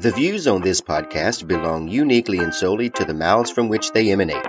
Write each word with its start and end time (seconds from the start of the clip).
The 0.00 0.12
views 0.12 0.46
on 0.46 0.62
this 0.62 0.80
podcast 0.80 1.46
belong 1.46 1.86
uniquely 1.86 2.38
and 2.38 2.54
solely 2.54 2.88
to 2.88 3.04
the 3.04 3.12
mouths 3.12 3.50
from 3.50 3.68
which 3.68 3.92
they 3.92 4.10
emanate. 4.10 4.46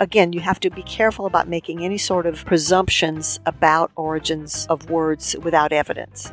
Again, 0.00 0.32
you 0.32 0.40
have 0.40 0.58
to 0.60 0.70
be 0.70 0.82
careful 0.84 1.26
about 1.26 1.46
making 1.46 1.84
any 1.84 1.98
sort 1.98 2.24
of 2.24 2.42
presumptions 2.46 3.40
about 3.44 3.92
origins 3.94 4.66
of 4.70 4.88
words 4.88 5.36
without 5.42 5.70
evidence. 5.70 6.32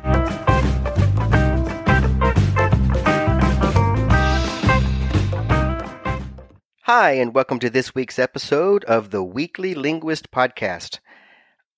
Hi, 6.84 7.12
and 7.12 7.34
welcome 7.34 7.58
to 7.58 7.68
this 7.68 7.94
week's 7.94 8.18
episode 8.18 8.82
of 8.84 9.10
the 9.10 9.22
Weekly 9.22 9.74
Linguist 9.74 10.30
Podcast. 10.30 11.00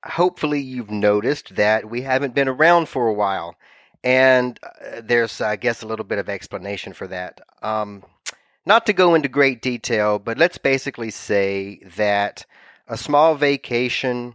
Hopefully, 0.04 0.60
you've 0.60 0.90
noticed 0.90 1.56
that 1.56 1.88
we 1.88 2.02
haven't 2.02 2.34
been 2.34 2.48
around 2.48 2.88
for 2.88 3.08
a 3.08 3.14
while, 3.14 3.56
and 4.02 4.58
uh, 4.62 5.00
there's, 5.02 5.40
I 5.40 5.56
guess, 5.56 5.82
a 5.82 5.86
little 5.86 6.04
bit 6.04 6.18
of 6.18 6.28
explanation 6.28 6.92
for 6.92 7.06
that. 7.08 7.40
Um, 7.62 8.04
not 8.66 8.86
to 8.86 8.92
go 8.92 9.14
into 9.14 9.28
great 9.28 9.62
detail, 9.62 10.18
but 10.18 10.38
let's 10.38 10.58
basically 10.58 11.10
say 11.10 11.80
that 11.96 12.46
a 12.88 12.96
small 12.96 13.34
vacation 13.34 14.34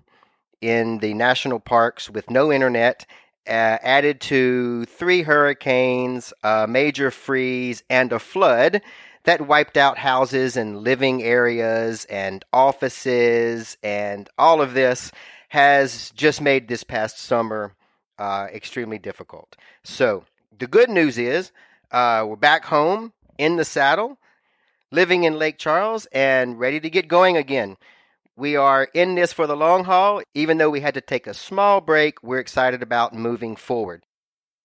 in 0.61 0.99
the 0.99 1.13
national 1.13 1.59
parks 1.59 2.09
with 2.09 2.29
no 2.29 2.51
internet 2.51 3.05
uh, 3.47 3.77
added 3.81 4.21
to 4.21 4.85
three 4.85 5.23
hurricanes, 5.23 6.33
a 6.43 6.67
major 6.67 7.09
freeze, 7.09 7.83
and 7.89 8.11
a 8.11 8.19
flood 8.19 8.81
that 9.23 9.47
wiped 9.47 9.77
out 9.77 9.97
houses 9.97 10.55
and 10.55 10.79
living 10.79 11.23
areas 11.23 12.05
and 12.05 12.43
offices 12.53 13.77
and 13.83 14.29
all 14.37 14.61
of 14.61 14.73
this 14.73 15.11
has 15.49 16.11
just 16.15 16.41
made 16.41 16.67
this 16.67 16.83
past 16.83 17.19
summer 17.19 17.73
uh, 18.17 18.47
extremely 18.53 18.97
difficult. 18.97 19.55
So 19.83 20.25
the 20.57 20.67
good 20.67 20.89
news 20.89 21.17
is 21.17 21.51
uh, 21.91 22.25
we're 22.27 22.35
back 22.35 22.65
home 22.65 23.13
in 23.37 23.57
the 23.57 23.65
saddle, 23.65 24.17
living 24.91 25.23
in 25.23 25.37
Lake 25.37 25.57
Charles, 25.57 26.05
and 26.07 26.59
ready 26.59 26.79
to 26.79 26.89
get 26.89 27.07
going 27.07 27.37
again. 27.37 27.77
We 28.35 28.55
are 28.55 28.87
in 28.93 29.15
this 29.15 29.33
for 29.33 29.47
the 29.47 29.57
long 29.57 29.83
haul. 29.83 30.21
Even 30.33 30.57
though 30.57 30.69
we 30.69 30.81
had 30.81 30.93
to 30.93 31.01
take 31.01 31.27
a 31.27 31.33
small 31.33 31.81
break, 31.81 32.23
we're 32.23 32.39
excited 32.39 32.81
about 32.81 33.13
moving 33.13 33.55
forward 33.55 34.03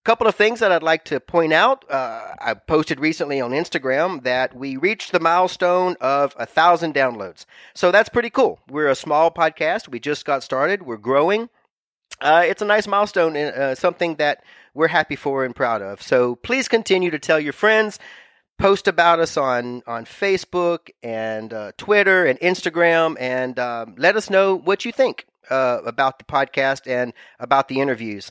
couple 0.04 0.26
of 0.26 0.34
things 0.34 0.60
that 0.60 0.70
I'd 0.70 0.82
like 0.82 1.04
to 1.06 1.18
point 1.18 1.52
out. 1.52 1.90
Uh, 1.90 2.34
I 2.38 2.54
posted 2.54 3.00
recently 3.00 3.40
on 3.40 3.52
Instagram 3.52 4.22
that 4.22 4.54
we 4.54 4.76
reached 4.76 5.12
the 5.12 5.20
milestone 5.20 5.96
of 6.00 6.34
a 6.38 6.46
thousand 6.46 6.94
downloads. 6.94 7.46
So 7.74 7.90
that's 7.90 8.10
pretty 8.10 8.30
cool. 8.30 8.60
We're 8.68 8.88
a 8.88 8.94
small 8.94 9.30
podcast. 9.30 9.88
We 9.88 9.98
just 9.98 10.24
got 10.24 10.42
started. 10.42 10.82
We're 10.82 10.98
growing. 10.98 11.48
Uh, 12.20 12.44
it's 12.46 12.62
a 12.62 12.66
nice 12.66 12.86
milestone 12.86 13.34
and 13.34 13.54
uh, 13.54 13.74
something 13.74 14.16
that 14.16 14.44
we're 14.74 14.88
happy 14.88 15.16
for 15.16 15.44
and 15.44 15.56
proud 15.56 15.82
of. 15.82 16.02
So 16.02 16.36
please 16.36 16.68
continue 16.68 17.10
to 17.10 17.18
tell 17.18 17.40
your 17.40 17.52
friends. 17.52 17.98
Post 18.56 18.86
about 18.86 19.18
us 19.18 19.36
on, 19.36 19.82
on 19.86 20.04
Facebook 20.04 20.90
and 21.02 21.52
uh, 21.52 21.72
Twitter 21.76 22.24
and 22.24 22.38
Instagram 22.38 23.16
and 23.18 23.58
um, 23.58 23.94
let 23.98 24.14
us 24.14 24.30
know 24.30 24.54
what 24.54 24.84
you 24.84 24.92
think 24.92 25.26
uh, 25.50 25.80
about 25.84 26.18
the 26.18 26.24
podcast 26.24 26.86
and 26.86 27.12
about 27.40 27.68
the 27.68 27.80
interviews. 27.80 28.30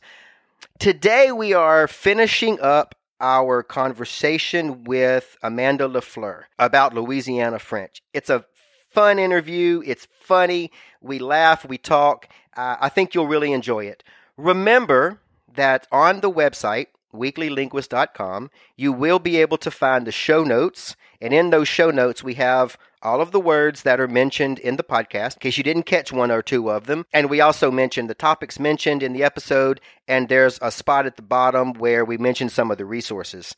Today 0.83 1.31
we 1.31 1.53
are 1.53 1.87
finishing 1.87 2.59
up 2.59 2.93
our 3.21 3.63
conversation 3.63 4.83
with 4.83 5.37
Amanda 5.41 5.87
Lafleur 5.87 6.43
about 6.59 6.93
Louisiana 6.93 7.57
French. 7.57 8.01
It's 8.13 8.29
a 8.29 8.43
fun 8.89 9.17
interview. 9.17 9.81
It's 9.85 10.09
funny. 10.11 10.73
We 10.99 11.19
laugh, 11.19 11.63
we 11.63 11.77
talk. 11.77 12.27
Uh, 12.57 12.75
I 12.81 12.89
think 12.89 13.15
you'll 13.15 13.27
really 13.27 13.53
enjoy 13.53 13.85
it. 13.85 14.03
Remember 14.35 15.21
that 15.53 15.87
on 15.89 16.19
the 16.19 16.29
website, 16.29 16.87
weeklylinguist.com, 17.13 18.51
you 18.75 18.91
will 18.91 19.19
be 19.19 19.37
able 19.37 19.57
to 19.57 19.71
find 19.71 20.05
the 20.05 20.11
show 20.11 20.43
notes. 20.43 20.95
And 21.21 21.33
in 21.33 21.49
those 21.49 21.67
show 21.67 21.89
notes, 21.89 22.23
we 22.23 22.33
have 22.35 22.77
all 23.01 23.21
of 23.21 23.31
the 23.31 23.39
words 23.39 23.83
that 23.83 23.99
are 23.99 24.07
mentioned 24.07 24.59
in 24.59 24.77
the 24.77 24.83
podcast, 24.83 25.35
in 25.35 25.39
case 25.39 25.57
you 25.57 25.63
didn't 25.63 25.83
catch 25.83 26.11
one 26.11 26.31
or 26.31 26.41
two 26.41 26.71
of 26.71 26.85
them. 26.85 27.05
And 27.13 27.29
we 27.29 27.41
also 27.41 27.69
mentioned 27.69 28.09
the 28.09 28.15
topics 28.15 28.59
mentioned 28.59 29.03
in 29.03 29.13
the 29.13 29.23
episode, 29.23 29.79
and 30.07 30.29
there's 30.29 30.59
a 30.61 30.71
spot 30.71 31.05
at 31.05 31.15
the 31.15 31.21
bottom 31.21 31.73
where 31.73 32.03
we 32.03 32.17
mention 32.17 32.49
some 32.49 32.71
of 32.71 32.77
the 32.77 32.85
resources. 32.85 33.55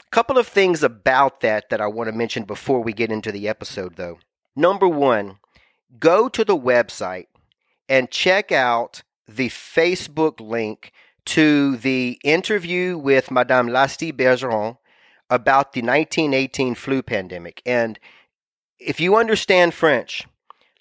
A 0.00 0.10
couple 0.10 0.38
of 0.38 0.46
things 0.46 0.82
about 0.82 1.40
that 1.40 1.70
that 1.70 1.80
I 1.80 1.86
want 1.86 2.08
to 2.08 2.16
mention 2.16 2.44
before 2.44 2.80
we 2.80 2.92
get 2.92 3.10
into 3.10 3.32
the 3.32 3.48
episode, 3.48 3.96
though. 3.96 4.18
Number 4.56 4.88
one, 4.88 5.38
go 5.98 6.28
to 6.28 6.44
the 6.44 6.56
website 6.56 7.26
and 7.88 8.10
check 8.10 8.52
out 8.52 9.02
the 9.26 9.48
Facebook 9.48 10.40
link 10.40 10.92
to 11.26 11.76
the 11.76 12.18
interview 12.24 12.98
with 12.98 13.30
Madame 13.30 13.68
Lastie 13.68 14.12
Bergeron 14.12 14.78
about 15.30 15.72
the 15.72 15.80
1918 15.80 16.74
flu 16.74 17.02
pandemic. 17.02 17.62
And 17.64 17.98
if 18.78 19.00
you 19.00 19.16
understand 19.16 19.74
French, 19.74 20.26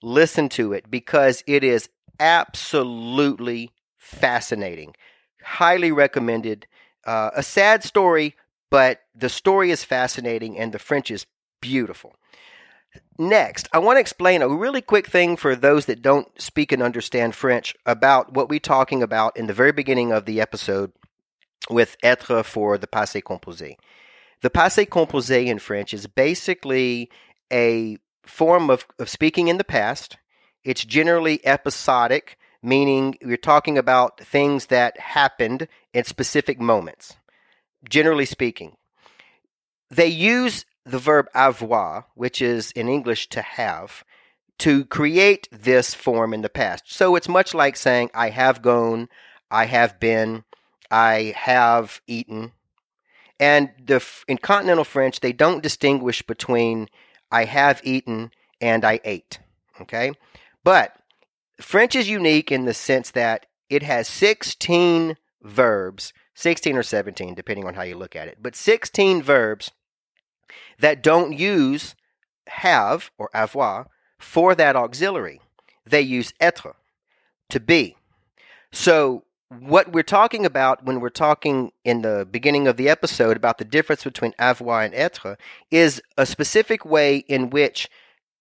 listen 0.01 0.49
to 0.49 0.73
it 0.73 0.91
because 0.91 1.43
it 1.47 1.63
is 1.63 1.89
absolutely 2.19 3.71
fascinating. 3.97 4.95
Highly 5.41 5.91
recommended. 5.91 6.67
Uh, 7.05 7.31
a 7.35 7.43
sad 7.43 7.83
story, 7.83 8.35
but 8.69 9.01
the 9.15 9.29
story 9.29 9.71
is 9.71 9.83
fascinating 9.83 10.57
and 10.57 10.71
the 10.71 10.79
French 10.79 11.11
is 11.11 11.25
beautiful. 11.61 12.15
Next, 13.17 13.67
I 13.71 13.79
want 13.79 13.97
to 13.97 14.01
explain 14.01 14.41
a 14.41 14.49
really 14.49 14.81
quick 14.81 15.07
thing 15.07 15.37
for 15.37 15.55
those 15.55 15.85
that 15.85 16.01
don't 16.01 16.27
speak 16.41 16.71
and 16.71 16.81
understand 16.81 17.35
French 17.35 17.75
about 17.85 18.33
what 18.33 18.49
we're 18.49 18.59
talking 18.59 19.03
about 19.03 19.37
in 19.37 19.45
the 19.45 19.53
very 19.53 19.71
beginning 19.71 20.11
of 20.11 20.25
the 20.25 20.41
episode 20.41 20.91
with 21.69 21.95
être 22.03 22.43
for 22.43 22.77
the 22.77 22.87
passé 22.87 23.21
composé. 23.21 23.75
The 24.41 24.49
passé 24.49 24.87
composé 24.87 25.45
in 25.45 25.59
French 25.59 25.93
is 25.93 26.07
basically 26.07 27.09
a 27.51 27.97
form 28.23 28.69
of, 28.69 28.85
of 28.99 29.09
speaking 29.09 29.47
in 29.47 29.57
the 29.57 29.63
past. 29.63 30.17
It's 30.63 30.83
generally 30.83 31.45
episodic, 31.45 32.37
meaning 32.61 33.17
you're 33.21 33.37
talking 33.37 33.77
about 33.77 34.19
things 34.19 34.67
that 34.67 34.99
happened 34.99 35.67
in 35.93 36.03
specific 36.03 36.59
moments, 36.59 37.15
generally 37.87 38.25
speaking. 38.25 38.75
They 39.89 40.07
use 40.07 40.65
the 40.85 40.99
verb 40.99 41.27
avoir, 41.33 42.05
which 42.15 42.41
is 42.41 42.71
in 42.71 42.89
English 42.89 43.29
to 43.29 43.41
have, 43.41 44.03
to 44.59 44.85
create 44.85 45.47
this 45.51 45.93
form 45.93 46.33
in 46.33 46.41
the 46.41 46.49
past. 46.49 46.83
So 46.87 47.15
it's 47.15 47.29
much 47.29 47.53
like 47.53 47.75
saying, 47.75 48.11
I 48.13 48.29
have 48.29 48.61
gone, 48.61 49.09
I 49.49 49.65
have 49.65 49.99
been, 49.99 50.43
I 50.91 51.33
have 51.35 52.01
eaten. 52.07 52.51
And 53.39 53.71
the, 53.83 54.03
in 54.27 54.37
continental 54.37 54.83
French, 54.83 55.19
they 55.19 55.33
don't 55.33 55.63
distinguish 55.63 56.21
between 56.21 56.89
I 57.31 57.45
have 57.45 57.81
eaten 57.83 58.31
and 58.61 58.85
I 58.85 58.99
ate. 59.03 59.39
Okay? 59.81 60.11
But 60.63 60.95
French 61.59 61.95
is 61.95 62.09
unique 62.09 62.51
in 62.51 62.65
the 62.65 62.73
sense 62.73 63.11
that 63.11 63.47
it 63.69 63.83
has 63.83 64.07
16 64.07 65.17
verbs, 65.41 66.13
16 66.35 66.77
or 66.77 66.83
17, 66.83 67.33
depending 67.33 67.65
on 67.65 67.73
how 67.73 67.81
you 67.81 67.95
look 67.95 68.15
at 68.15 68.27
it, 68.27 68.37
but 68.41 68.55
16 68.55 69.21
verbs 69.21 69.71
that 70.83 71.01
don't 71.01 71.31
use 71.31 71.95
have 72.47 73.09
or 73.17 73.29
avoir 73.33 73.87
for 74.19 74.53
that 74.53 74.75
auxiliary. 74.75 75.39
They 75.85 76.01
use 76.01 76.33
être, 76.41 76.73
to 77.49 77.59
be. 77.61 77.95
So, 78.73 79.23
what 79.47 79.93
we're 79.93 80.03
talking 80.03 80.45
about 80.45 80.83
when 80.83 80.99
we're 80.99 81.09
talking 81.09 81.71
in 81.85 82.01
the 82.01 82.27
beginning 82.29 82.67
of 82.67 82.75
the 82.75 82.89
episode 82.89 83.37
about 83.37 83.59
the 83.59 83.65
difference 83.65 84.03
between 84.03 84.33
avoir 84.37 84.83
and 84.83 84.93
être 84.93 85.37
is 85.71 86.01
a 86.17 86.25
specific 86.25 86.83
way 86.83 87.17
in 87.29 87.49
which 87.49 87.87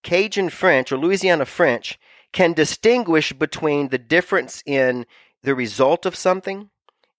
Cajun 0.03 0.49
French 0.49 0.91
or 0.91 0.97
Louisiana 0.97 1.45
French 1.45 1.97
can 2.33 2.51
distinguish 2.51 3.31
between 3.31 3.87
the 3.87 3.97
difference 3.97 4.61
in 4.65 5.05
the 5.43 5.55
result 5.55 6.05
of 6.05 6.13
something 6.13 6.69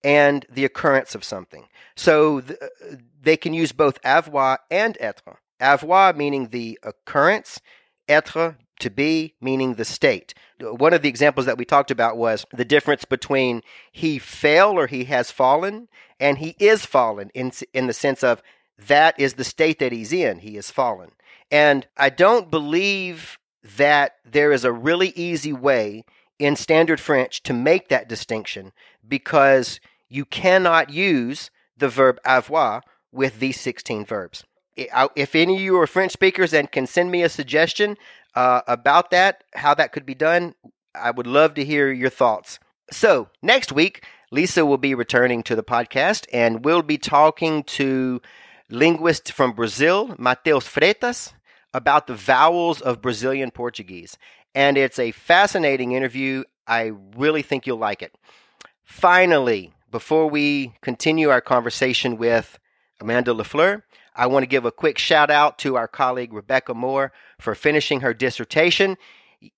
and 0.05 0.47
the 0.51 0.65
occurrence 0.65 1.15
of 1.15 1.25
something. 1.25 1.67
So, 1.97 2.41
th- 2.41 2.59
uh, 2.61 2.97
they 3.23 3.37
can 3.37 3.55
use 3.55 3.73
both 3.73 3.99
avoir 4.05 4.61
and 4.71 4.97
être. 5.01 5.39
Avoir 5.59 6.12
meaning 6.12 6.49
the 6.49 6.79
occurrence, 6.83 7.61
être 8.09 8.56
to 8.81 8.91
be 8.91 9.35
meaning 9.41 9.75
the 9.75 9.85
state. 9.85 10.35
One 10.61 10.93
of 10.93 11.03
the 11.03 11.09
examples 11.09 11.47
that 11.47 11.59
we 11.59 11.65
talked 11.65 11.91
about 11.91 12.17
was 12.17 12.45
the 12.53 12.65
difference 12.65 13.05
between 13.05 13.62
he 13.93 14.19
fell 14.19 14.79
or 14.79 14.87
he 14.87 15.05
has 15.05 15.31
fallen 15.31 15.89
and 16.21 16.39
he 16.39 16.56
is 16.59 16.85
fallen 16.85 17.31
in 17.35 17.53
in 17.73 17.87
the 17.87 17.93
sense 17.93 18.23
of 18.23 18.43
that 18.79 19.19
is 19.19 19.35
the 19.35 19.45
state 19.45 19.79
that 19.79 19.93
he's 19.93 20.12
in. 20.12 20.41
He 20.41 20.56
is 20.56 20.71
fallen. 20.71 21.12
And 21.51 21.87
I 21.97 22.11
don't 22.11 22.51
believe 22.51 23.39
that 23.77 24.17
there 24.25 24.53
is 24.53 24.65
a 24.65 24.73
really 24.73 25.11
easy 25.11 25.53
way 25.53 26.05
in 26.39 26.56
standard 26.56 27.01
French 27.01 27.43
to 27.45 27.53
make 27.53 27.89
that 27.89 28.09
distinction 28.09 28.73
because 29.06 29.81
you 30.15 30.25
cannot 30.25 30.91
use 30.91 31.51
the 31.77 31.89
verb 31.89 32.21
avoir 32.25 32.83
with 33.11 33.41
these 33.41 33.61
16 33.61 34.05
verbs. 34.07 34.45
If 34.77 35.35
any 35.35 35.57
of 35.57 35.61
you 35.61 35.79
are 35.79 35.87
French 35.87 36.13
speakers 36.13 36.53
and 36.53 36.71
can 36.71 36.87
send 36.87 37.11
me 37.11 37.23
a 37.23 37.29
suggestion 37.29 37.97
uh, 38.35 38.63
about 38.67 39.11
that, 39.11 39.45
how 39.55 39.75
that 39.75 39.93
could 39.93 40.07
be 40.07 40.15
done, 40.15 40.55
I 40.95 41.11
would 41.11 41.27
love 41.27 41.55
to 41.55 41.65
hear 41.65 41.93
your 41.93 42.11
thoughts. 42.11 42.59
So, 42.91 43.29
next 43.43 43.73
week, 43.73 44.05
Lisa 44.31 44.65
will 44.65 44.79
be 44.79 44.95
returning 44.95 45.43
to 45.45 45.57
the 45.57 45.63
podcast 45.63 46.27
and 46.33 46.65
we'll 46.65 46.83
be 46.83 46.99
talking 46.99 47.65
to 47.65 48.21
linguist 48.71 49.33
from 49.33 49.53
Brazil, 49.53 50.15
Mateus 50.19 50.69
Freitas, 50.69 51.33
about 51.73 52.07
the 52.07 52.15
vowels 52.15 52.81
of 52.81 53.03
Brazilian 53.03 53.51
Portuguese. 53.51 54.17
And 54.55 54.77
it's 54.77 54.99
a 54.99 55.11
fascinating 55.11 55.93
interview. 55.93 56.45
I 56.67 56.93
really 57.17 57.43
think 57.43 57.67
you'll 57.67 57.79
like 57.79 58.03
it. 58.03 58.15
Finally, 58.85 59.73
before 59.94 60.29
we 60.29 60.73
continue 60.82 61.29
our 61.31 61.41
conversation 61.41 62.17
with 62.17 62.58
Amanda 63.00 63.32
Lafleur, 63.32 63.85
I 64.17 64.26
want 64.26 64.43
to 64.43 64.49
give 64.49 64.64
a 64.64 64.73
quick 64.73 64.99
shout 64.99 65.31
out 65.31 65.56
to 65.61 65.76
our 65.76 65.87
colleague 65.87 66.32
Rebecca 66.32 66.75
Moore 66.75 67.12
for 67.38 67.55
finishing 67.55 68.00
her 68.00 68.12
dissertation. 68.12 68.96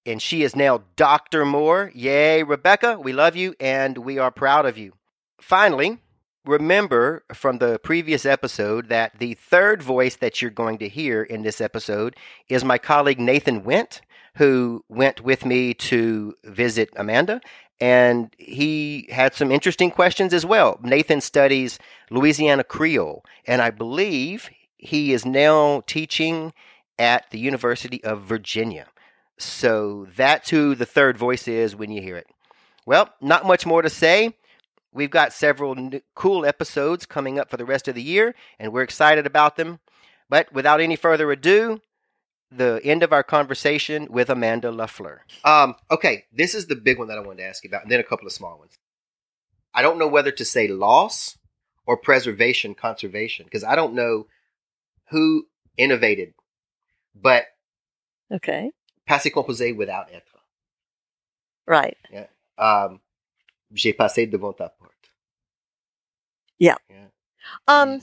And 0.05 0.21
she 0.21 0.43
is 0.43 0.55
now 0.55 0.83
Dr. 0.95 1.47
Moore. 1.47 1.91
Yay, 1.95 2.43
Rebecca. 2.43 2.99
We 3.03 3.15
love 3.15 3.35
you 3.35 3.55
and 3.59 3.97
we 3.97 4.19
are 4.19 4.31
proud 4.31 4.67
of 4.67 4.77
you. 4.77 4.93
Finally, 5.41 6.01
remember 6.45 7.25
from 7.33 7.57
the 7.57 7.79
previous 7.79 8.27
episode 8.27 8.91
that 8.91 9.19
the 9.19 9.33
third 9.33 9.83
voice 9.83 10.17
that 10.17 10.43
you're 10.43 10.51
going 10.51 10.77
to 10.77 10.89
hear 10.91 11.23
in 11.23 11.45
this 11.45 11.63
episode 11.63 12.15
is 12.51 12.63
my 12.63 12.77
colleague 12.77 13.19
Nathan 13.19 13.65
Went, 13.65 14.03
who 14.35 14.85
went 14.91 15.23
with 15.23 15.47
me 15.47 15.73
to 15.73 16.35
visit 16.45 16.91
Amanda. 16.95 17.41
And 17.81 18.35
he 18.39 19.09
had 19.11 19.35
some 19.35 19.53
interesting 19.53 19.91
questions 19.91 20.33
as 20.33 20.47
well. 20.47 20.79
Nathan 20.83 21.21
studies 21.21 21.79
Louisiana 22.11 22.65
Creole, 22.65 23.25
and 23.47 23.61
I 23.61 23.71
believe 23.71 24.49
he 24.79 25.13
is 25.13 25.27
now 25.27 25.83
teaching 25.87 26.55
at 26.99 27.31
the 27.31 27.39
University 27.39 28.03
of 28.03 28.23
Virginia. 28.23 28.87
So 29.39 30.07
that's 30.17 30.49
who 30.51 30.75
the 30.75 30.87
third 30.87 31.19
voice 31.19 31.47
is 31.47 31.77
when 31.77 31.91
you 31.91 32.01
hear 32.01 32.17
it. 32.17 32.27
Well, 32.87 33.11
not 33.21 33.45
much 33.47 33.67
more 33.67 33.83
to 33.83 33.91
say. 33.91 34.35
We've 34.93 35.11
got 35.11 35.35
several 35.35 35.91
cool 36.15 36.47
episodes 36.47 37.05
coming 37.05 37.39
up 37.39 37.51
for 37.51 37.59
the 37.59 37.67
rest 37.67 37.89
of 37.89 37.95
the 37.95 38.03
year, 38.03 38.35
and 38.59 38.73
we're 38.73 38.83
excited 38.83 39.27
about 39.27 39.57
them. 39.57 39.81
But 40.31 40.51
without 40.53 40.81
any 40.81 40.97
further 40.97 41.31
ado, 41.31 41.83
the 42.57 42.81
end 42.85 43.03
of 43.03 43.13
our 43.13 43.23
conversation 43.23 44.09
with 44.11 44.31
Amanda 44.31 44.71
Lafleur. 44.71 45.19
Um, 45.45 45.77
okay, 45.91 46.25
this 46.33 46.55
is 46.55 46.67
the 46.67 46.77
big 46.77 46.99
one 46.99 47.09
that 47.09 47.19
I 47.19 47.21
wanted 47.21 47.39
to 47.39 47.49
ask 47.49 47.65
you 47.65 47.69
about, 47.69 47.83
and 47.83 47.91
then 47.91 48.01
a 48.01 48.05
couple 48.05 48.27
of 48.27 48.33
small 48.33 48.59
ones. 48.59 48.79
I 49.75 49.83
don't 49.83 49.99
know 49.99 50.09
whether 50.09 50.31
to 50.33 50.45
say 50.45 50.69
loss 50.69 51.39
or 51.87 51.97
preservation, 51.97 52.75
conservation, 52.75 53.45
because 53.45 53.65
I 53.65 53.75
don't 53.77 53.95
know 53.95 54.27
who 55.11 55.47
innovated, 55.77 56.35
but 57.15 57.45
okay, 58.33 58.73
passé 59.09 59.31
composé 59.31 59.77
without 59.77 60.11
être. 60.13 60.23
Right. 61.67 61.97
Yeah. 62.11 62.27
Um, 62.59 63.01
j'ai 63.75 63.93
passé 63.93 64.31
devant 64.31 64.57
ta 64.57 64.69
porte. 64.69 65.11
Yeah. 66.59 66.77
Yeah. 66.89 67.09
Um. 67.69 68.01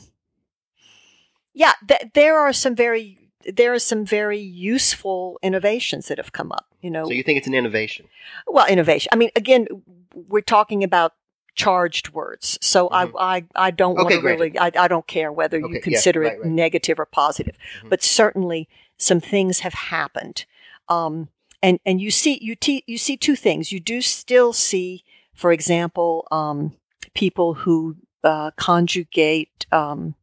Yeah, 1.56 1.74
th- 1.88 2.12
there 2.14 2.40
are 2.40 2.52
some 2.52 2.76
very 2.76 3.23
there 3.52 3.74
are 3.74 3.80
some 3.80 4.06
very 4.06 4.40
useful 4.40 5.40
innovations 5.42 6.08
that 6.08 6.18
have 6.18 6.32
come 6.32 6.52
up. 6.52 6.68
You 6.82 6.90
know, 6.92 7.06
So 7.06 7.12
you 7.12 7.24
think 7.24 7.38
it's 7.38 7.48
an 7.48 7.54
innovation? 7.56 8.08
well, 8.48 8.68
innovation. 8.68 9.10
I 9.12 9.16
mean, 9.16 9.30
again, 9.36 9.68
we're 10.14 10.42
talking 10.42 10.84
about 10.84 11.14
charged 11.56 12.10
words, 12.14 12.58
so 12.62 12.90
Mhm. 12.90 13.12
I, 13.20 13.36
I 13.38 13.68
I 13.68 13.72
don't 13.72 13.96
want 13.96 14.10
to 14.10 14.22
really. 14.22 14.58
I, 14.58 14.72
I 14.76 14.88
don't 14.88 15.06
care 15.08 15.32
whether 15.32 15.58
Okay, 15.58 15.68
you 15.68 15.74
yeah, 15.76 15.82
consider 15.82 16.22
right, 16.22 16.34
it 16.34 16.40
right. 16.42 16.50
negative 16.52 17.00
or 17.00 17.06
positive, 17.06 17.56
Mhm. 17.84 17.90
but 17.90 18.02
certainly 18.04 18.68
some 18.98 19.20
things 19.22 19.60
have 19.60 19.74
happened. 19.74 20.46
Um, 20.90 21.30
and 21.62 21.80
and 21.86 22.02
you 22.02 22.12
see 22.12 22.40
you 22.42 22.56
te- 22.56 22.84
you 22.88 22.98
see 22.98 23.18
two 23.18 23.36
things. 23.36 23.72
You 23.72 23.80
do 23.80 24.02
still 24.02 24.52
see, 24.54 25.04
for 25.34 25.52
example, 25.52 26.28
um, 26.32 26.76
people 27.14 27.54
who 27.54 27.96
uh, 28.24 28.52
conjugate 28.58 29.66
um, 29.72 30.16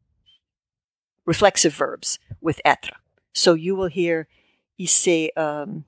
reflexive 1.25 1.73
verbs 1.73 2.19
with 2.41 2.59
être. 2.65 2.91
So 3.33 3.53
you 3.53 3.75
will 3.75 3.87
hear 3.87 4.27
il 4.77 4.87
s'est 4.87 5.29
um, 5.37 5.85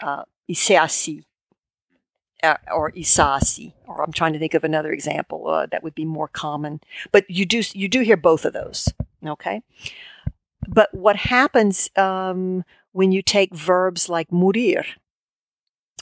uh, 0.00 0.24
uh, 2.42 2.56
or 2.72 2.92
assis. 2.94 3.72
Or 3.86 4.02
I'm 4.02 4.12
trying 4.12 4.32
to 4.34 4.38
think 4.38 4.54
of 4.54 4.64
another 4.64 4.92
example 4.92 5.48
uh, 5.48 5.66
that 5.66 5.82
would 5.82 5.94
be 5.94 6.04
more 6.04 6.28
common. 6.28 6.80
But 7.12 7.28
you 7.28 7.46
do 7.46 7.62
you 7.72 7.88
do 7.88 8.00
hear 8.00 8.16
both 8.16 8.44
of 8.44 8.52
those. 8.52 8.88
Okay. 9.26 9.62
But 10.68 10.94
what 10.94 11.16
happens 11.16 11.90
um, 11.96 12.64
when 12.92 13.12
you 13.12 13.22
take 13.22 13.54
verbs 13.54 14.08
like 14.08 14.30
mourir? 14.30 14.84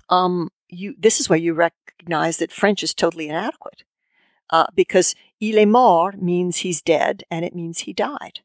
Um, 0.08 0.50
you 0.69 0.94
this 0.99 1.20
is 1.20 1.29
where 1.29 1.38
you 1.38 1.55
recognize 1.55 2.38
that 2.38 2.52
French 2.52 2.82
is 2.82 2.94
totally 2.94 3.29
inadequate 3.29 3.84
uh, 4.50 4.67
because 4.75 5.14
il 5.40 5.58
est 5.58 5.69
mort 5.69 6.20
means 6.20 6.58
he's 6.58 6.82
dead 6.82 7.25
and 7.31 7.44
it 7.44 7.55
means 7.55 7.81
he 7.81 7.93
died 7.93 8.40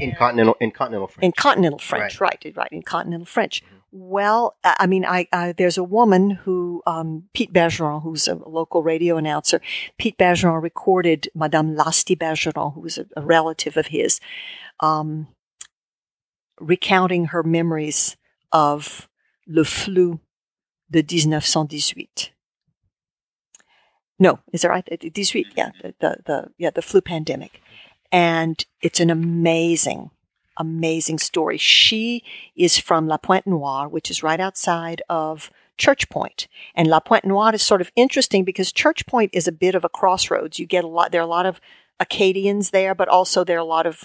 In 0.00 0.14
continental 0.14 0.56
in 0.60 0.70
continental 0.70 1.08
French. 1.08 1.24
in 1.24 1.32
continental 1.32 1.78
French, 1.78 2.20
right? 2.20 2.52
Right, 2.56 2.68
in 2.72 2.82
continental 2.82 3.26
French. 3.26 3.62
Well, 3.92 4.54
I 4.62 4.86
mean, 4.86 5.04
I, 5.04 5.26
I 5.32 5.52
there's 5.52 5.78
a 5.78 5.84
woman 5.84 6.30
who 6.30 6.82
um, 6.86 7.24
Pete 7.34 7.52
Bergeron, 7.52 8.02
who's 8.02 8.28
a 8.28 8.34
local 8.34 8.82
radio 8.82 9.16
announcer. 9.16 9.60
Pete 9.98 10.16
Bergeron 10.16 10.62
recorded 10.62 11.28
Madame 11.34 11.76
Lasty 11.76 12.16
Bergeron, 12.16 12.74
who 12.74 12.80
was 12.80 12.98
a, 12.98 13.06
a 13.16 13.22
relative 13.22 13.76
of 13.76 13.88
his, 13.88 14.20
um, 14.78 15.26
recounting 16.60 17.26
her 17.26 17.42
memories 17.42 18.16
of 18.52 19.08
le 19.46 19.64
flou 19.64 20.20
de 20.90 21.02
1918. 21.02 22.32
No, 24.20 24.38
is 24.52 24.62
that 24.62 24.68
right? 24.68 24.86
18, 24.90 25.44
yeah, 25.56 25.70
the, 25.82 25.94
the, 25.98 26.16
the 26.26 26.48
yeah 26.58 26.70
the 26.70 26.82
flu 26.82 27.00
pandemic, 27.00 27.62
and 28.12 28.64
it's 28.80 29.00
an 29.00 29.10
amazing, 29.10 30.10
amazing 30.56 31.18
story. 31.18 31.58
She 31.58 32.22
is 32.56 32.78
from 32.78 33.06
La 33.06 33.16
Pointe 33.16 33.46
Noire, 33.46 33.88
which 33.88 34.10
is 34.10 34.22
right 34.22 34.40
outside 34.40 35.02
of 35.08 35.50
Church 35.78 36.08
Point. 36.10 36.46
And 36.74 36.88
La 36.88 37.00
Pointe 37.00 37.24
Noire 37.24 37.54
is 37.54 37.62
sort 37.62 37.80
of 37.80 37.90
interesting 37.96 38.44
because 38.44 38.72
Church 38.72 39.06
Point 39.06 39.30
is 39.32 39.48
a 39.48 39.52
bit 39.52 39.74
of 39.74 39.84
a 39.84 39.88
crossroads. 39.88 40.58
You 40.58 40.66
get 40.66 40.84
a 40.84 40.88
lot. 40.88 41.12
There 41.12 41.20
are 41.20 41.24
a 41.24 41.26
lot 41.26 41.46
of 41.46 41.60
Acadians 41.98 42.70
there, 42.70 42.94
but 42.94 43.08
also 43.08 43.44
there 43.44 43.56
are 43.56 43.60
a 43.60 43.64
lot 43.64 43.86
of 43.86 44.04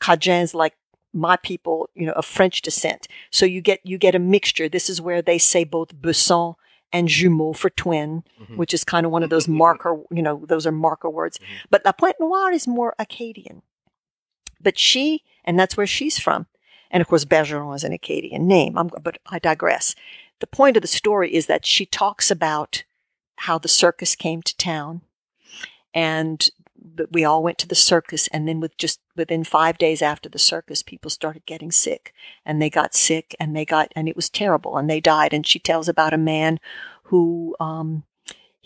Cajuns 0.00 0.54
like 0.54 0.74
my 1.12 1.36
people, 1.36 1.88
you 1.94 2.06
know, 2.06 2.12
of 2.12 2.24
French 2.24 2.62
descent. 2.62 3.08
So 3.30 3.46
you 3.46 3.60
get 3.60 3.80
you 3.84 3.98
get 3.98 4.14
a 4.14 4.20
mixture. 4.20 4.68
This 4.68 4.88
is 4.88 5.00
where 5.00 5.22
they 5.22 5.38
say 5.38 5.64
both 5.64 5.94
Besson 5.94 6.54
and 6.92 7.08
jumeau 7.08 7.52
for 7.52 7.70
twin, 7.70 8.24
Mhm. 8.40 8.56
which 8.56 8.72
is 8.72 8.84
kind 8.84 9.04
of 9.04 9.12
one 9.12 9.22
of 9.22 9.30
those 9.30 9.46
marker, 9.48 10.00
you 10.10 10.22
know, 10.22 10.42
those 10.46 10.66
are 10.66 10.72
marker 10.72 11.10
words. 11.10 11.38
Mhm. 11.38 11.44
But 11.70 11.84
La 11.84 11.92
Pointe 11.92 12.16
Noire 12.20 12.52
is 12.52 12.66
more 12.66 12.94
Acadian. 12.98 13.62
But 14.60 14.78
she, 14.78 15.22
and 15.44 15.58
that's 15.58 15.76
where 15.76 15.86
she's 15.86 16.18
from. 16.18 16.46
And 16.90 17.00
of 17.00 17.08
course, 17.08 17.24
Bergeron 17.24 17.74
is 17.76 17.84
an 17.84 17.92
Acadian 17.92 18.46
name. 18.48 18.78
I'm, 18.78 18.88
but 18.88 19.18
I 19.26 19.38
digress. 19.38 19.94
The 20.40 20.46
point 20.46 20.76
of 20.76 20.82
the 20.82 20.88
story 20.88 21.34
is 21.34 21.46
that 21.46 21.66
she 21.66 21.84
talks 21.84 22.30
about 22.30 22.84
how 23.36 23.58
the 23.58 23.68
circus 23.68 24.14
came 24.16 24.40
to 24.42 24.56
town 24.56 25.02
and 25.94 26.48
that 26.98 27.12
we 27.12 27.24
all 27.24 27.42
went 27.42 27.58
to 27.58 27.66
the 27.66 27.74
circus 27.74 28.28
and 28.28 28.46
then 28.46 28.60
with 28.60 28.76
just 28.76 29.00
within 29.16 29.42
five 29.42 29.78
days 29.78 30.02
after 30.02 30.28
the 30.28 30.38
circus 30.38 30.82
people 30.82 31.10
started 31.10 31.46
getting 31.46 31.72
sick. 31.72 32.12
And 32.44 32.60
they 32.60 32.70
got 32.70 32.94
sick 32.94 33.34
and 33.40 33.56
they 33.56 33.64
got 33.64 33.90
and 33.96 34.08
it 34.08 34.16
was 34.16 34.28
terrible 34.28 34.76
and 34.76 34.88
they 34.88 35.00
died. 35.00 35.32
And 35.32 35.46
she 35.46 35.58
tells 35.58 35.88
about 35.88 36.12
a 36.12 36.18
man 36.18 36.60
who 37.04 37.56
um, 37.58 38.04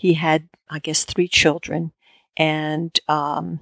he 0.03 0.15
had 0.15 0.49
i 0.69 0.79
guess 0.79 1.05
three 1.05 1.29
children 1.29 1.93
and 2.37 2.99
um, 3.09 3.61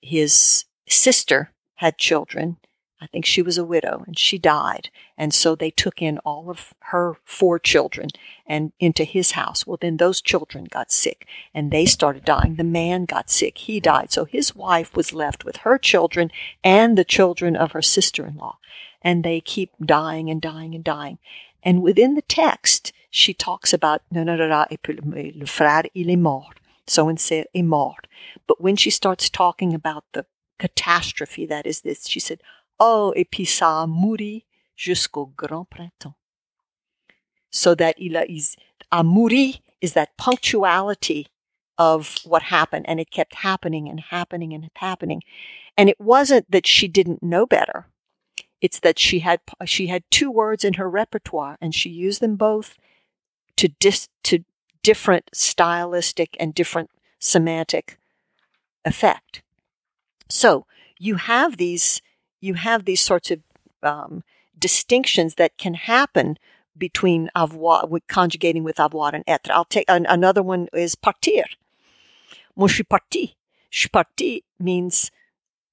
his 0.00 0.64
sister 0.88 1.52
had 1.76 1.98
children 1.98 2.56
i 3.02 3.06
think 3.06 3.24
she 3.24 3.42
was 3.42 3.58
a 3.58 3.64
widow 3.64 4.02
and 4.06 4.18
she 4.18 4.38
died 4.38 4.88
and 5.18 5.34
so 5.34 5.54
they 5.54 5.70
took 5.70 6.00
in 6.00 6.18
all 6.18 6.48
of 6.48 6.72
her 6.90 7.16
four 7.24 7.58
children 7.58 8.08
and 8.46 8.72
into 8.78 9.04
his 9.04 9.32
house 9.32 9.66
well 9.66 9.78
then 9.80 9.96
those 9.96 10.20
children 10.22 10.64
got 10.64 10.90
sick 10.90 11.26
and 11.54 11.70
they 11.70 11.86
started 11.86 12.24
dying. 12.24 12.56
The 12.56 12.64
man 12.64 13.04
got 13.04 13.30
sick. 13.30 13.58
He 13.58 13.80
died. 13.80 14.12
So 14.12 14.24
his 14.24 14.54
wife 14.54 14.94
was 14.96 15.12
left 15.12 15.44
with 15.44 15.58
her 15.58 15.78
children 15.78 16.30
and 16.62 16.96
the 16.96 17.04
children 17.04 17.56
of 17.56 17.72
her 17.72 17.82
sister 17.82 18.26
in 18.26 18.36
law. 18.36 18.58
And 19.02 19.24
they 19.24 19.40
keep 19.40 19.70
dying 19.84 20.30
and 20.30 20.40
dying 20.40 20.74
and 20.74 20.84
dying. 20.84 21.18
And 21.62 21.82
within 21.82 22.14
the 22.14 22.22
text, 22.22 22.92
she 23.10 23.34
talks 23.34 23.72
about, 23.72 24.02
no, 24.10 24.22
no, 24.22 24.36
no, 24.36 24.48
no, 24.48 24.64
le 24.70 25.46
frère, 25.46 25.86
il 25.94 26.10
est 26.10 26.18
mort. 26.18 26.58
So 26.86 27.08
and 27.08 27.20
say, 27.20 27.44
est 27.54 27.62
mort. 27.62 28.06
But 28.46 28.60
when 28.60 28.76
she 28.76 28.90
starts 28.90 29.28
talking 29.28 29.74
about 29.74 30.04
the 30.12 30.26
catastrophe 30.58 31.46
that 31.46 31.66
is 31.66 31.80
this, 31.82 32.08
she 32.08 32.20
said, 32.20 32.40
oh, 32.82 33.12
et 33.14 33.24
puis 33.24 33.46
ça 33.46 33.82
a 33.82 33.86
mouru 33.86 34.42
jusqu'au 34.76 35.26
grand 35.36 35.68
printemps. 35.68 36.16
So 37.50 37.74
that 37.74 37.94
il 37.98 38.16
a, 38.16 38.24
is, 38.24 38.56
a 38.90 39.02
mouru 39.04 39.54
is 39.80 39.92
that 39.92 40.16
punctuality 40.16 41.28
of 41.78 42.18
what 42.24 42.42
happened 42.42 42.86
and 42.88 42.98
it 42.98 43.10
kept 43.10 43.36
happening 43.36 43.88
and 43.88 44.00
happening 44.10 44.52
and 44.52 44.70
happening 44.76 45.22
and 45.76 45.88
it 45.88 46.00
wasn't 46.00 46.50
that 46.50 46.66
she 46.66 46.86
didn't 46.86 47.22
know 47.22 47.46
better 47.46 47.86
it's 48.62 48.78
that 48.80 48.98
she 48.98 49.18
had 49.18 49.40
she 49.64 49.88
had 49.88 50.04
two 50.10 50.30
words 50.30 50.64
in 50.64 50.74
her 50.74 50.88
repertoire 50.88 51.58
and 51.60 51.74
she 51.74 51.90
used 51.90 52.20
them 52.20 52.36
both 52.36 52.78
to 53.56 53.68
dis 53.68 54.08
to 54.22 54.44
different 54.82 55.30
stylistic 55.34 56.36
and 56.38 56.54
different 56.54 56.90
semantic 57.18 57.98
effect. 58.84 59.42
So 60.28 60.66
you 60.98 61.16
have 61.16 61.56
these 61.56 62.00
you 62.42 62.54
have 62.54 62.84
these 62.84 63.00
sorts 63.00 63.30
of 63.30 63.40
um, 63.82 64.22
distinctions 64.58 65.36
that 65.36 65.56
can 65.56 65.74
happen 65.74 66.36
between 66.76 67.30
avoir, 67.34 67.86
with 67.86 68.06
conjugating 68.08 68.64
with 68.64 68.78
avoir 68.78 69.14
and 69.14 69.24
être. 69.26 69.50
I'll 69.50 69.64
take 69.64 69.84
an, 69.88 70.06
another 70.08 70.42
one 70.42 70.68
is 70.72 70.94
partir. 70.94 71.44
Moi, 72.56 72.68
je 72.68 72.74
suis 72.74 72.84
parti. 72.84 73.36
Je 73.70 73.80
suis 73.80 73.88
parti 73.88 74.44
means 74.58 75.10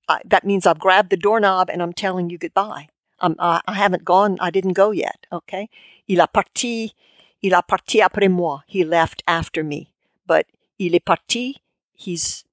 uh, 0.07 0.19
that 0.25 0.45
means 0.45 0.65
I've 0.65 0.79
grabbed 0.79 1.09
the 1.09 1.17
doorknob 1.17 1.69
and 1.69 1.81
I'm 1.81 1.93
telling 1.93 2.29
you 2.29 2.37
goodbye. 2.37 2.87
I, 3.21 3.61
I 3.67 3.73
haven't 3.73 4.05
gone. 4.05 4.37
I 4.39 4.49
didn't 4.49 4.73
go 4.73 4.91
yet. 4.91 5.25
Okay. 5.31 5.69
Il 6.07 6.21
a 6.21 6.27
parti. 6.27 6.93
Il 7.41 7.53
a 7.53 7.61
parti 7.61 7.99
après 7.99 8.29
moi. 8.29 8.63
He 8.67 8.83
left 8.83 9.23
after 9.27 9.63
me. 9.63 9.93
But 10.25 10.47
il 10.77 10.95
est 10.95 11.05
parti. 11.05 11.57
He's. 11.93 12.45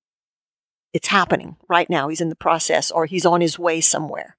It's 0.97 1.09
happening 1.09 1.57
right 1.69 1.91
now. 1.91 2.09
He's 2.09 2.23
in 2.23 2.31
the 2.31 2.35
process, 2.49 2.91
or 2.91 3.05
he's 3.05 3.27
on 3.27 3.43
his 3.43 3.59
way 3.59 3.83
somewhere. 3.83 4.35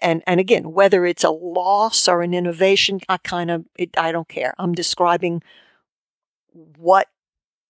And 0.00 0.22
and 0.24 0.38
again, 0.38 0.70
whether 0.70 1.04
it's 1.04 1.24
a 1.24 1.30
loss 1.30 2.06
or 2.06 2.22
an 2.22 2.34
innovation, 2.34 3.00
I 3.08 3.16
kind 3.16 3.50
of 3.50 3.64
it, 3.74 3.90
I 3.98 4.12
don't 4.12 4.28
care. 4.28 4.54
I'm 4.60 4.74
describing 4.74 5.42
what 6.78 7.08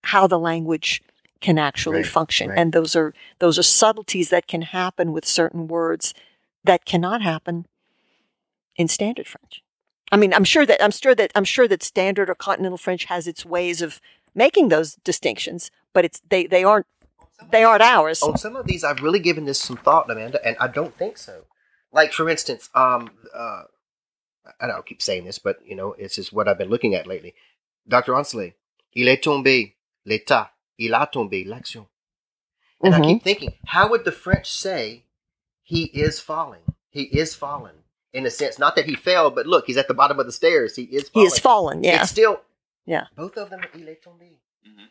how 0.05 0.27
the 0.27 0.39
language 0.39 1.03
can 1.41 1.59
actually 1.59 2.03
Right, 2.03 2.07
function, 2.07 2.51
right. 2.51 2.59
and 2.59 2.75
those 2.75 2.95
are 2.95 3.15
those 3.39 3.59
are 3.59 3.63
subtleties 3.63 4.29
that 4.29 4.47
can 4.47 4.61
happen 4.61 5.13
with 5.15 5.25
certain 5.25 5.67
words 5.67 6.13
that 6.63 6.85
cannot 6.85 7.23
happen 7.23 7.65
in 8.77 8.89
standard 8.89 9.27
French. 9.27 9.63
I 10.13 10.19
mean, 10.19 10.35
I'm 10.35 10.45
sure 10.45 10.67
that 10.67 10.85
I'm 10.85 10.91
sure 10.91 11.15
that 11.15 11.33
I'm 11.35 11.45
sure 11.47 11.67
that 11.69 11.83
standard 11.83 12.29
or 12.29 12.35
continental 12.35 12.77
French 12.77 13.05
has 13.07 13.27
its 13.27 13.47
ways 13.47 13.81
of 13.81 14.03
making 14.35 14.69
those 14.69 14.97
distinctions, 15.03 15.71
but 15.95 16.05
it's 16.05 16.21
they 16.29 16.47
they 16.47 16.63
aren't 16.63 16.87
they 17.51 17.65
aren't 17.65 17.83
ours. 17.83 18.23
On 18.23 18.37
some 18.37 18.57
of 18.57 18.67
these, 18.67 18.85
I've 18.85 19.01
really 19.03 19.19
given 19.21 19.45
this 19.45 19.61
some 19.61 19.77
thought, 19.77 20.11
Amanda, 20.11 20.45
and 20.47 20.57
I 20.61 20.69
don't 20.69 20.97
think 20.97 21.17
so. 21.19 21.45
Like, 21.93 22.13
for 22.13 22.29
instance, 22.29 22.69
um, 22.75 23.11
uh, 23.35 23.63
and 24.61 24.71
I'll 24.73 24.83
keep 24.83 25.03
saying 25.03 25.25
this, 25.25 25.39
but 25.39 25.59
you 25.65 25.75
know, 25.77 25.95
this 25.99 26.19
is 26.19 26.33
what 26.33 26.49
I've 26.49 26.59
been 26.59 26.71
looking 26.71 26.95
at 26.95 27.07
lately. 27.07 27.35
Dr. 27.89 28.15
Ancelet, 28.15 28.55
il 28.95 29.09
est 29.09 29.23
tombé, 29.23 29.75
l'état, 30.07 30.51
il 30.79 30.95
a 30.95 31.07
tombé, 31.13 31.47
l'action. 31.47 31.87
And 32.83 32.95
I 32.95 32.99
Mhm. 33.01 33.05
keep 33.07 33.23
thinking, 33.23 33.55
how 33.67 33.89
would 33.89 34.05
the 34.05 34.13
French 34.13 34.51
say 34.51 35.05
he 35.63 35.85
is 35.93 36.21
falling? 36.21 36.63
He 36.91 37.03
is 37.05 37.35
fallen. 37.35 37.85
In 38.13 38.27
a 38.27 38.31
sense, 38.31 38.59
not 38.59 38.75
that 38.77 38.87
he 38.87 38.95
fell, 38.97 39.31
but 39.31 39.47
look, 39.47 39.67
he's 39.67 39.77
at 39.77 39.87
the 39.87 39.95
bottom 39.95 40.19
of 40.19 40.27
the 40.27 40.33
stairs. 40.33 40.75
He 40.77 40.85
is 40.85 41.11
He 41.13 41.23
is 41.25 41.39
fallen. 41.39 41.85
Yeah, 41.85 42.01
It's 42.03 42.11
still, 42.11 42.41
Yeah. 42.87 43.07
Both 43.15 43.37
of 43.37 43.51
them 43.51 43.61
are 43.61 43.71
il 43.75 43.89
est 43.89 44.03
tombé. 44.03 44.33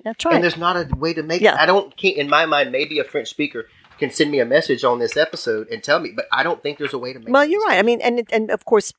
That's 0.03 0.25
And 0.25 0.43
there's 0.43 0.57
not 0.57 0.75
a 0.77 0.87
way 0.95 1.13
to 1.13 1.23
make 1.23 1.41
Yeah. 1.41 1.57
I 1.59 1.65
don't 1.65 1.95
can't 1.95 2.17
in 2.17 2.29
my 2.29 2.45
mind 2.45 2.71
maybe 2.71 2.99
a 2.99 3.03
French 3.03 3.27
speaker 3.29 3.67
can 3.97 4.09
send 4.11 4.31
me 4.31 4.39
a 4.39 4.45
message 4.45 4.83
on 4.83 4.99
this 4.99 5.17
episode 5.17 5.67
and 5.69 5.83
tell 5.83 5.99
me, 5.99 6.11
but 6.15 6.25
I 6.31 6.41
don't 6.41 6.63
think 6.63 6.77
there's 6.77 6.93
a 6.93 6.97
way 6.97 7.11
to 7.13 7.19
make 7.19 7.29
Well, 7.29 7.45
you're 7.45 7.61
right. 7.65 7.77
I 7.77 7.81
mean, 7.81 7.99
and 8.01 8.25
and 8.31 8.49
of 8.49 8.63
course, 8.65 8.93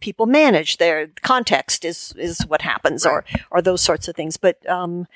people 0.00 0.26
manage 0.26 0.78
their 0.78 1.08
context 1.22 1.84
is 1.84 2.12
is 2.16 2.40
what 2.46 2.62
happens, 2.62 3.06
or 3.06 3.24
or 3.50 3.62
those 3.62 3.80
sorts 3.80 4.08
of 4.08 4.16
things. 4.16 4.36
But 4.36 4.68
um, 4.68 5.06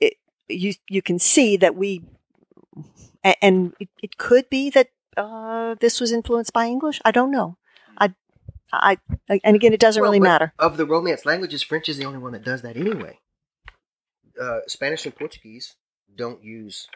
it, 0.00 0.14
you 0.48 0.74
you 0.88 1.02
can 1.02 1.18
see 1.18 1.56
that 1.56 1.74
we, 1.74 2.02
and 3.42 3.74
it, 3.80 3.88
it 4.00 4.16
could 4.16 4.48
be 4.48 4.70
that 4.70 4.90
uh, 5.16 5.74
this 5.80 6.00
was 6.00 6.12
influenced 6.12 6.52
by 6.52 6.66
English. 6.66 7.00
I 7.04 7.10
don't 7.10 7.32
know. 7.32 7.56
I, 8.72 8.98
I, 9.28 9.40
and 9.44 9.56
again, 9.56 9.72
it 9.72 9.80
doesn't 9.80 10.02
Well, 10.02 10.10
really 10.10 10.20
matter. 10.20 10.52
Of 10.58 10.76
the 10.76 10.84
Romance 10.84 11.24
languages, 11.24 11.62
French 11.62 11.88
is 11.88 11.96
the 11.96 12.04
only 12.04 12.18
one 12.18 12.32
that 12.32 12.44
does 12.44 12.62
that 12.62 12.76
anyway. 12.76 13.18
Uh, 14.40 14.60
Spanish 14.66 15.04
and 15.06 15.14
Portuguese 15.14 15.74
don't 16.16 16.42
use, 16.42 16.88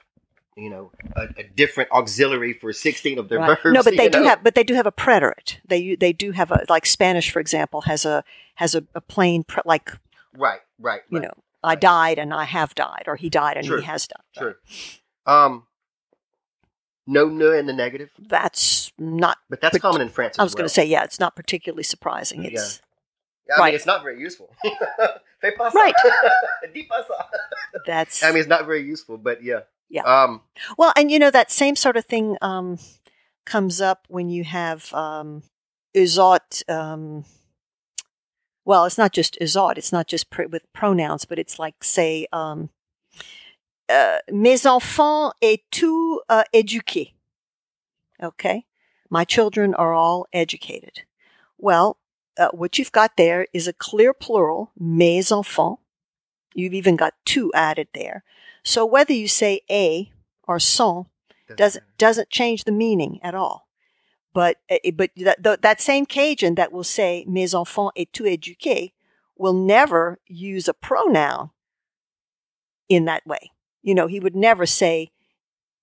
you 0.56 0.70
know, 0.70 0.92
a, 1.16 1.28
a 1.38 1.42
different 1.44 1.90
auxiliary 1.90 2.52
for 2.52 2.72
sixteen 2.72 3.18
of 3.18 3.28
their 3.28 3.38
Right. 3.38 3.58
verbs. 3.62 3.74
No, 3.74 3.82
but 3.82 3.96
they 3.96 4.08
do 4.08 4.20
know? 4.20 4.28
have, 4.28 4.44
but 4.44 4.54
they 4.54 4.64
do 4.64 4.74
have 4.74 4.86
a 4.86 4.92
preterite. 4.92 5.58
They 5.66 5.94
they 5.96 6.12
do 6.12 6.32
have 6.32 6.50
a 6.50 6.64
like 6.68 6.86
Spanish, 6.86 7.30
for 7.30 7.40
example, 7.40 7.82
has 7.82 8.04
a 8.04 8.22
has 8.56 8.74
a, 8.74 8.84
a 8.94 9.00
plain 9.00 9.44
pre, 9.44 9.62
like 9.64 9.90
right, 10.36 10.60
right, 10.78 11.00
you 11.10 11.18
right. 11.18 11.24
know, 11.28 11.34
I 11.64 11.74
died 11.74 12.18
and 12.18 12.32
I 12.34 12.44
have 12.44 12.74
died, 12.74 13.04
or 13.06 13.16
he 13.16 13.28
died 13.30 13.56
and 13.56 13.66
True. 13.66 13.78
he 13.80 13.84
has 13.86 14.06
died. 14.06 14.22
True. 14.36 14.54
Um, 15.26 15.64
no, 17.06 17.26
no 17.26 17.52
in 17.52 17.66
the 17.66 17.72
negative, 17.72 18.10
That's 18.18 18.92
not. 18.98 19.38
but 19.50 19.60
that's 19.60 19.72
But- 19.74 19.82
common 19.82 20.02
in 20.02 20.08
France. 20.08 20.38
I 20.38 20.42
as 20.42 20.46
was 20.46 20.54
going 20.54 20.66
to 20.68 20.72
say, 20.72 20.84
yeah, 20.84 21.02
it's 21.02 21.18
not 21.18 21.34
particularly 21.34 21.82
surprising. 21.82 22.44
Yeah. 22.44 22.60
It's 23.52 23.58
I 23.58 23.60
right. 23.60 23.68
mean, 23.68 23.74
it's 23.74 23.86
not 23.86 24.02
very 24.02 24.18
useful. 24.18 24.50
Fais 25.40 25.52
pas 25.56 25.70
ça. 25.72 25.74
Right. 25.74 25.94
Dis 26.74 26.84
pas 26.88 27.04
ça. 27.06 27.26
that's 27.86 28.22
I 28.22 28.30
mean, 28.30 28.38
it's 28.38 28.48
not 28.48 28.64
very 28.64 28.82
useful, 28.82 29.18
but 29.18 29.42
yeah. 29.42 29.60
Yeah. 29.90 30.04
Um, 30.04 30.40
well, 30.78 30.92
and 30.96 31.10
you 31.10 31.18
know 31.18 31.30
that 31.30 31.50
same 31.50 31.76
sort 31.76 31.96
of 31.98 32.06
thing 32.06 32.38
um, 32.40 32.78
comes 33.44 33.80
up 33.82 34.06
when 34.08 34.30
you 34.30 34.44
have 34.44 34.92
um, 34.94 35.42
uzot. 35.94 36.66
Um, 36.70 37.24
well, 38.64 38.86
it's 38.86 38.96
not 38.96 39.12
just 39.12 39.36
uzot. 39.40 39.76
It's 39.76 39.92
not 39.92 40.06
just 40.06 40.30
pr- 40.30 40.46
with 40.50 40.62
pronouns, 40.72 41.26
but 41.26 41.38
it's 41.38 41.58
like 41.58 41.84
say, 41.84 42.26
um, 42.32 42.70
uh, 43.90 44.18
mes 44.30 44.64
enfants 44.64 45.34
et 45.42 45.60
tout 45.70 46.22
uh, 46.30 46.44
éduqués. 46.54 47.12
Okay, 48.22 48.64
my 49.10 49.24
children 49.24 49.74
are 49.74 49.92
all 49.92 50.26
educated. 50.32 51.02
Well, 51.58 51.98
uh, 52.38 52.48
what 52.52 52.78
you've 52.78 52.92
got 52.92 53.16
there 53.16 53.46
is 53.52 53.68
a 53.68 53.72
clear 53.72 54.12
plural, 54.12 54.72
mes 54.78 55.30
enfants. 55.30 55.80
You've 56.54 56.74
even 56.74 56.96
got 56.96 57.14
two 57.24 57.50
added 57.54 57.88
there. 57.94 58.24
So 58.62 58.84
whether 58.84 59.12
you 59.12 59.28
say 59.28 59.62
a 59.70 60.12
or 60.46 60.58
son 60.58 61.06
doesn't 61.56 61.84
doesn't 61.98 62.30
change 62.30 62.64
the 62.64 62.72
meaning 62.72 63.20
at 63.22 63.34
all. 63.34 63.68
But 64.34 64.58
uh, 64.70 64.90
but 64.94 65.10
that 65.16 65.62
that 65.62 65.80
same 65.80 66.06
Cajun 66.06 66.54
that 66.56 66.72
will 66.72 66.84
say 66.84 67.24
mes 67.26 67.54
enfants 67.54 67.92
et 67.96 68.12
tout 68.12 68.24
éduqués 68.24 68.92
will 69.36 69.52
never 69.52 70.20
use 70.26 70.68
a 70.68 70.74
pronoun 70.74 71.50
in 72.88 73.04
that 73.06 73.26
way. 73.26 73.50
You 73.82 73.94
know, 73.94 74.06
he 74.06 74.20
would 74.20 74.36
never 74.36 74.66
say 74.66 75.10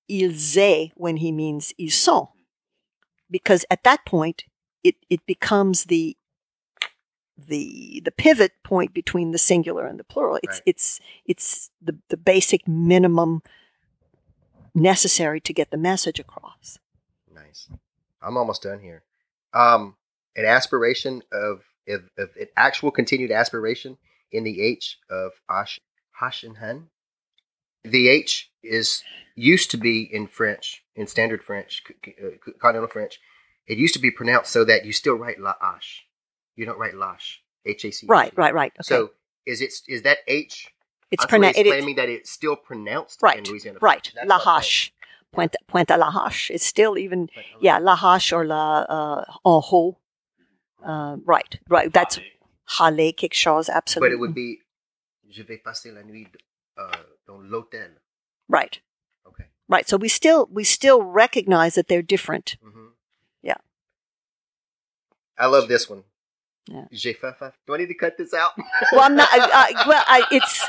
ils 0.07 0.57
aient 0.57 0.91
when 0.95 1.17
he 1.17 1.31
means 1.31 1.73
ils 1.77 1.93
sont, 1.93 2.29
because 3.29 3.65
at 3.69 3.83
that 3.83 4.05
point 4.05 4.45
it 4.83 4.95
it 5.09 5.25
becomes 5.25 5.85
the 5.85 6.15
the 7.47 8.01
the 8.05 8.11
pivot 8.11 8.53
point 8.63 8.93
between 8.93 9.31
the 9.31 9.37
singular 9.37 9.85
and 9.85 9.99
the 9.99 10.03
plural. 10.03 10.39
It's 10.43 10.57
Right. 10.57 10.63
it's 10.65 10.99
it's 11.25 11.71
the 11.81 11.97
the 12.09 12.17
basic 12.17 12.67
minimum 12.67 13.41
necessary 14.75 15.39
to 15.41 15.53
get 15.53 15.71
the 15.71 15.77
message 15.77 16.19
across. 16.19 16.79
Nice. 17.33 17.67
I'm 18.21 18.37
almost 18.37 18.63
done 18.63 18.79
here. 18.79 19.03
Um, 19.53 19.95
an 20.35 20.45
aspiration 20.45 21.23
of, 21.31 21.63
of, 21.87 22.09
of 22.17 22.29
an 22.39 22.47
actual 22.55 22.91
continued 22.91 23.31
aspiration 23.31 23.97
in 24.31 24.43
the 24.43 24.61
H 24.61 24.99
of 25.09 25.31
Ash, 25.49 25.79
Hash 26.11 26.43
and 26.43 26.57
Hun. 26.57 26.89
The 27.83 28.09
H 28.09 28.51
is 28.61 29.03
used 29.35 29.71
to 29.71 29.77
be 29.77 30.01
in 30.01 30.27
French, 30.27 30.83
in 30.95 31.07
standard 31.07 31.43
French, 31.43 31.81
uh, 32.07 32.51
continental 32.59 32.89
French. 32.89 33.19
It 33.65 33.77
used 33.77 33.93
to 33.93 34.01
be 34.01 34.11
pronounced 34.11 34.51
so 34.51 34.63
that 34.65 34.85
you 34.85 34.91
still 34.91 35.15
write 35.15 35.39
la 35.39 35.53
Ash. 35.61 36.05
You 36.55 36.65
don't 36.65 36.79
write 36.79 36.95
lash. 36.95 37.41
H 37.65 37.85
A 37.85 37.91
C. 37.91 38.07
Right, 38.07 38.33
right, 38.37 38.53
right. 38.53 38.71
Okay. 38.75 38.83
So 38.83 39.11
is 39.45 39.61
it 39.61 39.73
is 39.87 40.01
that 40.03 40.19
H? 40.27 40.73
it's 41.11 41.25
pronounced. 41.25 41.57
It, 41.57 41.65
it, 41.67 41.71
claiming 41.71 41.95
that 41.95 42.07
it's 42.09 42.29
still 42.29 42.55
pronounced 42.55 43.21
right, 43.23 43.37
in 43.39 43.43
Louisiana. 43.45 43.79
right. 43.81 44.03
French. 44.05 44.13
That's 44.15 44.27
La 44.27 44.37
what 44.37 44.47
I'm 44.47 44.53
hache, 44.61 44.93
pointe, 45.33 45.55
pointe 45.67 45.89
à 45.89 45.97
la 45.97 46.11
hache. 46.11 46.51
It's 46.51 46.65
still 46.65 46.97
even 46.97 47.29
saying. 47.33 47.47
yeah, 47.61 47.79
la 47.79 47.95
hache 47.95 48.31
or 48.33 48.45
la 48.45 48.81
uh, 48.81 49.25
en 49.45 49.61
haut. 49.61 49.97
Uh, 50.85 51.17
right, 51.25 51.59
right. 51.67 51.91
That's 51.91 52.19
halle 52.77 53.11
quelque 53.13 53.33
chose. 53.33 53.69
Absolutely. 53.69 54.09
But 54.09 54.13
it 54.13 54.19
would 54.19 54.35
be, 54.35 54.59
je 55.29 55.43
vais 55.43 55.57
passer 55.57 55.91
la 55.91 56.03
nuit 56.03 56.27
uh, 56.77 56.91
dans 57.27 57.41
l'hôtel. 57.41 57.89
right, 58.47 58.79
Okay. 59.27 59.45
right. 59.67 59.89
So 59.89 59.97
we 59.97 60.07
still 60.09 60.47
we 60.51 60.63
still 60.63 61.01
recognize 61.01 61.73
that 61.75 61.87
they're 61.87 62.01
different. 62.03 62.55
hmm 62.63 62.89
Yeah. 63.41 63.57
I 65.37 65.47
love 65.47 65.67
this 65.67 65.89
one. 65.89 66.03
Yeah. 66.69 66.85
J'ai 66.91 67.13
faim, 67.13 67.33
faim. 67.39 67.51
Do 67.65 67.73
I 67.73 67.77
need 67.77 67.87
to 67.87 67.95
cut 67.95 68.17
this 68.17 68.33
out? 68.33 68.51
Well, 68.91 69.01
I'm 69.01 69.15
not. 69.15 69.27
I, 69.31 69.39
I, 69.39 69.87
well, 69.87 70.03
I, 70.07 70.23
it's 70.31 70.67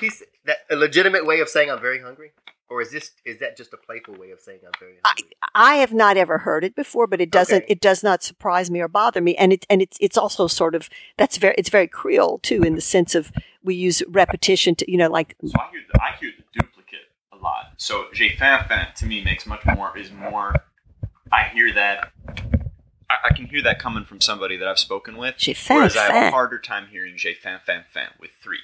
He's 0.00 0.22
that 0.46 0.58
a 0.70 0.76
legitimate 0.76 1.26
way 1.26 1.40
of 1.40 1.48
saying 1.48 1.70
I'm 1.70 1.80
very 1.80 2.00
hungry, 2.00 2.32
or 2.70 2.80
is 2.80 2.90
this 2.90 3.12
is 3.26 3.38
that 3.40 3.56
just 3.56 3.72
a 3.74 3.76
playful 3.76 4.14
way 4.14 4.30
of 4.30 4.40
saying 4.40 4.60
I'm 4.64 4.72
very 4.80 4.94
I, 5.04 5.08
hungry? 5.08 5.36
I 5.54 5.74
have 5.76 5.92
not 5.92 6.16
ever 6.16 6.38
heard 6.38 6.64
it 6.64 6.74
before, 6.74 7.06
but 7.06 7.20
it 7.20 7.30
doesn't. 7.30 7.64
Okay. 7.64 7.72
It 7.72 7.80
does 7.80 8.02
not 8.02 8.22
surprise 8.22 8.70
me 8.70 8.80
or 8.80 8.88
bother 8.88 9.20
me, 9.20 9.36
and 9.36 9.52
it 9.52 9.66
and 9.68 9.82
it's 9.82 9.98
it's 10.00 10.16
also 10.16 10.46
sort 10.46 10.74
of 10.74 10.88
that's 11.18 11.36
very 11.36 11.54
it's 11.58 11.68
very 11.68 11.86
Creole 11.86 12.38
too 12.38 12.62
in 12.62 12.74
the 12.74 12.80
sense 12.80 13.14
of 13.14 13.30
we 13.62 13.74
use 13.74 14.02
repetition 14.08 14.74
to 14.76 14.90
you 14.90 14.96
know 14.96 15.10
like 15.10 15.36
So 15.44 15.52
I 15.54 15.70
hear 15.70 15.82
the 15.92 16.02
I 16.02 16.16
hear 16.18 16.30
the 16.38 16.44
duplicate 16.58 17.10
a 17.32 17.36
lot. 17.36 17.74
So 17.76 18.06
j'ai 18.14 18.30
faim 18.30 18.64
faim 18.68 18.86
to 18.96 19.06
me 19.06 19.22
makes 19.22 19.44
much 19.44 19.64
more 19.66 19.96
is 19.98 20.10
more. 20.10 20.54
I 21.30 21.44
hear 21.44 21.72
that 21.74 22.12
I, 23.10 23.28
I 23.30 23.34
can 23.34 23.46
hear 23.46 23.62
that 23.62 23.78
coming 23.78 24.04
from 24.04 24.20
somebody 24.20 24.56
that 24.56 24.68
I've 24.68 24.78
spoken 24.78 25.16
with. 25.16 25.34
J'ai 25.38 25.54
faim, 25.54 25.78
Whereas 25.78 25.96
I 25.96 26.12
have 26.12 26.28
a 26.28 26.30
harder 26.30 26.58
time 26.58 26.86
hearing 26.90 27.14
j'ai 27.16 27.34
faim, 27.34 27.58
faim, 27.66 27.82
faim 27.92 28.10
with 28.20 28.30
three. 28.42 28.60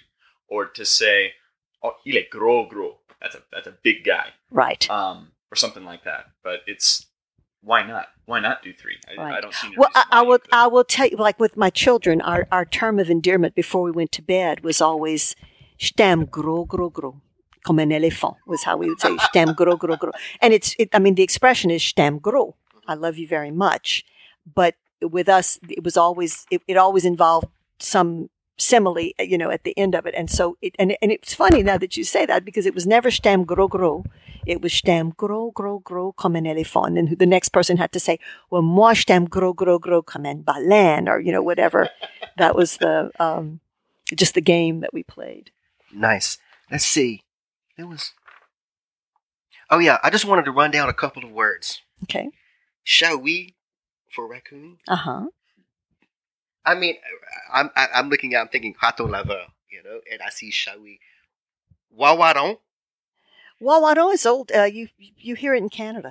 Or 0.48 0.66
to 0.66 0.84
say, 0.84 1.32
oh, 1.82 1.94
il 2.06 2.16
est 2.16 2.30
gros, 2.30 2.68
gros. 2.70 2.94
That's 3.20 3.34
a, 3.34 3.42
that's 3.52 3.66
a 3.66 3.74
big 3.82 4.04
guy. 4.04 4.28
Right. 4.50 4.88
Um, 4.88 5.32
or 5.50 5.56
something 5.56 5.84
like 5.84 6.04
that. 6.04 6.26
But 6.44 6.60
it's, 6.66 7.06
why 7.62 7.84
not? 7.84 8.06
Why 8.26 8.38
not 8.38 8.62
do 8.62 8.72
three? 8.72 8.96
I, 9.08 9.20
Right. 9.20 9.34
I 9.34 9.40
don't 9.40 9.54
see 9.54 9.68
no 9.68 9.74
Well, 9.78 9.90
I, 9.94 10.04
I 10.10 10.22
will. 10.22 10.38
I 10.52 10.66
will 10.68 10.84
tell 10.84 11.08
you, 11.08 11.16
like 11.16 11.40
with 11.40 11.56
my 11.56 11.70
children, 11.70 12.20
our, 12.20 12.46
our 12.52 12.64
term 12.64 13.00
of 13.00 13.10
endearment 13.10 13.56
before 13.56 13.82
we 13.82 13.90
went 13.90 14.12
to 14.12 14.22
bed 14.22 14.62
was 14.62 14.80
always 14.80 15.34
"stem 15.78 16.26
gros, 16.26 16.66
gros, 16.68 16.92
gros," 16.92 17.14
comme 17.64 17.80
un 17.80 17.88
éléphant 17.90 18.36
was 18.46 18.62
how 18.62 18.76
we 18.76 18.88
would 18.88 19.00
say 19.00 19.16
"stem 19.18 19.52
gros, 19.52 19.78
gros, 19.78 19.98
gros." 19.98 20.14
And 20.40 20.54
it's, 20.54 20.76
it, 20.78 20.90
I 20.92 21.00
mean, 21.00 21.16
the 21.16 21.24
expression 21.24 21.70
is 21.72 21.82
"Je 21.82 21.92
t'aime 21.96 22.20
gros." 22.20 22.54
I 22.86 22.94
love 22.94 23.18
you 23.18 23.26
very 23.26 23.50
much, 23.50 24.04
but 24.54 24.74
with 25.02 25.28
us, 25.28 25.58
it 25.68 25.84
was 25.84 25.96
always 25.96 26.46
it, 26.50 26.62
it 26.66 26.76
always 26.76 27.04
involved 27.04 27.48
some 27.78 28.30
simile, 28.58 29.12
you 29.18 29.36
know, 29.36 29.50
at 29.50 29.64
the 29.64 29.76
end 29.76 29.94
of 29.94 30.06
it. 30.06 30.14
And 30.16 30.30
so, 30.30 30.56
it, 30.62 30.74
and 30.78 30.96
and 31.02 31.12
it's 31.12 31.34
funny 31.34 31.62
now 31.62 31.78
that 31.78 31.96
you 31.96 32.04
say 32.04 32.26
that 32.26 32.44
because 32.44 32.66
it 32.66 32.74
was 32.74 32.86
never 32.86 33.10
stem 33.10 33.44
gros, 33.44 33.70
gros." 33.70 34.04
It 34.46 34.62
was 34.62 34.72
stem 34.72 35.10
t'aime 35.10 35.16
gros, 35.16 35.50
gros, 35.52 35.82
gros 35.82 36.14
comme 36.16 36.36
un 36.36 36.44
éléphant," 36.44 36.96
and 36.96 37.18
the 37.18 37.26
next 37.26 37.48
person 37.48 37.78
had 37.78 37.90
to 37.90 37.98
say, 37.98 38.20
well, 38.48 38.62
moi 38.62 38.92
stem 38.92 39.26
t'aime 39.26 39.28
gros, 39.28 39.54
gros, 39.54 39.80
gros 39.80 40.02
comme 40.02 40.26
un 40.26 40.44
baleine, 40.44 41.08
or, 41.08 41.18
you 41.18 41.32
know, 41.32 41.42
whatever. 41.42 41.90
that 42.36 42.54
was 42.54 42.76
the, 42.76 43.10
um, 43.18 43.58
just 44.14 44.34
the 44.34 44.40
game 44.40 44.80
that 44.80 44.94
we 44.94 45.02
played. 45.02 45.50
Nice. 45.92 46.38
Let's 46.70 46.86
see. 46.86 47.24
There 47.76 47.88
was. 47.88 48.12
Oh 49.68 49.80
yeah, 49.80 49.98
I 50.04 50.10
just 50.10 50.24
wanted 50.24 50.44
to 50.44 50.52
run 50.52 50.70
down 50.70 50.88
a 50.88 50.94
couple 50.94 51.24
of 51.24 51.32
words. 51.32 51.82
Okay. 52.04 52.30
Shall 52.84 53.18
we 53.18 53.55
for 54.16 54.26
raccoon? 54.26 54.78
Uh 54.88 54.96
huh. 54.96 55.26
I 56.64 56.74
mean, 56.74 56.96
I'm 57.52 57.70
I'm 57.76 58.08
looking 58.08 58.34
at 58.34 58.40
I'm 58.40 58.48
thinking 58.48 58.74
raton 58.82 59.10
laveur, 59.10 59.46
you 59.70 59.82
know, 59.84 60.00
and 60.10 60.20
I 60.26 60.30
see 60.30 60.50
shall 60.50 60.80
we. 60.80 60.98
ouaouaron. 61.96 62.58
Wawaro 63.62 64.12
is 64.12 64.26
old. 64.26 64.50
Uh, 64.52 64.64
you, 64.64 64.88
you 64.98 65.34
hear 65.34 65.54
it 65.54 65.62
in 65.62 65.68
Canada. 65.70 66.08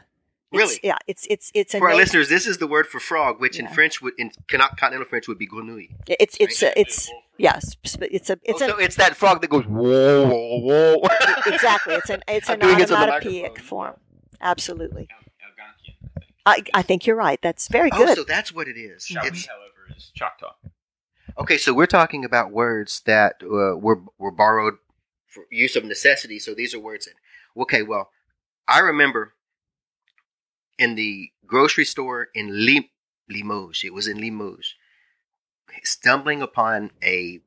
It's- 0.51 0.59
Really? 0.61 0.79
Yeah. 0.83 0.97
It's, 1.05 1.27
it's, 1.29 1.51
it's 1.53 1.73
a 1.75 1.79
For 1.79 1.89
our 1.89 1.95
listeners, 1.95 2.29
this 2.29 2.47
is 2.47 2.57
the 2.59 2.67
word 2.67 2.87
for 2.87 2.99
frog, 2.99 3.39
which 3.41 3.59
in 3.59 3.67
French 3.67 4.01
would 4.01 4.13
in 4.17 4.31
continental 4.49 5.05
French 5.05 5.27
would 5.27 5.37
be 5.37 5.47
grenouille. 5.47 5.89
It's, 6.07 6.37
it's, 6.39 6.63
Right? 6.63 6.71
a, 6.75 6.79
it's, 6.79 7.11
yes, 7.37 7.75
it's 7.83 8.29
a, 8.29 8.37
it's 8.43 8.61
oh, 8.61 8.65
a, 8.65 8.69
so 8.69 8.77
it's 8.77 8.95
that 8.95 9.15
frog 9.17 9.41
that 9.41 9.49
goes 9.49 9.65
whoa 9.65 10.27
whoa 10.27 10.97
whoa. 10.97 11.09
exactly. 11.45 11.95
It's 11.95 12.09
an, 12.09 12.23
it's 12.27 12.49
an 12.53 12.59
doing 12.59 12.77
this 12.77 12.89
on 12.91 12.99
the 13.01 13.05
onomatopoeic 13.05 13.41
microphone. 13.43 13.65
form. 13.67 13.95
Absolutely. 14.41 15.07
Algonquian, 16.45 16.51
I 16.51 16.53
think. 16.55 16.69
I, 16.73 16.79
I 16.79 16.81
think 16.83 17.05
you're 17.07 17.15
right. 17.15 17.39
That's 17.41 17.67
very 17.67 17.89
good. 17.89 18.01
oh, 18.01 18.05
good. 18.05 18.15
so 18.17 18.23
that's 18.23 18.53
what 18.53 18.67
it 18.67 18.77
is. 18.77 19.05
Shawi, 19.05 19.25
It's, 19.27 19.45
however, 19.47 19.95
is 19.95 20.11
Choctaw. 20.15 20.53
okay, 21.37 21.57
so 21.57 21.73
we're 21.73 21.85
talking 21.87 22.23
about 22.25 22.51
words 22.51 23.01
that 23.05 23.35
uh, 23.43 23.75
were 23.77 24.01
were 24.17 24.31
borrowed 24.31 24.75
for 25.27 25.43
use 25.51 25.75
of 25.75 25.83
necessity. 25.85 26.39
So 26.39 26.53
these 26.53 26.73
are 26.73 26.79
words 26.79 27.05
that. 27.05 27.13
Okay, 27.61 27.83
well, 27.83 28.09
I 28.67 28.79
remember 28.79 29.33
in 30.77 30.95
the 30.95 31.31
grocery 31.45 31.85
store 31.85 32.27
in 32.33 32.65
Lim- 32.65 32.89
Limoges. 33.29 33.83
It 33.85 33.93
was 33.93 34.07
in 34.07 34.19
Limoges. 34.19 34.75
Stumbling 35.83 36.41
upon 36.41 36.91
a 37.03 37.39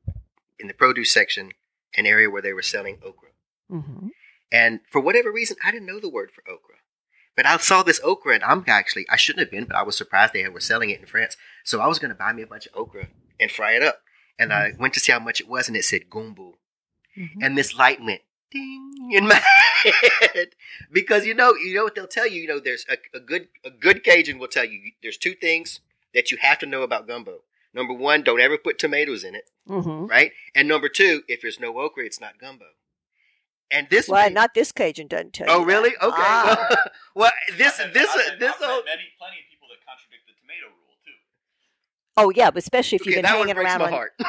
in 0.59 0.67
the 0.67 0.73
produce 0.73 1.11
section 1.11 1.51
an 1.95 2.05
area 2.05 2.29
where 2.29 2.41
they 2.41 2.53
were 2.53 2.61
selling 2.61 2.97
okra. 3.03 3.29
hmm 3.69 4.07
And 4.51 4.81
for 4.91 4.99
whatever 5.01 5.31
reason, 5.31 5.57
I 5.63 5.71
didn't 5.71 5.87
know 5.87 5.99
the 5.99 6.09
word 6.09 6.31
for 6.31 6.43
okra. 6.49 6.75
But 7.39 7.45
I 7.45 7.55
saw 7.55 7.83
this 7.83 8.01
okra, 8.03 8.35
and 8.35 8.43
I'm 8.43 8.65
actually, 8.67 9.05
I 9.09 9.15
shouldn't 9.15 9.39
have 9.39 9.49
been, 9.49 9.63
but 9.63 9.77
I 9.77 9.81
was 9.81 9.95
surprised 9.95 10.33
they 10.33 10.45
were 10.49 10.59
selling 10.59 10.89
it 10.89 10.99
in 10.99 11.05
France. 11.05 11.37
So 11.63 11.79
I 11.79 11.87
was 11.87 11.97
going 11.97 12.09
to 12.09 12.15
buy 12.15 12.33
me 12.33 12.41
a 12.41 12.45
bunch 12.47 12.65
of 12.65 12.75
okra 12.75 13.07
and 13.39 13.49
fry 13.49 13.77
it 13.77 13.81
up. 13.81 14.01
And 14.37 14.51
I 14.51 14.73
went 14.77 14.93
to 14.95 14.99
see 14.99 15.13
how 15.13 15.19
much 15.19 15.39
it 15.39 15.47
was, 15.47 15.69
and 15.69 15.77
it 15.77 15.85
said 15.85 16.09
gumbo. 16.09 16.57
hmm 17.15 17.41
And 17.41 17.57
this 17.57 17.73
light 17.73 18.03
went 18.03 18.23
ding 18.51 18.91
in 19.13 19.25
my 19.25 19.41
head. 20.33 20.49
because 20.91 21.25
you 21.25 21.33
know, 21.33 21.53
you 21.53 21.75
know 21.75 21.85
what 21.85 21.95
they'll 21.95 22.07
tell 22.07 22.27
you, 22.27 22.41
you 22.41 22.47
know, 22.49 22.59
there's 22.59 22.85
a, 22.89 22.97
a 23.15 23.21
good 23.21 23.47
a 23.63 23.69
good 23.69 24.03
Cajun 24.03 24.37
will 24.37 24.49
tell 24.49 24.65
you 24.65 24.91
there's 25.01 25.17
two 25.17 25.33
things 25.33 25.79
that 26.13 26.31
you 26.31 26.37
have 26.41 26.59
to 26.59 26.65
know 26.65 26.81
about 26.81 27.07
gumbo. 27.07 27.43
Number 27.73 27.93
one, 27.93 28.21
don't 28.21 28.41
ever 28.41 28.57
put 28.57 28.77
tomatoes 28.77 29.23
in 29.23 29.33
it, 29.33 29.49
hmm 29.65 30.07
right? 30.07 30.33
And 30.53 30.67
number 30.67 30.89
two, 30.89 31.23
if 31.29 31.41
there's 31.41 31.57
no 31.57 31.79
okra, 31.79 32.03
it's 32.03 32.19
not 32.19 32.37
gumbo. 32.37 32.65
And 33.71 33.87
this 33.89 34.07
Well, 34.07 34.25
made- 34.25 34.33
not 34.33 34.53
this 34.55 34.71
Cajun 34.71 35.07
doesn't 35.07 35.33
tell 35.33 35.47
Oh, 35.49 35.57
you. 35.57 35.61
Oh, 35.61 35.65
really? 35.65 35.89
that. 35.91 36.03
Okay. 36.07 36.15
Ah. 36.17 36.83
well, 37.15 37.31
this 37.57 37.79
I've 37.79 37.93
this 37.93 38.09
I've 38.09 38.17
met- 38.17 38.39
this 38.39 38.53
I've 38.55 38.61
met 38.61 38.85
many, 38.85 39.03
plenty 39.17 39.37
of 39.39 39.49
people 39.51 39.67
that 39.69 39.85
contradict 39.85 40.25
the 40.27 40.33
tomato 40.41 40.67
rule 40.67 40.95
too. 41.05 41.11
Oh, 42.17 42.31
yeah, 42.35 42.49
but 42.51 42.57
especially 42.63 42.95
if 42.97 43.05
you've 43.05 43.13
okay, 43.13 43.21
been 43.21 43.31
that 43.31 43.37
one 43.37 43.47
hanging 43.47 43.61
breaks 43.61 43.69
around 43.75 43.79
my 43.79 43.85
on 43.87 43.91
heart. 43.93 44.13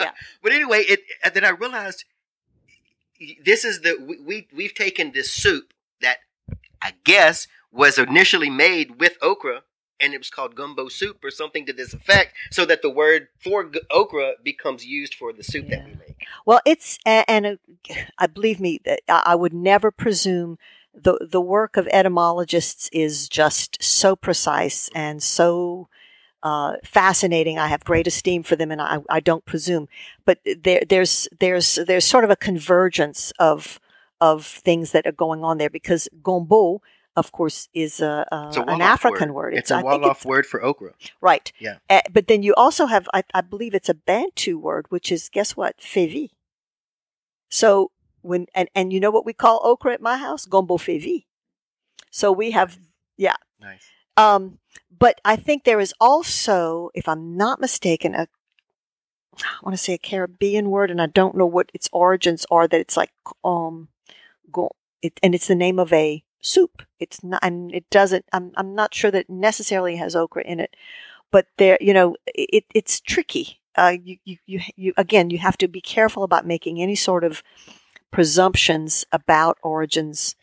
Yeah. 0.00 0.12
But 0.42 0.52
anyway, 0.52 0.80
it 0.82 1.00
and 1.24 1.34
then 1.34 1.44
I 1.44 1.48
realized 1.50 2.04
this 3.44 3.64
is 3.64 3.80
the 3.80 3.96
we, 4.00 4.18
we 4.20 4.48
we've 4.54 4.74
taken 4.74 5.10
this 5.10 5.32
soup 5.32 5.72
that 6.00 6.18
I 6.80 6.92
guess 7.02 7.48
was 7.72 7.98
initially 7.98 8.48
made 8.48 9.00
with 9.00 9.16
okra 9.20 9.62
and 10.00 10.14
it 10.14 10.18
was 10.18 10.30
called 10.30 10.54
gumbo 10.54 10.88
soup 10.88 11.24
or 11.24 11.30
something 11.30 11.66
to 11.66 11.72
this 11.72 11.92
effect 11.92 12.34
so 12.50 12.64
that 12.64 12.82
the 12.82 12.90
word 12.90 13.28
for 13.38 13.64
g- 13.64 13.80
okra 13.90 14.32
becomes 14.42 14.86
used 14.86 15.14
for 15.14 15.32
the 15.32 15.42
soup 15.42 15.68
that 15.68 15.84
we 15.84 15.92
make. 15.92 16.26
Well, 16.46 16.60
it's 16.64 16.98
and 17.04 17.46
uh, 17.46 17.56
I 18.18 18.26
believe 18.26 18.60
me 18.60 18.80
that 18.84 19.00
I 19.08 19.22
I 19.26 19.34
would 19.34 19.54
never 19.54 19.90
presume 19.90 20.58
the 20.94 21.18
the 21.20 21.40
work 21.40 21.76
of 21.76 21.88
etymologists 21.88 22.88
is 22.92 23.28
just 23.28 23.82
so 23.82 24.16
precise 24.16 24.90
and 24.94 25.22
so 25.22 25.88
uh, 26.42 26.74
fascinating. 26.84 27.58
I 27.58 27.68
have 27.68 27.84
great 27.84 28.06
esteem 28.06 28.42
for 28.42 28.56
them, 28.56 28.70
and 28.70 28.80
I, 28.80 28.98
I 29.10 29.20
don't 29.20 29.44
presume. 29.44 29.88
But 30.24 30.38
there 30.44 30.82
there's 30.88 31.28
there's 31.38 31.78
there's 31.86 32.04
sort 32.04 32.24
of 32.24 32.30
a 32.30 32.36
convergence 32.36 33.32
of 33.38 33.80
of 34.20 34.46
things 34.46 34.92
that 34.92 35.06
are 35.06 35.12
going 35.12 35.44
on 35.44 35.58
there 35.58 35.70
because 35.70 36.08
gombo, 36.22 36.82
of 37.18 37.32
course, 37.32 37.68
is 37.74 38.00
a, 38.00 38.26
a 38.30 38.36
a 38.36 38.64
an 38.74 38.80
African 38.80 39.34
word. 39.34 39.54
It's, 39.54 39.70
a 39.70 39.76
I 39.76 39.82
think 39.82 40.02
Wolof 40.02 40.24
word 40.24 40.46
for 40.46 40.62
okra. 40.62 40.92
Right. 41.20 41.52
Yeah. 41.58 41.78
Uh, 41.90 42.02
but 42.12 42.28
then 42.28 42.42
you 42.42 42.54
also 42.54 42.86
have, 42.86 43.08
I, 43.12 43.22
I 43.34 43.42
believe 43.42 43.74
it's 43.74 43.88
a 43.88 43.94
Bantu 43.94 44.58
word, 44.58 44.86
which 44.88 45.10
is, 45.10 45.28
guess 45.28 45.56
what? 45.56 45.78
Fevi. 45.78 46.30
So 47.50 47.90
when, 48.22 48.46
and, 48.54 48.68
and 48.74 48.92
you 48.92 49.00
know 49.00 49.10
what 49.10 49.26
we 49.26 49.32
call 49.32 49.60
okra 49.62 49.94
at 49.94 50.00
my 50.00 50.16
house? 50.16 50.46
Gombo 50.46 50.76
fevi. 50.76 51.26
So 52.10 52.32
we 52.32 52.52
have, 52.52 52.78
yeah. 53.16 53.36
Nice. 53.60 53.84
um, 54.16 54.58
but 54.96 55.20
I 55.24 55.36
think 55.36 55.64
there 55.64 55.80
is 55.80 55.94
also, 56.00 56.90
if 56.94 57.08
I'm 57.08 57.36
not 57.36 57.60
mistaken, 57.60 58.14
a, 58.14 58.28
I 59.40 59.62
want 59.62 59.76
to 59.76 59.82
say 59.82 59.94
a 59.94 59.98
Caribbean 59.98 60.70
word, 60.70 60.90
and 60.90 61.00
I 61.00 61.06
don't 61.06 61.36
know 61.36 61.46
what 61.46 61.70
its 61.72 61.88
origins 61.92 62.44
are. 62.50 62.66
That 62.66 62.80
it's 62.80 62.96
like, 62.96 63.12
um, 63.44 63.88
go, 64.50 64.72
it, 65.00 65.20
and 65.22 65.34
it's 65.34 65.46
the 65.46 65.54
name 65.54 65.78
of 65.78 65.92
a 65.92 66.24
soup. 66.40 66.82
It's 66.98 67.22
not, 67.22 67.40
and 67.42 67.74
it 67.74 67.88
doesn't. 67.90 68.24
I'm 68.32 68.52
I'm 68.56 68.74
not 68.74 68.94
sure 68.94 69.10
that 69.10 69.20
it 69.20 69.30
necessarily 69.30 69.96
has 69.96 70.16
okra 70.16 70.42
in 70.44 70.60
it, 70.60 70.74
but 71.30 71.46
there, 71.56 71.78
you 71.80 71.92
know, 71.92 72.16
it 72.26 72.64
it's 72.74 73.00
tricky. 73.00 73.60
Uh, 73.76 73.96
you, 74.02 74.16
you 74.24 74.38
you 74.46 74.60
you 74.76 74.92
again, 74.96 75.30
you 75.30 75.38
have 75.38 75.58
to 75.58 75.68
be 75.68 75.80
careful 75.80 76.22
about 76.22 76.46
making 76.46 76.80
any 76.80 76.96
sort 76.96 77.24
of 77.24 77.42
presumptions 78.10 79.04
about 79.12 79.58
origins 79.62 80.34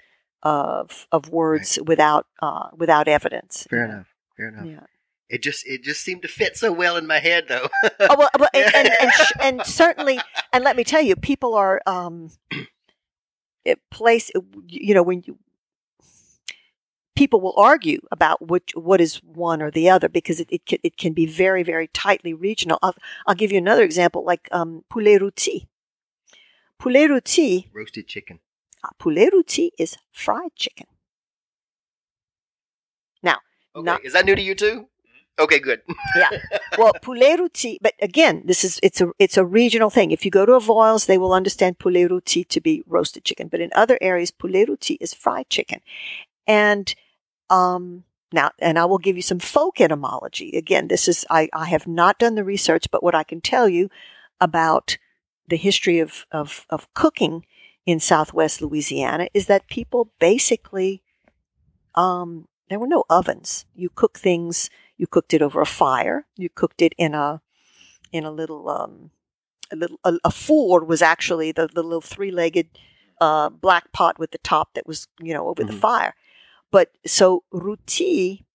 of 0.43 1.07
of 1.11 1.29
words 1.29 1.79
without 1.85 2.27
uh, 2.41 2.69
without 2.75 3.07
evidence. 3.07 3.67
Fair 3.69 3.85
enough. 3.85 4.07
Fair 4.37 4.49
enough. 4.49 4.65
Yeah. 4.65 4.85
It 5.27 5.41
just 5.41 5.65
it 5.65 5.83
just 5.83 6.01
seemed 6.01 6.21
to 6.21 6.27
fit 6.27 6.55
so 6.55 6.71
well 6.71 6.97
in 6.97 7.07
my 7.07 7.17
head 7.17 7.45
though. 7.47 7.67
oh 7.99 8.15
well, 8.17 8.29
well 8.37 8.49
and, 8.53 8.75
and, 8.75 8.89
and, 9.01 9.11
sh- 9.11 9.31
and 9.41 9.61
certainly, 9.65 10.19
and 10.53 10.63
let 10.63 10.75
me 10.75 10.83
tell 10.83 11.01
you, 11.01 11.15
people 11.15 11.55
are 11.55 11.81
um, 11.87 12.29
it 13.65 13.79
place. 13.89 14.29
You 14.67 14.93
know, 14.93 15.01
when 15.01 15.23
you 15.25 15.39
people 17.15 17.39
will 17.41 17.53
argue 17.57 17.99
about 18.11 18.47
which 18.47 18.71
what 18.75 18.99
is 19.01 19.15
one 19.23 19.61
or 19.61 19.71
the 19.71 19.89
other 19.89 20.09
because 20.09 20.39
it 20.39 20.47
it 20.51 20.65
can, 20.65 20.79
it 20.83 20.97
can 20.97 21.13
be 21.13 21.25
very 21.25 21.63
very 21.63 21.87
tightly 21.87 22.33
regional. 22.33 22.77
I'll, 22.81 22.95
I'll 23.25 23.35
give 23.35 23.51
you 23.51 23.57
another 23.57 23.83
example, 23.83 24.23
like 24.25 24.47
um, 24.51 24.83
poulet 24.89 25.21
rôti. 25.21 25.67
Poulet 26.79 27.09
rôti, 27.09 27.69
Roasted 27.73 28.07
chicken. 28.07 28.39
uh, 28.83 28.89
poulet 28.99 29.31
rôti 29.33 29.69
is 29.79 29.95
fried 30.11 30.51
chicken. 30.55 30.87
Now, 33.23 33.37
okay. 33.75 33.85
Not- 33.85 34.05
Is 34.05 34.13
that 34.13 34.25
new 34.25 34.35
to 34.35 34.41
you 34.41 34.55
too? 34.55 34.87
Okay, 35.37 35.59
good. 35.59 35.81
Yeah. 36.15 36.29
Well, 36.77 36.91
poulet 37.01 37.39
rôti, 37.39 37.77
but 37.81 37.93
again, 38.01 38.43
this 38.45 38.63
is 38.65 38.79
it's 38.83 38.99
a 38.99 39.11
it's 39.19 39.37
a 39.37 39.45
regional 39.45 39.89
thing. 39.89 40.11
If 40.11 40.25
you 40.25 40.31
go 40.31 40.45
to 40.45 40.51
Avoyelles, 40.53 41.05
they 41.05 41.17
will 41.17 41.31
understand 41.33 41.79
poulet 41.79 42.09
rôti 42.11 42.45
to 42.49 42.59
be 42.61 42.83
roasted 42.85 43.23
chicken, 43.23 43.47
but 43.47 43.61
in 43.61 43.69
other 43.73 43.97
areas, 44.01 44.31
poulet 44.31 44.67
rôti 44.67 44.97
is 44.99 45.13
fried 45.13 45.49
chicken. 45.49 45.79
And 46.47 46.93
um 47.49 48.03
now, 48.33 48.51
and 48.59 48.77
I 48.77 48.85
will 48.85 48.97
give 48.97 49.15
you 49.15 49.21
some 49.21 49.39
folk 49.39 49.79
etymology. 49.79 50.57
Again, 50.57 50.87
this 50.87 51.07
is 51.07 51.25
I 51.29 51.49
I 51.53 51.65
have 51.65 51.87
not 51.87 52.19
done 52.19 52.35
the 52.35 52.43
research, 52.43 52.87
but 52.91 53.03
what 53.03 53.15
I 53.15 53.23
can 53.23 53.41
tell 53.41 53.69
you 53.69 53.89
about 54.41 54.97
the 55.47 55.57
history 55.57 55.99
of 55.99 56.25
of 56.31 56.65
of 56.69 56.91
cooking 56.93 57.45
in 57.85 57.99
Southwest 57.99 58.61
Louisiana 58.61 59.27
is 59.33 59.45
that 59.47 59.67
people 59.67 60.11
basically 60.19 61.01
um 61.93 62.47
there 62.69 62.79
were 62.79 62.87
no 62.87 63.03
ovens. 63.09 63.65
You 63.75 63.89
cook 63.89 64.17
things 64.17 64.69
You 64.97 65.07
cooked 65.07 65.33
it 65.33 65.41
over 65.41 65.61
a 65.61 65.65
fire. 65.65 66.25
You 66.37 66.49
cooked 66.49 66.81
it 66.81 66.93
in 66.97 67.13
a 67.13 67.41
in 68.11 68.23
a 68.23 68.31
little 68.31 68.69
um, 68.69 69.11
a 69.71 69.75
little 69.75 69.99
a, 70.03 70.13
a 70.23 70.31
four 70.31 70.83
was 70.85 71.01
actually 71.01 71.51
the, 71.51 71.67
the 71.67 71.83
little 71.83 72.01
three 72.01 72.31
legged 72.31 72.67
uh, 73.21 73.49
black 73.49 73.91
pot 73.91 74.17
with 74.17 74.31
the 74.31 74.37
top 74.39 74.73
that 74.73 74.87
was 74.87 75.07
you 75.19 75.33
know 75.33 75.47
over 75.47 75.63
the 75.63 75.73
Mhm. 75.73 75.79
fire. 75.79 76.15
But 76.71 76.91
so 77.05 77.43
roti 77.51 78.45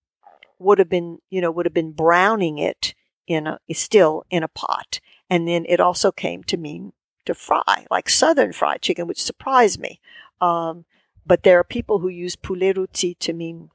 would 0.58 0.78
have 0.78 0.88
been 0.88 1.18
you 1.30 1.40
know 1.40 1.50
would 1.50 1.66
have 1.66 1.74
been 1.74 1.92
browning 1.92 2.58
it 2.58 2.94
in 3.26 3.46
a 3.46 3.58
still 3.72 4.24
in 4.30 4.42
a 4.42 4.48
pot, 4.48 5.00
and 5.28 5.46
then 5.48 5.64
it 5.68 5.80
also 5.80 6.12
came 6.12 6.42
to 6.44 6.56
mean 6.56 6.92
to 7.26 7.34
fry 7.34 7.86
like 7.90 8.08
southern 8.08 8.52
fried 8.52 8.82
chicken, 8.82 9.06
which 9.06 9.22
surprised 9.22 9.80
me. 9.80 10.00
Um, 10.40 10.84
but 11.26 11.42
there 11.42 11.58
are 11.58 11.64
people 11.64 12.00
who 12.00 12.08
use 12.08 12.36
poulet 12.36 12.76
roti 12.76 13.14
to 13.14 13.32
mean 13.32 13.70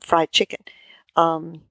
fried 0.00 0.32
chicken. 0.32 0.60
Um, 1.16 1.62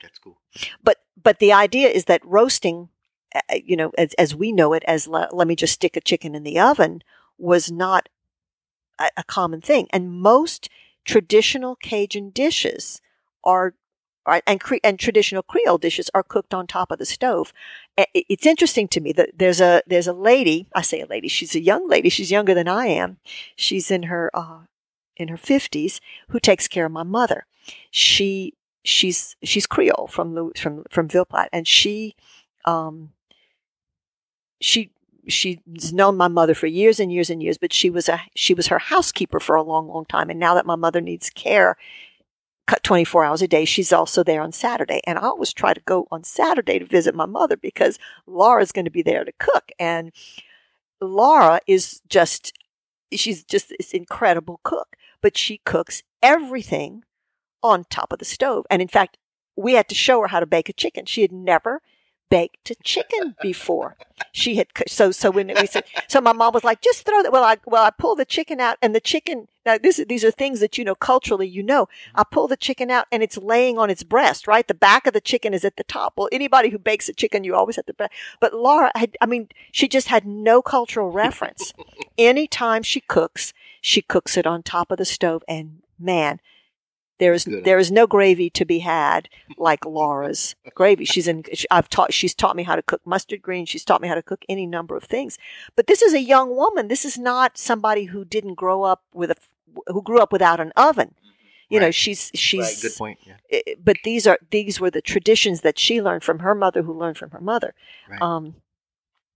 That's 0.00 0.18
cool. 0.18 0.38
but 0.82 0.98
but 1.20 1.38
the 1.38 1.52
idea 1.52 1.88
is 1.88 2.04
that 2.06 2.24
roasting 2.24 2.88
uh, 3.34 3.40
you 3.64 3.76
know 3.76 3.90
as, 3.98 4.14
as 4.14 4.34
we 4.34 4.52
know 4.52 4.72
it 4.72 4.84
as 4.86 5.08
le- 5.08 5.28
let 5.32 5.48
me 5.48 5.56
just 5.56 5.74
stick 5.74 5.96
a 5.96 6.00
chicken 6.00 6.34
in 6.34 6.42
the 6.44 6.58
oven 6.60 7.02
was 7.38 7.70
not 7.72 8.08
a, 9.00 9.08
a 9.16 9.24
common 9.24 9.60
thing 9.60 9.88
and 9.90 10.12
most 10.12 10.68
traditional 11.04 11.76
cajun 11.76 12.30
dishes 12.30 13.00
are 13.44 13.74
are- 14.24 14.42
and 14.46 14.60
cre- 14.60 14.76
and 14.84 15.00
traditional 15.00 15.42
creole 15.42 15.78
dishes 15.78 16.08
are 16.14 16.22
cooked 16.22 16.54
on 16.54 16.66
top 16.66 16.92
of 16.92 16.98
the 16.98 17.06
stove. 17.06 17.52
It's 18.14 18.46
interesting 18.46 18.86
to 18.88 19.00
me 19.00 19.12
that 19.12 19.30
there's 19.36 19.60
a 19.60 19.82
there's 19.86 20.06
a 20.06 20.12
lady 20.12 20.66
i 20.74 20.82
say 20.82 21.00
a 21.00 21.06
lady 21.06 21.26
she's 21.28 21.54
a 21.56 21.60
young 21.60 21.88
lady 21.88 22.08
she's 22.08 22.30
younger 22.30 22.54
than 22.54 22.68
i 22.68 22.86
am. 22.86 23.18
She's 23.56 23.90
in 23.90 24.04
her 24.04 24.30
uh 24.34 24.60
in 25.16 25.28
her 25.28 25.36
50s 25.36 26.00
who 26.28 26.40
takes 26.40 26.68
care 26.68 26.86
of 26.86 26.92
my 26.92 27.02
mother. 27.02 27.46
She 27.90 28.54
she's 28.84 29.36
she's 29.42 29.66
Creole 29.66 30.08
from 30.08 30.52
from 30.56 30.84
from 30.90 31.08
Ville 31.08 31.24
Platte, 31.24 31.50
and 31.52 31.66
she 31.66 32.14
um 32.64 33.12
she 34.60 34.90
she's 35.28 35.92
known 35.92 36.16
my 36.16 36.28
mother 36.28 36.54
for 36.54 36.66
years 36.66 37.00
and 37.00 37.12
years 37.12 37.30
and 37.30 37.42
years, 37.42 37.58
but 37.58 37.72
she 37.72 37.90
was 37.90 38.08
a 38.08 38.20
she 38.34 38.54
was 38.54 38.68
her 38.68 38.78
housekeeper 38.78 39.40
for 39.40 39.56
a 39.56 39.62
long, 39.62 39.88
long 39.88 40.04
time, 40.06 40.30
and 40.30 40.40
now 40.40 40.54
that 40.54 40.66
my 40.66 40.76
mother 40.76 41.00
needs 41.00 41.30
care. 41.30 41.76
Cut 42.68 42.84
24 42.84 43.24
hours 43.24 43.42
a 43.42 43.48
day. 43.48 43.64
She's 43.64 43.92
also 43.92 44.22
there 44.22 44.40
on 44.40 44.52
Saturday. 44.52 45.00
And 45.04 45.18
I 45.18 45.22
always 45.22 45.52
try 45.52 45.74
to 45.74 45.80
go 45.84 46.06
on 46.12 46.22
Saturday 46.22 46.78
to 46.78 46.84
visit 46.86 47.12
my 47.12 47.26
mother 47.26 47.56
because 47.56 47.98
Laura's 48.24 48.70
going 48.70 48.84
to 48.84 48.90
be 48.90 49.02
there 49.02 49.24
to 49.24 49.32
cook. 49.40 49.72
And 49.80 50.12
Laura 51.00 51.60
is 51.66 52.02
just, 52.08 52.52
she's 53.12 53.42
just 53.42 53.70
this 53.70 53.90
incredible 53.90 54.60
cook, 54.62 54.96
but 55.20 55.36
she 55.36 55.60
cooks 55.66 56.04
everything 56.22 57.02
on 57.64 57.84
top 57.90 58.12
of 58.12 58.20
the 58.20 58.24
stove. 58.24 58.64
And 58.70 58.80
in 58.80 58.88
fact, 58.88 59.18
we 59.56 59.74
had 59.74 59.88
to 59.88 59.94
show 59.96 60.20
her 60.20 60.28
how 60.28 60.38
to 60.38 60.46
bake 60.46 60.68
a 60.68 60.72
chicken. 60.72 61.04
She 61.04 61.22
had 61.22 61.32
never 61.32 61.82
baked 62.32 62.70
a 62.70 62.74
chicken 62.76 63.34
before. 63.42 63.94
She 64.32 64.56
had 64.56 64.68
so 64.88 65.10
so 65.10 65.30
when 65.30 65.48
we 65.48 65.66
said 65.66 65.84
so, 66.08 66.18
my 66.22 66.32
mom 66.32 66.54
was 66.54 66.64
like, 66.64 66.80
"Just 66.80 67.04
throw 67.04 67.22
that." 67.22 67.30
Well, 67.30 67.44
I 67.44 67.58
well 67.66 67.84
I 67.84 67.90
pull 67.90 68.16
the 68.16 68.24
chicken 68.24 68.58
out, 68.58 68.78
and 68.80 68.94
the 68.94 69.00
chicken. 69.00 69.48
Now 69.66 69.76
this 69.76 70.02
these 70.08 70.24
are 70.24 70.30
things 70.30 70.60
that 70.60 70.78
you 70.78 70.84
know 70.84 70.94
culturally. 70.94 71.46
You 71.46 71.62
know, 71.62 71.84
mm-hmm. 71.84 72.20
I 72.20 72.24
pull 72.24 72.48
the 72.48 72.56
chicken 72.56 72.90
out, 72.90 73.06
and 73.12 73.22
it's 73.22 73.36
laying 73.36 73.78
on 73.78 73.90
its 73.90 74.02
breast. 74.02 74.48
Right, 74.48 74.66
the 74.66 74.72
back 74.72 75.06
of 75.06 75.12
the 75.12 75.20
chicken 75.20 75.52
is 75.52 75.62
at 75.62 75.76
the 75.76 75.84
top. 75.84 76.14
Well, 76.16 76.30
anybody 76.32 76.70
who 76.70 76.78
bakes 76.78 77.10
a 77.10 77.12
chicken, 77.12 77.44
you 77.44 77.54
always 77.54 77.76
have 77.76 77.84
to. 77.86 78.08
But 78.40 78.54
Laura 78.54 78.90
had, 78.94 79.14
I 79.20 79.26
mean, 79.26 79.48
she 79.70 79.86
just 79.86 80.08
had 80.08 80.26
no 80.26 80.62
cultural 80.62 81.12
reference. 81.12 81.74
Anytime 82.16 82.82
she 82.82 83.00
cooks, 83.00 83.52
she 83.82 84.00
cooks 84.00 84.38
it 84.38 84.46
on 84.46 84.62
top 84.62 84.90
of 84.90 84.96
the 84.96 85.04
stove, 85.04 85.44
and 85.46 85.82
man, 85.98 86.40
there 87.22 87.32
is 87.38 87.44
there 87.68 87.78
is 87.78 87.90
no 87.90 88.04
gravy 88.06 88.50
to 88.50 88.64
be 88.64 88.80
had 88.80 89.28
like 89.56 89.84
Laura's 89.86 90.56
gravy. 90.74 91.04
She's 91.04 91.28
in. 91.28 91.44
I've 91.70 91.88
taught. 91.88 92.12
She's 92.12 92.34
taught 92.34 92.56
me 92.56 92.64
how 92.64 92.76
to 92.76 92.82
cook 92.82 93.00
mustard 93.04 93.40
greens. 93.42 93.68
She's 93.68 93.84
taught 93.84 94.00
me 94.02 94.08
how 94.08 94.16
to 94.16 94.22
cook 94.30 94.42
any 94.48 94.66
number 94.66 94.96
of 94.96 95.04
things. 95.04 95.38
But 95.76 95.86
this 95.86 96.02
is 96.02 96.12
a 96.14 96.20
young 96.34 96.48
woman. 96.56 96.88
This 96.88 97.04
is 97.04 97.16
not 97.18 97.56
somebody 97.56 98.04
who 98.06 98.24
didn't 98.24 98.54
grow 98.64 98.82
up 98.82 99.02
with 99.14 99.30
a 99.30 99.36
who 99.86 100.02
grew 100.02 100.18
up 100.20 100.32
without 100.32 100.58
an 100.60 100.72
oven. 100.76 101.14
You 101.68 101.80
know, 101.80 101.90
she's 101.90 102.30
she's 102.34 102.60
right. 102.60 102.78
Good 102.82 102.96
point. 102.98 103.18
Yeah. 103.26 103.36
eh, 103.50 103.74
but 103.82 103.96
these 104.04 104.26
are 104.26 104.38
these 104.50 104.80
were 104.80 104.90
the 104.90 105.00
traditions 105.00 105.60
that 105.62 105.78
she 105.78 106.02
learned 106.02 106.24
from 106.24 106.40
her 106.40 106.54
mother 106.54 106.82
who 106.82 106.92
learned 106.92 107.16
from 107.18 107.30
her 107.30 107.40
mother 107.40 107.72
Right. 108.10 108.20
um 108.20 108.44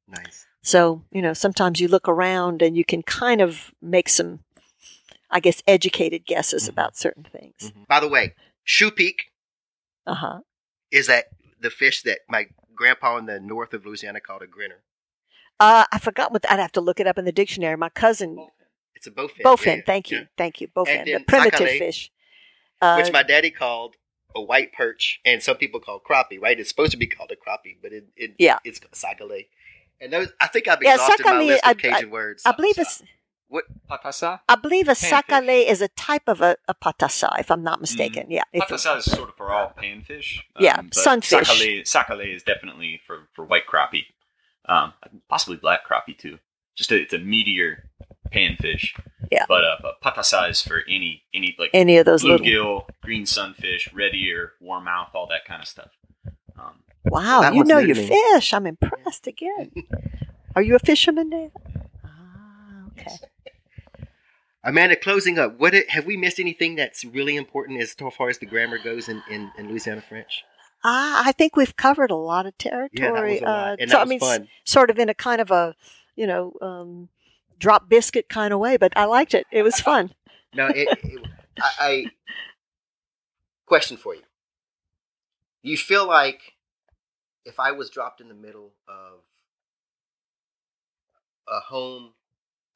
nice. 0.09 0.47
so 0.63 1.03
you 1.11 1.23
know 1.23 1.33
sometimes 1.33 1.81
you 1.81 1.89
look 1.89 2.07
around 2.09 2.61
and 2.63 2.77
you 2.77 2.85
can 2.85 3.03
kind 3.03 3.41
of 3.41 3.73
make 3.81 4.09
some 4.09 4.41
i 5.31 5.41
guess 5.41 5.63
educated 5.67 6.25
guesses 6.27 6.65
Mhm. 6.65 6.69
about 6.71 6.97
certain 6.97 7.25
things 7.25 7.73
Mhm. 7.73 7.87
By 7.89 8.01
the 8.01 8.09
way, 8.09 8.35
choupique 8.67 9.31
uh-huh 10.07 10.41
is 10.91 11.07
that 11.09 11.27
the 11.61 11.71
fish 11.71 12.03
that 12.03 12.21
my 12.29 12.47
grandpa 12.75 13.17
in 13.17 13.27
the 13.27 13.41
north 13.41 13.73
of 13.75 13.85
Louisiana 13.87 14.21
called 14.21 14.43
a 14.43 14.47
grinner. 14.47 14.83
uh 15.61 15.85
i 15.93 15.99
forgot 15.99 16.33
what 16.33 16.45
i'd 16.51 16.59
have 16.61 16.73
to 16.73 16.81
look 16.81 17.01
it 17.01 17.07
up 17.07 17.19
in 17.19 17.25
the 17.25 17.33
dictionary 17.33 17.77
my 17.77 17.89
cousin 17.89 18.37
It's 18.95 19.07
a 19.07 19.11
bowfin. 19.11 19.43
bowfin 19.43 19.67
yeah, 19.67 19.75
yeah, 19.77 19.83
thank 19.87 20.11
you 20.11 20.19
yeah. 20.19 20.25
thank 20.37 20.61
you 20.61 20.69
bowfin 20.69 21.05
the 21.05 21.25
primitive 21.27 21.59
sac-à-lait, 21.59 21.79
fish 21.79 22.11
uh, 22.83 22.97
Which 23.01 23.11
my 23.13 23.23
daddy 23.23 23.51
called 23.51 23.97
a 24.35 24.43
white 24.43 24.71
perch, 24.75 25.19
and 25.25 25.43
some 25.43 25.57
people 25.57 25.81
call 25.81 25.99
crappie. 25.99 26.39
Right? 26.39 26.61
It's 26.61 26.69
supposed 26.69 26.91
to 26.91 26.99
be 26.99 27.07
called 27.07 27.31
a 27.33 27.37
crappie, 27.37 27.79
but 27.81 27.91
it, 27.91 28.05
it 28.17 28.35
Yeah. 28.39 28.59
it's 28.65 28.79
sac-à-lait. 28.93 29.49
And 29.99 30.13
those, 30.13 30.29
I 30.39 30.47
think 30.49 30.69
I've 30.69 30.83
Yeah, 30.83 30.93
exhausted 30.97 31.25
my 31.25 31.31
sac-à-lait, 31.31 31.47
list 31.47 31.67
I- 31.67 31.71
of 31.71 31.79
Cajun 31.79 32.11
words. 32.11 32.43
i 32.45 32.53
believe 32.53 32.77
it's 32.77 33.03
What 33.49 33.65
patassa? 33.89 34.41
i 34.49 34.57
believe 34.57 34.89
a 34.89 34.93
Panfish. 34.93 35.09
sac-à-lait 35.09 35.69
is 35.69 35.81
a 35.81 35.89
type 35.89 36.27
of 36.27 36.41
a, 36.41 36.57
a 36.67 36.75
patassa 36.75 37.39
if 37.39 37.51
i'm 37.51 37.63
not 37.63 37.81
mistaken 37.81 38.27
yeah 38.29 38.43
if, 38.53 38.65
Patassa 38.65 38.99
is 38.99 39.05
sort 39.05 39.29
of 39.29 39.37
for 39.37 39.53
all 39.53 39.73
panfish. 39.77 40.41
Yeah, 40.59 40.81
sunfish. 40.93 41.47
Sac-à-lait, 41.47 41.89
sac-à-lait 41.89 42.35
is 42.35 42.43
definitely 42.43 43.01
for, 43.07 43.29
for 43.35 43.45
white 43.45 43.67
crappie. 43.71 44.07
Um, 44.69 44.93
possibly 45.29 45.57
black 45.57 45.81
crappie 45.89 46.17
too. 46.17 46.39
Just 46.75 46.91
a, 46.91 47.01
it's 47.01 47.13
a 47.13 47.19
meatier 47.19 47.83
panfish. 48.33 48.99
Yeah. 49.31 49.45
But 49.49 49.65
uh, 49.65 49.77
but 49.83 50.01
patassa 50.03 50.51
is 50.51 50.63
for 50.63 50.83
any 50.89 51.23
any 51.35 51.55
like 51.59 51.71
any 51.73 51.99
of 51.99 52.07
those 52.07 52.25
little 52.25 52.45
bluegill, 52.45 52.85
green 53.03 53.27
sunfish, 53.27 53.93
red 53.93 54.15
ear, 54.15 54.53
warmouth, 54.61 55.11
all 55.15 55.29
that 55.29 55.45
kind 55.45 55.63
of 55.63 55.69
stuff. 55.69 55.91
Um, 56.59 56.83
wow 57.09 57.53
you 57.53 57.63
know 57.63 57.79
your 57.79 57.95
fish 57.95 58.53
i'm 58.53 58.67
impressed 58.67 59.27
again 59.27 59.71
are 60.57 60.63
you 60.63 60.75
a 60.75 60.79
fisherman 60.79 61.31
Dave? 61.31 61.51
Amanda, 64.67 64.97
closing 64.97 65.39
up, 65.39 65.61
what 65.61 65.75
it, 65.75 65.89
have 65.91 66.07
we 66.07 66.17
missed 66.17 66.41
anything 66.41 66.75
that's 66.75 67.05
really 67.05 67.37
important 67.37 67.81
as 67.81 67.95
far 67.95 68.29
as 68.29 68.39
the 68.39 68.47
grammar 68.47 68.79
goes 68.79 69.09
in, 69.09 69.23
in, 69.31 69.53
in 69.57 69.69
Louisiana 69.69 70.03
French? 70.03 70.43
Ah, 70.85 71.23
I 71.25 71.31
think 71.31 71.55
we've 71.55 71.77
covered 71.77 72.11
a 72.11 72.17
lot 72.17 72.47
of 72.47 72.59
territory. 72.59 72.91
Yeah, 72.93 73.13
that 73.13 73.25
was 73.25 73.41
a 73.41 73.45
lot, 73.45 73.71
uh, 73.71 73.77
and 73.79 73.91
so 73.91 74.01
I 74.01 74.05
mean, 74.05 74.19
fun. 74.19 74.49
sort 74.65 74.91
of 74.91 74.99
in 74.99 75.09
a 75.09 75.15
kind 75.15 75.41
of 75.41 75.53
a, 75.53 75.77
you 76.17 76.27
know, 76.27 76.53
um, 76.61 77.09
drop 77.61 77.89
biscuit 77.89 78.29
kind 78.29 78.53
of 78.53 78.59
way. 78.59 78.77
But 78.77 78.93
I 78.97 79.05
liked 79.05 79.35
it. 79.35 79.47
It 79.53 79.63
was 79.63 79.81
fun. 79.81 80.13
No, 80.53 80.67
it, 80.67 80.89
it, 81.03 81.27
I, 81.61 81.71
I 81.79 82.05
question 83.67 83.97
for 83.97 84.17
you. 84.17 84.23
You 85.63 85.77
feel 85.77 86.09
like 86.09 86.55
if 87.45 87.61
I 87.61 87.71
was 87.71 87.89
dropped 87.89 88.21
in 88.21 88.29
the 88.29 88.35
middle 88.35 88.73
of 88.89 89.21
a 91.49 91.61
home, 91.61 92.15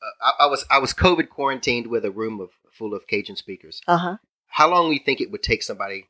uh, 0.02 0.24
I, 0.38 0.44
I 0.44 0.46
was 0.46 0.64
I 0.70 0.78
was 0.78 0.92
COVID 0.94 1.28
quarantined 1.28 1.86
with 1.86 2.04
a 2.04 2.10
room 2.10 2.40
of 2.40 2.50
full 2.70 2.94
of 2.94 3.06
Cajun 3.06 3.36
speakers. 3.36 3.80
Uh 3.86 3.96
huh. 3.98 4.16
How 4.48 4.68
long 4.70 4.88
do 4.88 4.94
you 4.94 5.00
think 5.04 5.20
it 5.20 5.30
would 5.30 5.42
take 5.42 5.62
somebody 5.62 6.06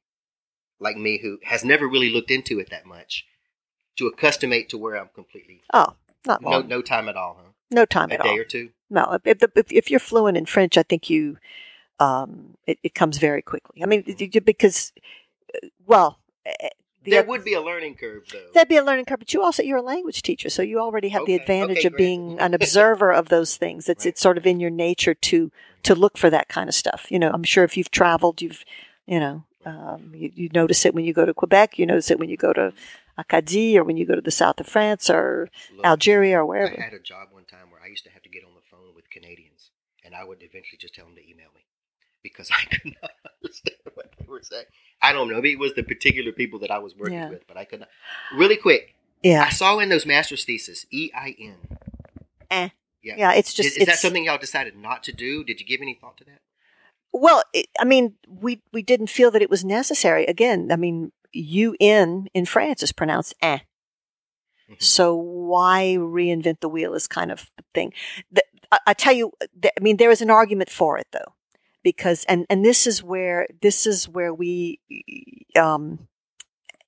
like 0.78 0.96
me 0.96 1.18
who 1.20 1.38
has 1.44 1.64
never 1.64 1.86
really 1.86 2.10
looked 2.10 2.30
into 2.30 2.58
it 2.58 2.70
that 2.70 2.86
much 2.86 3.26
to 3.98 4.10
accustomate 4.10 4.68
to 4.70 4.78
where 4.78 4.96
I'm 4.96 5.10
completely 5.14 5.60
Oh, 5.74 5.94
not 6.26 6.40
no 6.42 6.48
long. 6.50 6.68
no 6.68 6.80
time 6.82 7.08
at 7.08 7.16
all, 7.16 7.36
huh? 7.38 7.50
No 7.70 7.84
time 7.84 8.10
A 8.10 8.14
at 8.14 8.20
all. 8.20 8.26
A 8.26 8.34
day 8.34 8.38
or 8.38 8.44
two. 8.44 8.70
No, 8.88 9.18
if, 9.24 9.42
if, 9.54 9.72
if 9.72 9.90
you're 9.90 10.00
fluent 10.00 10.36
in 10.38 10.46
French, 10.46 10.76
I 10.78 10.82
think 10.82 11.08
you, 11.10 11.36
um, 12.00 12.56
it, 12.66 12.78
it 12.82 12.94
comes 12.94 13.18
very 13.18 13.42
quickly. 13.42 13.82
I 13.82 13.86
mean, 13.86 14.02
Mm-hmm. 14.02 14.44
because, 14.44 14.92
uh, 15.54 15.68
well, 15.86 16.18
the 17.02 17.12
There 17.12 17.24
would 17.24 17.44
be 17.44 17.54
a 17.54 17.60
learning 17.60 17.94
curve 17.94 18.24
though. 18.30 18.46
That'd 18.52 18.68
be 18.68 18.76
a 18.76 18.84
learning 18.84 19.06
curve, 19.06 19.20
but 19.20 19.32
you 19.32 19.42
also 19.42 19.62
you're 19.62 19.78
a 19.78 19.82
language 19.82 20.22
teacher, 20.22 20.50
so 20.50 20.62
you 20.62 20.78
already 20.78 21.08
have 21.08 21.24
the 21.26 21.34
advantage 21.34 21.78
okay, 21.78 21.88
of 21.88 21.96
being 21.96 22.38
an 22.40 22.54
observer 22.54 23.12
of 23.12 23.28
those 23.28 23.56
things. 23.56 23.88
It's 23.88 24.04
Right. 24.04 24.10
it's 24.10 24.20
sort 24.20 24.36
of 24.36 24.46
in 24.46 24.60
your 24.60 24.70
nature 24.70 25.14
to 25.14 25.50
to 25.82 25.94
look 25.94 26.18
for 26.18 26.28
that 26.30 26.48
kind 26.48 26.68
of 26.68 26.74
stuff. 26.74 27.06
You 27.10 27.18
know, 27.18 27.30
I'm 27.32 27.42
sure 27.42 27.64
if 27.64 27.76
you've 27.76 27.90
traveled, 27.90 28.42
you've 28.42 28.64
you 29.06 29.18
know 29.18 29.44
um, 29.64 30.12
you, 30.14 30.30
you 30.34 30.48
notice 30.52 30.84
it 30.84 30.94
when 30.94 31.04
you 31.04 31.12
go 31.12 31.24
to 31.24 31.34
Quebec, 31.34 31.78
you 31.78 31.86
notice 31.86 32.10
it 32.10 32.18
when 32.18 32.28
you 32.28 32.36
go 32.36 32.52
to 32.52 32.72
Acadie 33.18 33.78
or 33.78 33.84
when 33.84 33.96
you 33.96 34.06
go 34.06 34.14
to 34.14 34.20
the 34.20 34.30
south 34.30 34.60
of 34.60 34.66
France 34.66 35.10
or 35.10 35.50
Look, 35.74 35.84
Algeria 35.84 36.38
or 36.40 36.46
wherever 36.46 36.78
I 36.78 36.84
had 36.84 36.94
a 36.94 36.98
job 36.98 37.28
one 37.30 37.44
time 37.44 37.70
where 37.70 37.80
I 37.82 37.88
used 37.88 38.04
to 38.04 38.10
have 38.10 38.22
to 38.22 38.28
get 38.28 38.44
on 38.44 38.54
the 38.54 38.62
phone 38.70 38.94
with 38.94 39.10
Canadians, 39.10 39.70
and 40.04 40.14
I 40.14 40.24
would 40.24 40.38
eventually 40.42 40.78
just 40.78 40.94
tell 40.94 41.06
them 41.06 41.16
to 41.16 41.22
email 41.22 41.48
me 41.54 41.66
because 42.22 42.50
I 42.50 42.64
could 42.74 42.94
not 43.00 43.10
understand 43.42 43.76
what 43.94 44.12
they 44.18 44.26
were 44.26 44.42
saying. 44.42 44.64
I 45.02 45.12
don't 45.12 45.28
know. 45.28 45.36
Maybe 45.36 45.52
it 45.52 45.58
was 45.58 45.74
the 45.74 45.82
particular 45.82 46.32
people 46.32 46.58
that 46.60 46.70
I 46.70 46.78
was 46.78 46.94
working 46.96 47.14
Yeah. 47.14 47.30
with, 47.30 47.46
but 47.46 47.56
I 47.56 47.64
could 47.64 47.80
not. 47.80 47.88
Really 48.34 48.56
quick, 48.56 48.94
Yeah. 49.22 49.42
I 49.44 49.50
saw 49.50 49.78
in 49.78 49.88
those 49.88 50.04
master's 50.06 50.44
thesis 50.44 50.86
E 50.90 51.10
I 51.14 51.34
N. 51.40 51.56
Eh. 52.50 52.68
Yeah. 53.02 53.14
yeah. 53.16 53.32
It's 53.32 53.54
just 53.54 53.70
Is, 53.70 53.76
is 53.78 53.86
that 53.86 53.98
something 53.98 54.24
y'all 54.24 54.38
decided 54.38 54.76
not 54.76 55.02
to 55.04 55.12
do? 55.12 55.42
Did 55.44 55.60
you 55.60 55.66
give 55.66 55.80
any 55.80 55.94
thought 55.94 56.16
to 56.18 56.24
that? 56.24 56.40
Well, 57.12 57.42
it, 57.52 57.66
I 57.78 57.84
mean, 57.84 58.14
we 58.28 58.62
we 58.72 58.82
didn't 58.82 59.08
feel 59.08 59.30
that 59.32 59.42
it 59.42 59.50
was 59.50 59.64
necessary. 59.64 60.26
Again, 60.26 60.70
I 60.70 60.76
mean, 60.76 61.12
UN 61.32 62.28
in 62.34 62.44
France 62.46 62.82
is 62.82 62.92
pronounced 62.92 63.34
eh. 63.42 63.60
Mhm. 64.70 64.82
So 64.82 65.16
why 65.16 65.96
reinvent 65.98 66.60
the 66.60 66.68
wheel 66.68 66.94
is 66.94 67.08
kind 67.08 67.32
of 67.32 67.50
the 67.56 67.64
thing. 67.74 67.92
The, 68.30 68.44
I, 68.70 68.78
I 68.88 68.94
tell 68.94 69.12
you, 69.14 69.32
the, 69.58 69.72
I 69.76 69.80
mean, 69.82 69.96
there 69.96 70.10
is 70.10 70.20
an 70.20 70.30
argument 70.30 70.70
for 70.70 70.98
it 70.98 71.08
though, 71.12 71.34
because 71.82 72.24
and 72.24 72.46
and 72.50 72.64
this 72.64 72.86
is 72.86 73.02
where 73.02 73.46
this 73.62 73.86
is 73.86 74.08
where 74.08 74.32
we, 74.32 74.80
um, 75.58 76.08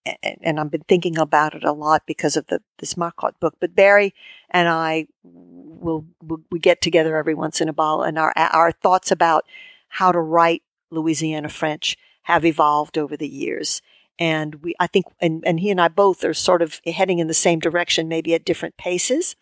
and, 0.04 0.38
and 0.42 0.60
I've 0.60 0.70
been 0.70 0.84
thinking 0.88 1.18
about 1.18 1.54
it 1.54 1.64
a 1.64 1.72
lot 1.72 2.02
because 2.06 2.36
of 2.36 2.46
the 2.46 2.60
this 2.78 2.96
Marcotte 2.96 3.38
book. 3.40 3.54
But 3.60 3.74
Barry 3.74 4.14
and 4.50 4.68
I 4.68 5.06
will, 5.22 6.06
we 6.50 6.58
get 6.58 6.80
together 6.80 7.16
every 7.16 7.34
once 7.34 7.60
in 7.60 7.68
a 7.68 7.72
while, 7.72 8.02
and 8.02 8.18
our 8.18 8.32
our 8.36 8.72
thoughts 8.72 9.10
about 9.10 9.44
how 9.88 10.12
to 10.12 10.20
write 10.20 10.62
Louisiana 10.90 11.48
French 11.48 11.96
have 12.22 12.44
evolved 12.44 12.96
over 12.96 13.16
the 13.16 13.28
years. 13.28 13.82
And 14.18 14.56
we, 14.56 14.74
I 14.78 14.86
think, 14.86 15.06
and, 15.20 15.42
and 15.44 15.58
he 15.58 15.70
and 15.70 15.80
I 15.80 15.88
both 15.88 16.22
are 16.22 16.34
sort 16.34 16.62
of 16.62 16.80
heading 16.86 17.18
in 17.18 17.26
the 17.26 17.34
same 17.34 17.58
direction, 17.58 18.08
maybe 18.08 18.34
at 18.34 18.44
different 18.44 18.76
paces. 18.76 19.34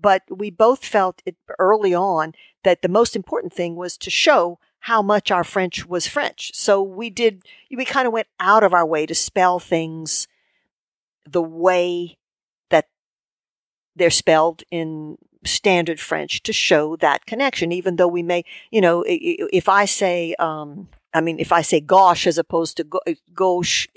But 0.00 0.22
we 0.30 0.50
both 0.50 0.84
felt 0.84 1.22
it 1.24 1.36
early 1.58 1.94
on 1.94 2.34
that 2.62 2.82
the 2.82 2.88
most 2.88 3.16
important 3.16 3.52
thing 3.52 3.76
was 3.76 3.96
to 3.98 4.10
show 4.10 4.58
how 4.84 5.00
much 5.00 5.30
our 5.30 5.44
French 5.44 5.86
was 5.86 6.06
French. 6.06 6.54
So 6.54 6.82
we 6.82 7.08
did, 7.08 7.42
we 7.74 7.86
kind 7.86 8.06
of 8.06 8.12
went 8.12 8.26
out 8.38 8.62
of 8.62 8.74
our 8.74 8.84
way 8.84 9.06
to 9.06 9.14
spell 9.14 9.58
things 9.58 10.28
the 11.26 11.40
way 11.40 12.18
that 12.68 12.86
they're 13.96 14.10
spelled 14.10 14.62
in 14.70 15.16
standard 15.42 16.00
French 16.00 16.42
to 16.42 16.52
show 16.52 16.96
that 16.96 17.24
connection, 17.24 17.72
even 17.72 17.96
though 17.96 18.06
we 18.06 18.22
may, 18.22 18.44
you 18.70 18.82
know, 18.82 19.02
if 19.06 19.70
I 19.70 19.86
say, 19.86 20.34
um, 20.38 20.88
I 21.14 21.22
mean, 21.22 21.38
if 21.38 21.50
I 21.50 21.62
say 21.62 21.80
gauche 21.80 22.26
as 22.26 22.36
opposed 22.36 22.76
to 22.76 22.84
go- 22.84 23.00
gauche, 23.32 23.88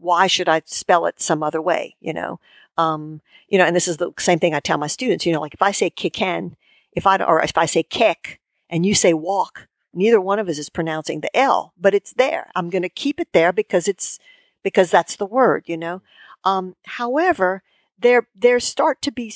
why 0.00 0.26
should 0.26 0.48
I 0.48 0.62
spell 0.64 1.06
it 1.06 1.20
some 1.20 1.44
other 1.44 1.62
way? 1.62 1.94
You 2.00 2.12
know, 2.12 2.40
um, 2.76 3.20
you 3.48 3.56
know, 3.56 3.66
and 3.66 3.76
this 3.76 3.86
is 3.86 3.98
the 3.98 4.10
same 4.18 4.40
thing 4.40 4.52
I 4.52 4.58
tell 4.58 4.78
my 4.78 4.88
students. 4.88 5.26
You 5.26 5.32
know, 5.32 5.40
like 5.40 5.54
if 5.54 5.62
I 5.62 5.70
say 5.70 5.90
kicken, 5.90 6.56
if 6.90 7.06
I 7.06 7.22
or 7.22 7.40
if 7.40 7.56
I 7.56 7.66
say 7.66 7.84
kick 7.84 8.40
and 8.68 8.84
you 8.84 8.96
say 8.96 9.14
walk, 9.14 9.68
neither 9.94 10.20
one 10.20 10.38
of 10.38 10.48
us 10.48 10.58
is 10.58 10.68
pronouncing 10.68 11.20
the 11.20 11.36
L, 11.36 11.72
but 11.78 11.94
it's 11.94 12.12
there. 12.12 12.50
I'm 12.54 12.70
going 12.70 12.82
to 12.82 12.88
keep 12.88 13.20
it 13.20 13.28
there 13.32 13.52
because 13.52 13.88
it's 13.88 14.18
because 14.62 14.90
that's 14.90 15.16
the 15.16 15.26
word. 15.26 15.64
You 15.66 15.76
know. 15.76 16.02
Um, 16.44 16.76
however, 16.84 17.62
there 17.98 18.28
there 18.34 18.60
start 18.60 19.02
to 19.02 19.12
be 19.12 19.34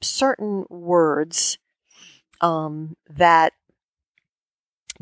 certain 0.00 0.64
words 0.68 1.58
um, 2.40 2.96
that 3.08 3.52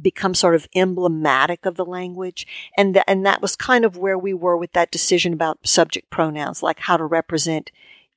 become 0.00 0.34
sort 0.34 0.56
of 0.56 0.66
emblematic 0.74 1.66
of 1.66 1.76
the 1.76 1.84
language 1.84 2.46
and 2.76 2.94
th- 2.94 3.04
and 3.06 3.24
that 3.24 3.40
was 3.40 3.54
kind 3.54 3.84
of 3.84 3.96
where 3.96 4.18
we 4.18 4.34
were 4.34 4.56
with 4.56 4.72
that 4.72 4.90
decision 4.90 5.32
about 5.32 5.64
subject 5.64 6.10
pronouns 6.10 6.64
like 6.64 6.80
how 6.80 6.96
to 6.96 7.04
represent 7.04 7.70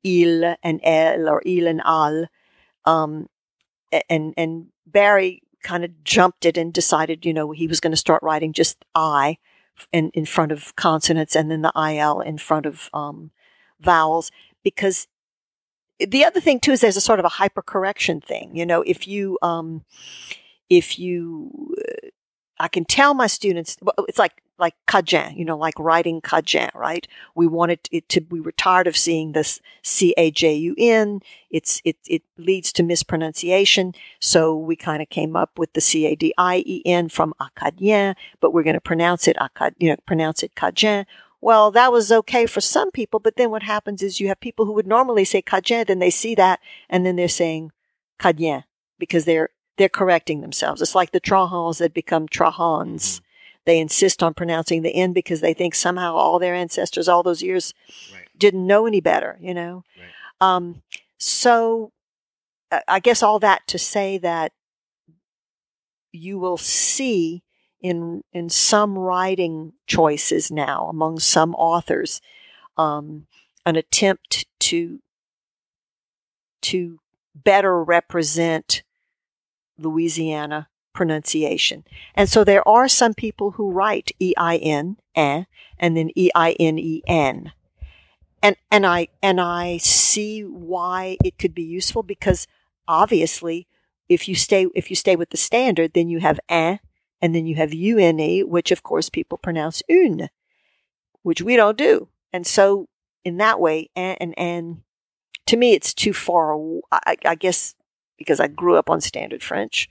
il 0.04 0.56
and 0.63 0.80
elle 0.84 1.30
or 1.30 1.39
il 1.45 1.67
and 1.67 1.80
al 1.86 2.26
um, 2.86 3.28
and 4.10 4.34
and 4.38 4.67
Barry 4.86 5.41
kind 5.63 5.84
of 5.84 6.04
jumped 6.04 6.46
it 6.46 6.58
and 6.58 6.74
decided 6.74 7.26
you 7.26 7.34
know 7.34 7.52
he 7.52 7.67
was 7.67 7.80
going 7.80 7.91
to 7.91 7.98
start 7.98 8.22
writing 8.24 8.54
just 8.54 8.86
i 8.96 9.38
in 9.91 10.10
in 10.12 10.26
front 10.26 10.52
of 10.52 10.76
consonants 10.76 11.36
and 11.36 11.52
then 11.52 11.62
the 11.62 11.72
il 11.76 12.20
in 12.22 12.38
front 12.38 12.65
of 12.65 12.89
um, 12.93 13.32
vowels 13.80 14.32
because 14.63 15.08
the 16.00 16.24
other 16.24 16.39
thing 16.39 16.60
too 16.60 16.72
is 16.72 16.82
there's 16.82 16.98
a 16.98 17.02
sort 17.02 17.20
of 17.20 17.26
a 17.26 17.30
hypercorrection 17.30 18.24
thing. 18.24 18.56
You 18.56 18.65
know, 18.65 18.82
if 18.84 19.08
you 19.08 19.38
um, 19.41 19.84
if 20.70 21.00
you, 21.00 21.74
uh, 21.80 22.08
I 22.60 22.67
can 22.67 22.86
tell 22.86 23.13
my 23.13 23.28
students, 23.28 23.78
it's 24.08 24.20
like 24.20 24.43
like 24.60 24.76
Cajun, 24.88 25.38
you 25.38 25.46
know, 25.46 25.58
like 25.58 25.78
writing 25.78 26.22
Cajun, 26.22 26.70
right? 26.74 27.08
We 27.36 27.48
wanted 27.48 27.88
it 27.91 28.10
to. 28.10 28.26
We 28.30 28.41
were 28.41 28.52
tired 28.52 28.88
of 28.88 28.98
seeing 28.98 29.32
this 29.32 29.62
C 29.84 30.13
A 30.17 30.32
J 30.32 30.56
U 30.56 30.76
N. 30.78 31.22
It's 31.50 31.82
it 31.86 31.98
it 32.08 32.24
leads 32.38 32.74
to 32.74 32.84
mispronunciation, 32.84 33.93
so 34.20 34.56
we 34.56 34.76
kind 34.76 35.02
of 35.02 35.10
came 35.10 35.36
up 35.36 35.58
with 35.58 35.74
the 35.74 35.82
C 35.82 36.06
A 36.06 36.15
D 36.15 36.34
I 36.38 36.63
E 36.65 36.82
N 36.86 37.10
from 37.10 37.34
Acadien, 37.39 38.15
but 38.39 38.54
we're 38.54 38.63
going 38.63 38.74
to 38.74 38.82
pronounce 38.82 39.28
it 39.28 39.38
Acad, 39.39 39.76
you 39.78 39.89
know, 39.89 39.98
pronounce 40.06 40.43
it 40.43 40.56
Cajun. 40.56 41.06
Well, 41.39 41.70
that 41.72 41.91
was 41.91 42.12
okay 42.12 42.48
for 42.48 42.62
some 42.62 42.89
people, 42.89 43.20
but 43.20 43.36
then 43.38 43.52
what 43.52 43.63
happens 43.63 44.02
is 44.02 44.20
you 44.20 44.28
have 44.28 44.39
people 44.39 44.65
who 44.65 44.74
would 44.74 44.88
normally 44.88 45.24
say 45.24 45.41
Cajun, 45.41 45.86
then 45.88 46.00
they 46.00 46.10
see 46.10 46.34
that, 46.36 46.60
and 46.89 47.06
then 47.06 47.15
they're 47.15 47.28
saying 47.28 47.72
Cadien 48.20 48.63
because 48.98 49.26
they're 49.26 49.50
they're 49.78 49.89
correcting 49.89 50.41
themselves. 50.41 50.82
It's 50.82 50.96
like 50.96 51.12
the 51.12 51.22
Trahans 51.22 51.78
that 51.78 51.93
become 51.93 52.28
Trahans. 52.28 53.22
They 53.67 53.80
insist 53.80 54.23
on 54.23 54.34
pronouncing 54.34 54.82
the 54.82 54.95
N 54.95 55.12
because 55.12 55.41
they 55.41 55.53
think 55.53 55.75
somehow 55.75 56.15
all 56.15 56.39
their 56.39 56.56
ancestors 56.56 57.10
all 57.10 57.21
those 57.21 57.43
years 57.43 57.73
Right. 58.13 58.25
didn't 58.38 58.65
know 58.65 58.86
any 58.88 59.01
better, 59.01 59.38
you 59.41 59.53
know? 59.53 59.84
Right. 59.99 60.56
Um, 60.56 60.84
so 61.17 61.91
uh, 62.71 62.80
I 62.88 63.01
guess 63.01 63.21
all 63.21 63.39
that 63.39 63.67
to 63.67 63.77
say 63.77 64.17
that 64.19 64.53
you 66.13 66.39
will 66.39 66.56
see 66.56 67.43
in 67.82 68.23
in 68.32 68.49
some 68.49 68.97
writing 68.97 69.73
choices 69.86 70.49
now 70.49 70.88
among 70.88 71.19
some 71.19 71.53
authors 71.56 72.21
um, 72.77 73.27
an 73.65 73.75
attempt 73.75 74.45
to 74.60 75.01
to 76.62 76.99
better 77.36 77.84
represent 77.84 78.84
Louisiana 79.77 80.69
pronunciation. 80.97 81.83
And 82.15 82.27
so 82.27 82.43
there 82.43 82.67
are 82.67 82.88
some 82.88 83.13
people 83.13 83.51
who 83.51 83.71
write 83.71 84.12
E 84.19 84.33
I 84.36 84.57
N 84.57 84.97
eh, 85.15 85.43
and 85.77 85.95
then 85.95 86.10
E 86.15 86.31
I 86.33 86.55
N 86.60 86.79
E 86.79 87.03
N. 87.05 87.51
And 88.41 88.55
and 88.71 88.83
I 88.83 89.10
and 89.21 89.39
I 89.39 89.77
see 89.77 90.41
why 90.41 91.17
it 91.23 91.38
could 91.38 91.53
be 91.53 91.62
useful 91.62 92.01
because 92.01 92.47
obviously 92.88 93.67
if 94.10 94.27
you 94.27 94.33
stay 94.33 94.65
if 94.73 94.89
you 94.89 94.95
stay 94.95 95.15
with 95.15 95.29
the 95.29 95.38
standard 95.38 95.93
then 95.93 96.10
you 96.10 96.19
have 96.19 96.39
eh 96.49 96.77
and 97.21 97.36
then 97.36 97.45
you 97.45 97.55
have 97.55 97.73
une 97.73 98.49
which 98.49 98.71
of 98.71 98.81
course 98.81 99.10
people 99.10 99.38
pronounce 99.38 99.83
un, 99.88 100.29
which 101.21 101.43
we 101.43 101.55
don't 101.55 101.77
do. 101.77 102.07
And 102.33 102.47
so 102.47 102.88
in 103.23 103.38
that 103.38 103.60
way 103.60 103.91
eh 103.95 104.15
and 104.19 104.33
and 104.36 104.81
to 105.45 105.57
me 105.57 105.73
it's 105.73 105.93
too 105.93 106.13
far 106.13 106.57
I, 106.91 107.17
I 107.23 107.36
guess 107.36 107.75
because 108.17 108.39
I 108.39 108.47
grew 108.47 108.77
up 108.77 108.89
on 108.89 108.99
standard 108.99 109.43
French 109.43 109.88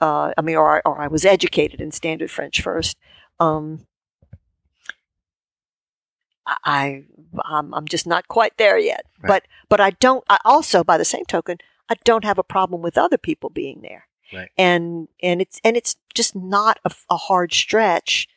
uh, 0.00 0.32
I 0.36 0.40
mean, 0.42 0.56
or 0.56 0.76
I, 0.76 0.80
or 0.84 1.00
I 1.00 1.08
was 1.08 1.24
educated 1.24 1.80
in 1.80 1.90
standard 1.90 2.30
French 2.30 2.62
first. 2.62 2.96
Um, 3.40 3.86
I 6.46 7.04
I'm, 7.44 7.74
I'm 7.74 7.86
just 7.86 8.06
not 8.06 8.28
quite 8.28 8.56
there 8.56 8.78
yet. 8.78 9.04
Right. 9.20 9.28
But 9.28 9.42
but 9.68 9.80
I 9.80 9.90
don't. 9.90 10.24
I 10.28 10.38
also, 10.44 10.82
by 10.82 10.98
the 10.98 11.04
same 11.04 11.24
token, 11.24 11.58
I 11.88 11.96
don't 12.04 12.24
have 12.24 12.38
a 12.38 12.42
problem 12.42 12.82
with 12.82 12.98
other 12.98 13.18
people 13.18 13.50
being 13.50 13.82
there. 13.82 14.06
Right. 14.32 14.50
And 14.56 15.08
and 15.22 15.40
it's 15.40 15.60
and 15.64 15.76
it's 15.76 15.96
just 16.14 16.34
not 16.34 16.78
a, 16.84 16.90
a 17.10 17.16
hard 17.16 17.52
stretch 17.52 18.28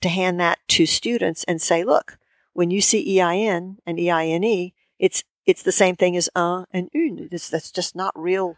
to 0.00 0.08
hand 0.08 0.38
that 0.40 0.58
to 0.68 0.86
students 0.86 1.44
and 1.44 1.60
say, 1.60 1.84
look, 1.84 2.18
when 2.52 2.70
you 2.70 2.80
see 2.80 3.20
EIN 3.20 3.78
and 3.86 3.98
EINE, 3.98 4.72
it's 4.98 5.24
it's 5.46 5.62
the 5.62 5.72
same 5.72 5.96
thing 5.96 6.16
as 6.16 6.28
un 6.34 6.66
and 6.70 6.88
une. 6.94 7.28
It's, 7.32 7.48
that's 7.48 7.70
just 7.70 7.96
not 7.96 8.18
real. 8.18 8.56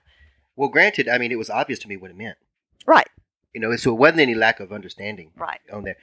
Well, 0.57 0.69
granted, 0.69 1.09
I 1.09 1.19
mean, 1.19 1.33
it 1.33 1.39
was 1.39 1.51
obvious 1.51 1.79
to 1.81 1.89
me 1.89 1.97
what 1.97 2.11
it 2.11 2.17
meant. 2.17 2.37
Right. 2.87 3.09
You 3.55 3.61
know, 3.61 3.75
so 3.77 3.93
it 3.93 3.99
wasn't 3.99 4.21
any 4.21 4.35
lack 4.35 4.61
of 4.61 4.73
understanding 4.73 5.33
Right. 5.37 5.61
on 5.73 5.85
there. 5.85 5.97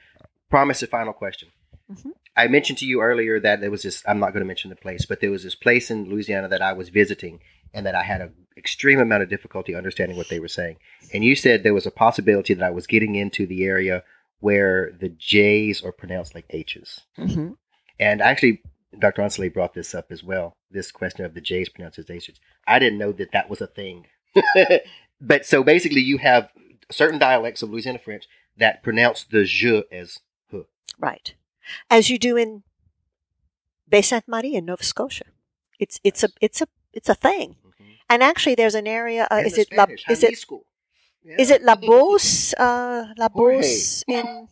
Promise 0.50 0.82
a 0.82 0.86
final 0.86 1.12
question. 1.12 1.48
Mhm. 1.90 2.12
I 2.36 2.46
mentioned 2.48 2.78
to 2.78 2.86
you 2.86 3.00
earlier 3.00 3.40
that 3.40 3.60
there 3.60 3.70
was 3.70 3.82
this, 3.82 4.02
I'm 4.06 4.18
not 4.18 4.32
going 4.32 4.42
to 4.42 4.46
mention 4.46 4.70
the 4.70 4.76
place, 4.76 5.06
but 5.06 5.20
there 5.20 5.30
was 5.30 5.42
this 5.42 5.54
place 5.54 5.90
in 5.90 6.08
Louisiana 6.08 6.48
that 6.48 6.62
I 6.62 6.72
was 6.72 6.88
visiting 6.90 7.40
and 7.74 7.84
that 7.86 7.94
I 7.94 8.02
had 8.02 8.20
an 8.20 8.32
extreme 8.56 9.00
amount 9.00 9.22
of 9.22 9.28
difficulty 9.28 9.74
understanding 9.74 10.16
what 10.16 10.28
they 10.28 10.38
were 10.40 10.48
saying. 10.48 10.76
And 11.12 11.24
you 11.24 11.34
said 11.34 11.62
there 11.62 11.74
was 11.74 11.86
a 11.86 11.90
possibility 11.90 12.54
that 12.54 12.64
I 12.64 12.70
was 12.70 12.86
getting 12.86 13.14
into 13.14 13.46
the 13.46 13.64
area 13.64 14.04
where 14.40 14.92
the 14.92 15.08
J's 15.08 15.82
are 15.82 15.92
pronounced 15.92 16.34
like 16.34 16.46
H's. 16.50 17.00
Mm-hmm. 17.18 17.52
And 17.98 18.22
actually, 18.22 18.62
Dr. 18.98 19.22
Ancelet 19.22 19.52
brought 19.52 19.74
this 19.74 19.94
up 19.94 20.12
as 20.12 20.22
well. 20.22 20.52
This 20.70 20.92
question 20.92 21.24
of 21.24 21.34
the 21.34 21.40
J's 21.40 21.68
pronounced 21.68 21.98
as 21.98 22.08
H's. 22.10 22.38
I 22.66 22.78
didn't 22.78 22.98
know 22.98 23.12
that 23.12 23.32
that 23.32 23.50
was 23.50 23.60
a 23.60 23.66
thing. 23.66 24.06
but 25.20 25.44
so 25.46 25.62
basically, 25.64 26.00
you 26.02 26.18
have 26.18 26.48
certain 26.90 27.18
dialects 27.18 27.62
of 27.62 27.70
Louisiana 27.70 27.98
French 27.98 28.24
that 28.56 28.82
pronounce 28.82 29.24
the 29.24 29.44
je 29.44 29.84
as 29.92 30.18
h. 30.52 30.62
Right. 30.98 31.34
As 31.90 32.10
you 32.10 32.18
do 32.18 32.36
in 32.36 32.62
Baie 33.90 34.02
Sainte-Marie 34.02 34.54
in 34.54 34.64
Nova 34.64 34.82
Scotia. 34.82 35.24
It's 35.78 36.00
it's 36.04 36.24
a 36.24 36.28
it's 36.40 36.60
a 36.60 36.66
it's 36.92 37.08
a 37.08 37.14
thing. 37.14 37.56
And 38.10 38.22
actually 38.22 38.54
there's 38.54 38.74
an 38.74 38.86
area 38.86 39.28
uh, 39.30 39.42
is 39.44 39.54
the 39.54 39.60
it 39.62 39.68
La, 39.76 39.84
is 39.84 40.22
high 40.22 40.28
it. 40.28 40.44
Yeah. 41.24 41.36
is 41.38 41.50
it 41.50 41.62
La 41.62 41.74
Beauce 41.76 42.54
uh 42.54 43.12
La 43.16 43.28
Jorge. 43.28 43.58
Beauce 43.60 44.02
in 44.08 44.48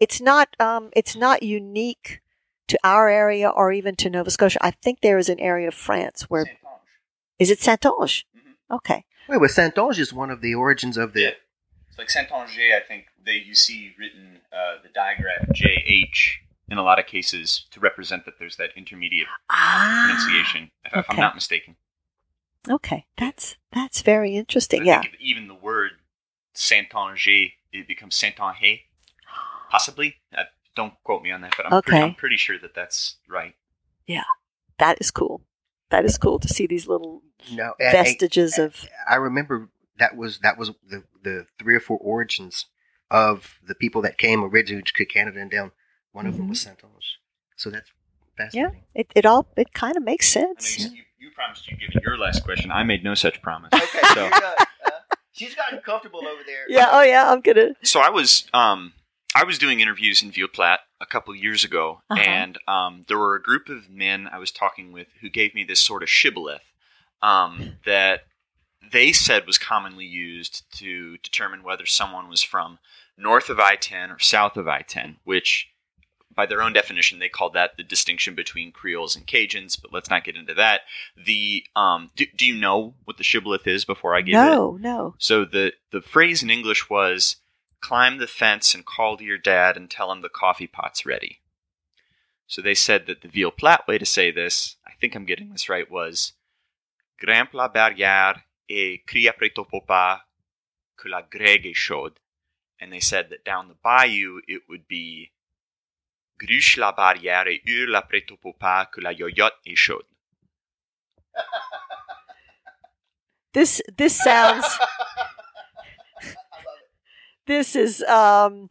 it's 0.00 0.20
not 0.20 0.48
um 0.58 0.90
it's 0.94 1.14
not 1.14 1.42
unique 1.42 2.20
to 2.68 2.78
our 2.82 3.08
area 3.08 3.48
or 3.48 3.70
even 3.72 3.94
to 3.96 4.10
Nova 4.10 4.30
Scotia. 4.30 4.58
I 4.62 4.70
think 4.72 5.00
there 5.00 5.18
is 5.18 5.28
an 5.28 5.38
area 5.38 5.68
of 5.68 5.74
France 5.74 6.22
where 6.28 6.46
Saintonge. 6.46 6.80
is 7.38 7.50
it 7.50 7.60
Saintonge? 7.60 8.24
Mhm. 8.36 8.76
Okay. 8.76 9.04
Wait, 9.28 9.38
well, 9.40 9.50
Saintonge 9.50 9.98
is 9.98 10.12
one 10.12 10.30
of 10.30 10.40
the 10.40 10.54
origins 10.54 10.96
of 10.96 11.12
the. 11.12 11.20
Yeah. 11.20 11.30
It's 11.98 11.98
like 11.98 12.10
Saint-Anger, 12.10 12.76
I 12.76 12.80
think, 12.86 13.06
they 13.24 13.36
you 13.36 13.54
see 13.54 13.92
written 13.98 14.40
uh, 14.52 14.82
the 14.82 14.88
digraph 14.90 15.48
JH 15.54 16.32
in 16.68 16.78
a 16.78 16.82
lot 16.82 16.98
of 16.98 17.06
cases 17.06 17.64
to 17.70 17.80
represent 17.80 18.24
that 18.26 18.34
there's 18.38 18.56
that 18.56 18.70
intermediate 18.76 19.28
Ah, 19.48 20.04
pronunciation, 20.06 20.70
if, 20.84 20.96
if 20.96 21.06
I'm 21.10 21.16
not 21.16 21.34
mistaken. 21.34 21.76
okay, 22.68 23.06
that's 23.16 23.56
that's 23.72 24.02
very 24.02 24.36
interesting. 24.36 24.80
think 24.84 24.86
Yeah. 24.88 25.00
if 25.00 25.20
even 25.20 25.48
the 25.48 25.54
word 25.54 25.92
Saint-Anger, 26.54 27.52
it 27.72 27.86
becomes 27.88 28.14
Saint-Anger, 28.16 28.78
possibly. 29.70 30.16
Uh, 30.36 30.44
don't 30.74 30.94
quote 31.04 31.22
me 31.22 31.30
on 31.30 31.40
that, 31.40 31.54
but 31.56 31.72
I'm, 31.72 31.80
pretty, 31.82 32.02
I'm 32.02 32.14
pretty 32.14 32.36
sure 32.36 32.58
that 32.58 32.74
that's 32.74 33.16
right. 33.28 33.54
Yeah, 34.06 34.24
that 34.78 34.98
is 35.00 35.10
cool. 35.10 35.40
That 35.90 36.04
is 36.04 36.18
cool 36.18 36.38
to 36.40 36.48
see 36.48 36.66
these 36.66 36.86
little 36.88 37.22
No, 37.52 37.72
and- 37.80 37.92
vestiges 37.92 38.58
of. 38.58 38.84
I 39.08 39.14
remember 39.14 39.68
that 39.98 40.16
was 40.16 40.38
that 40.40 40.58
was 40.58 40.70
the 40.88 41.04
the 41.22 41.46
three 41.58 41.74
or 41.76 41.80
four 41.80 41.98
origins 41.98 42.66
of 43.10 43.58
the 43.66 43.74
people 43.74 44.02
that 44.02 44.18
came 44.18 44.42
originally 44.44 44.82
to 44.82 45.04
Canada 45.06 45.40
and 45.40 45.50
down. 45.50 45.72
One 46.12 46.26
of 46.26 46.36
them 46.36 46.48
was 46.48 46.58
Saintonge. 46.64 47.18
So 47.56 47.70
that's 47.70 47.90
fascinating. 48.36 48.82
It, 48.94 49.12
it 49.14 49.26
all 49.26 49.46
it 49.56 49.72
kind 49.72 49.96
of 49.96 50.02
makes 50.02 50.36
I 50.36 50.40
know 50.40 50.46
sense. 50.58 50.78
you, 50.78 50.90
you, 50.96 51.02
you 51.18 51.30
promised 51.34 51.70
you 51.70 51.76
given 51.76 52.00
your 52.04 52.16
last 52.18 52.44
question. 52.44 52.70
I 52.70 52.82
made 52.82 53.04
no 53.04 53.14
such 53.14 53.40
promise. 53.42 53.70
Okay, 53.72 54.00
So, 54.14 54.24
you're. 54.24 54.34
Uh, 54.34 54.64
she's 55.32 55.54
gotten 55.54 55.80
comfortable 55.80 56.20
over 56.26 56.42
there. 56.46 56.64
Yeah. 56.68 56.88
Oh 56.90 57.02
yeah. 57.02 57.30
I'm 57.30 57.40
gonna. 57.40 57.74
so 57.82 58.00
I 58.00 58.10
was 58.10 58.46
um 58.54 58.92
I 59.34 59.44
was 59.44 59.58
doing 59.58 59.80
interviews 59.80 60.22
in 60.22 60.30
Ville 60.30 60.48
Platte 60.48 60.80
a 61.00 61.04
couple 61.06 61.34
years 61.34 61.62
ago, 61.64 62.00
Uh-huh. 62.08 62.18
and 62.22 62.56
um, 62.66 63.04
there 63.06 63.18
were 63.18 63.34
a 63.34 63.42
group 63.42 63.68
of 63.68 63.90
men 63.90 64.26
I 64.32 64.38
was 64.38 64.50
talking 64.50 64.92
with 64.92 65.08
who 65.20 65.28
gave 65.28 65.54
me 65.54 65.62
this 65.64 65.78
sort 65.80 66.02
of 66.02 66.08
shibboleth 66.08 66.62
um, 67.22 67.74
that 67.84 68.20
they 68.92 69.12
said 69.12 69.46
was 69.46 69.58
commonly 69.58 70.06
used 70.06 70.64
to 70.78 71.18
determine 71.18 71.62
whether 71.62 71.86
someone 71.86 72.28
was 72.28 72.42
from 72.42 72.78
north 73.16 73.48
of 73.48 73.58
I-10 73.58 74.14
or 74.14 74.18
south 74.18 74.56
of 74.56 74.68
I-10, 74.68 75.16
which 75.24 75.68
by 76.34 76.46
their 76.46 76.62
own 76.62 76.72
definition 76.72 77.18
they 77.18 77.28
called 77.28 77.54
that 77.54 77.76
the 77.76 77.82
distinction 77.82 78.34
between 78.34 78.70
Creoles 78.70 79.16
and 79.16 79.26
Cajuns. 79.26 79.80
But 79.80 79.92
let's 79.92 80.10
not 80.10 80.24
get 80.24 80.36
into 80.36 80.54
that. 80.54 80.82
The 81.16 81.64
um, 81.74 82.10
do, 82.14 82.26
do 82.36 82.44
you 82.44 82.54
know 82.54 82.94
what 83.04 83.16
the 83.16 83.24
shibboleth 83.24 83.66
is 83.66 83.84
before 83.84 84.14
I 84.14 84.20
give 84.20 84.34
it? 84.34 84.38
No. 84.38 84.76
No. 84.78 85.14
So 85.18 85.44
the 85.44 85.72
the 85.90 86.02
phrase 86.02 86.42
in 86.42 86.50
English 86.50 86.90
was 86.90 87.36
climb 87.80 88.18
the 88.18 88.26
fence 88.26 88.74
and 88.74 88.84
call 88.84 89.16
to 89.16 89.24
your 89.24 89.38
dad 89.38 89.76
and 89.76 89.90
tell 89.90 90.12
him 90.12 90.20
the 90.20 90.28
coffee 90.28 90.66
pot's 90.66 91.06
ready. 91.06 91.40
So 92.46 92.62
they 92.62 92.74
said 92.74 93.06
that 93.06 93.22
the 93.22 93.28
Ville 93.28 93.50
Platte 93.50 93.88
way 93.88 93.98
to 93.98 94.06
say 94.06 94.30
this, 94.30 94.76
I 94.86 94.92
think 95.00 95.14
I'm 95.14 95.24
getting 95.24 95.50
this 95.50 95.68
right, 95.68 95.90
was 95.90 96.32
la 97.22 97.68
barrière 97.68 98.42
et 98.68 99.02
crie 99.06 99.28
après 99.28 99.50
ton 99.50 99.64
papa 99.64 100.26
que 100.96 101.08
la 101.08 101.26
chaude. 101.74 102.18
And 102.80 102.92
they 102.92 103.00
said 103.00 103.30
that 103.30 103.44
down 103.44 103.68
the 103.68 103.76
bayou 103.82 104.40
it 104.46 104.62
would 104.68 104.86
be 104.86 105.30
gruche 106.38 106.76
la 106.76 106.92
barrière 106.92 107.46
et 107.46 107.62
hurle 107.64 107.96
après 107.96 108.26
ton 108.26 108.36
papa 108.36 108.90
que 108.92 109.00
la 109.00 109.12
yoyote 109.12 109.58
est 109.64 109.76
chaude. 109.76 110.06
This 113.52 113.82
this 113.96 114.16
sounds. 114.16 114.66
this 117.46 117.74
is 117.74 118.02
um. 118.02 118.68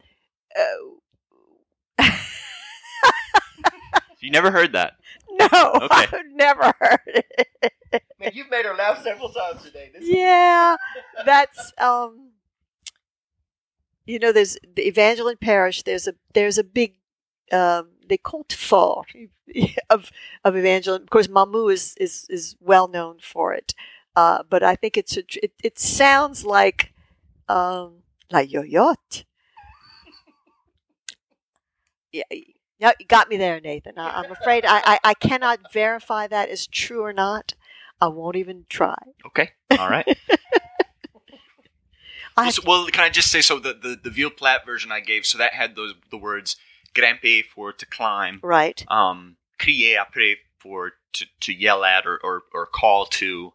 Uh, 0.56 0.96
You 4.26 4.32
never 4.32 4.50
heard 4.50 4.72
that. 4.72 4.94
no, 5.30 5.46
Okay. 5.46 5.86
I've 5.90 6.26
never 6.34 6.74
heard 6.80 6.98
it. 7.06 8.02
Man, 8.18 8.30
you've 8.34 8.50
made 8.50 8.64
her 8.64 8.74
laugh 8.74 9.02
several 9.02 9.28
times 9.28 9.62
today. 9.62 9.90
This 9.92 10.08
yeah, 10.08 10.76
that's 11.24 11.72
um. 11.78 12.30
You 14.06 14.20
know, 14.20 14.30
there's 14.30 14.56
the 14.76 14.86
Evangeline 14.86 15.36
Parish. 15.38 15.82
There's 15.82 16.06
a 16.06 16.14
there's 16.32 16.58
a 16.58 16.64
big 16.64 16.94
um, 17.52 17.88
they 18.08 18.16
call 18.16 18.42
it 18.42 18.52
fort 18.52 19.08
of 19.90 20.10
of 20.44 20.56
Evangeline. 20.56 21.02
Of 21.02 21.10
course, 21.10 21.26
Mamou 21.26 21.72
is 21.72 21.94
is 21.98 22.26
is 22.30 22.56
well 22.60 22.88
known 22.88 23.18
for 23.20 23.52
it, 23.52 23.74
uh, 24.14 24.42
but 24.48 24.62
I 24.62 24.76
think 24.76 24.96
it's 24.96 25.16
a, 25.16 25.22
it 25.42 25.52
it 25.62 25.78
sounds 25.78 26.44
like 26.44 26.92
um, 27.48 28.02
la 28.30 28.40
yoyote. 28.40 29.24
yeah. 32.12 32.22
You 33.00 33.06
got 33.08 33.30
me 33.30 33.38
there, 33.38 33.58
Nathan. 33.58 33.98
I, 33.98 34.20
I'm 34.20 34.30
afraid 34.30 34.66
I, 34.66 34.82
I, 34.84 34.98
I 35.02 35.14
cannot 35.14 35.72
verify 35.72 36.26
that 36.26 36.50
is 36.50 36.66
true 36.66 37.02
or 37.02 37.12
not. 37.14 37.54
I 38.00 38.08
won't 38.08 38.36
even 38.36 38.66
try. 38.68 38.96
Okay. 39.26 39.50
All 39.78 39.88
right. 39.88 40.06
I 42.36 42.52
well, 42.66 42.86
can 42.88 43.02
I 43.04 43.08
just 43.08 43.30
say 43.30 43.40
so? 43.40 43.58
The 43.58 43.72
the, 43.72 43.98
the 44.02 44.10
Ville 44.10 44.30
Platte 44.30 44.66
version 44.66 44.92
I 44.92 45.00
gave, 45.00 45.24
so 45.24 45.38
that 45.38 45.54
had 45.54 45.74
those 45.74 45.94
the 46.10 46.18
words 46.18 46.56
grimper 46.94 47.42
for 47.44 47.72
to 47.72 47.86
climb, 47.86 48.40
right. 48.42 48.84
um, 48.88 49.36
crier 49.58 49.98
après 49.98 50.36
for 50.58 50.92
to, 51.12 51.26
to 51.40 51.52
yell 51.52 51.84
at 51.84 52.06
or, 52.06 52.18
or, 52.22 52.42
or 52.52 52.66
call 52.66 53.06
to, 53.06 53.52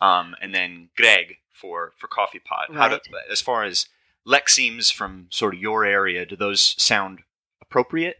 um, 0.00 0.34
and 0.40 0.54
then 0.54 0.88
grègue 0.98 1.36
for 1.52 1.92
for 1.98 2.06
coffee 2.06 2.38
pot. 2.38 2.74
How 2.74 2.88
do, 2.88 2.98
as 3.30 3.40
far 3.40 3.64
as 3.64 3.86
lexemes 4.26 4.92
from 4.92 5.26
sort 5.30 5.54
of 5.54 5.60
your 5.60 5.84
area, 5.84 6.24
do 6.24 6.36
those 6.36 6.74
sound 6.78 7.20
appropriate? 7.60 8.16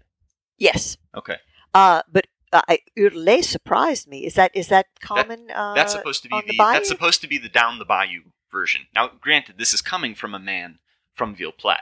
Yes. 0.59 0.97
Okay, 1.17 1.37
Uh, 1.75 2.03
but 2.11 2.27
I, 2.53 2.79
Hurle 2.99 3.43
surprised 3.43 4.09
me. 4.09 4.27
Is 4.27 4.35
that 4.35 4.51
is 4.55 4.69
that 4.69 4.87
common? 5.01 5.51
uh, 5.51 5.75
that's 5.75 5.93
supposed 5.93 6.23
to 6.25 6.29
be 6.29 6.41
the, 6.47 6.53
the 6.53 6.57
that's 6.59 6.89
supposed 6.89 7.21
to 7.23 7.27
be 7.29 7.39
the 7.39 7.49
down 7.49 7.79
the 7.79 7.85
bayou 7.85 8.23
version. 8.51 8.83
Now, 8.95 9.11
granted, 9.21 9.57
this 9.59 9.73
is 9.73 9.81
coming 9.81 10.15
from 10.15 10.35
a 10.35 10.39
man 10.39 10.79
from 11.15 11.35
Ville 11.35 11.53
Platte. 11.53 11.81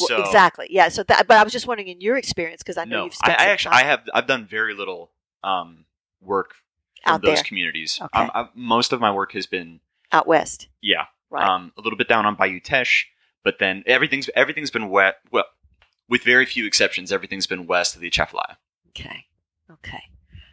Well, 0.00 0.08
So 0.08 0.22
exactly. 0.24 0.66
Yeah. 0.70 0.88
So, 0.88 1.02
that, 1.04 1.26
but 1.26 1.36
I 1.36 1.42
was 1.44 1.52
just 1.52 1.66
wondering 1.66 1.88
in 1.88 2.00
your 2.00 2.16
experience 2.16 2.62
because 2.62 2.76
I 2.76 2.84
know 2.84 2.98
no, 2.98 3.04
you've 3.04 3.14
I, 3.22 3.26
spent 3.26 3.40
I 3.40 3.42
some 3.44 3.50
actually 3.52 3.70
time 3.72 3.84
I 3.84 3.88
have 3.88 4.00
I've 4.14 4.26
done 4.26 4.46
very 4.46 4.74
little 4.74 5.10
um, 5.44 5.84
work 6.20 6.54
Out 7.06 7.22
those 7.22 7.36
there. 7.36 7.44
communities. 7.44 7.98
Okay. 8.02 8.18
Um, 8.20 8.30
I, 8.34 8.48
most 8.54 8.92
of 8.92 9.00
my 9.00 9.12
work 9.12 9.32
has 9.32 9.46
been 9.46 9.80
out 10.12 10.26
west. 10.26 10.68
yeah, 10.80 11.04
Right. 11.30 11.46
um, 11.48 11.72
a 11.78 11.80
little 11.80 11.96
bit 11.96 12.08
down 12.08 12.26
on 12.26 12.34
Bayou 12.34 12.58
Teche, 12.60 13.06
but 13.44 13.58
then 13.60 13.82
everything's 13.86 14.28
everything's 14.34 14.70
been 14.72 14.90
wet. 14.90 15.16
Well, 15.30 15.44
with 16.08 16.22
very 16.24 16.46
few 16.46 16.66
exceptions, 16.66 17.12
everything's 17.12 17.46
been 17.46 17.66
west 17.68 17.94
of 17.94 18.00
the 18.00 18.08
Atchafalaya. 18.08 18.56
okay. 18.90 19.26
Okay. 19.70 20.02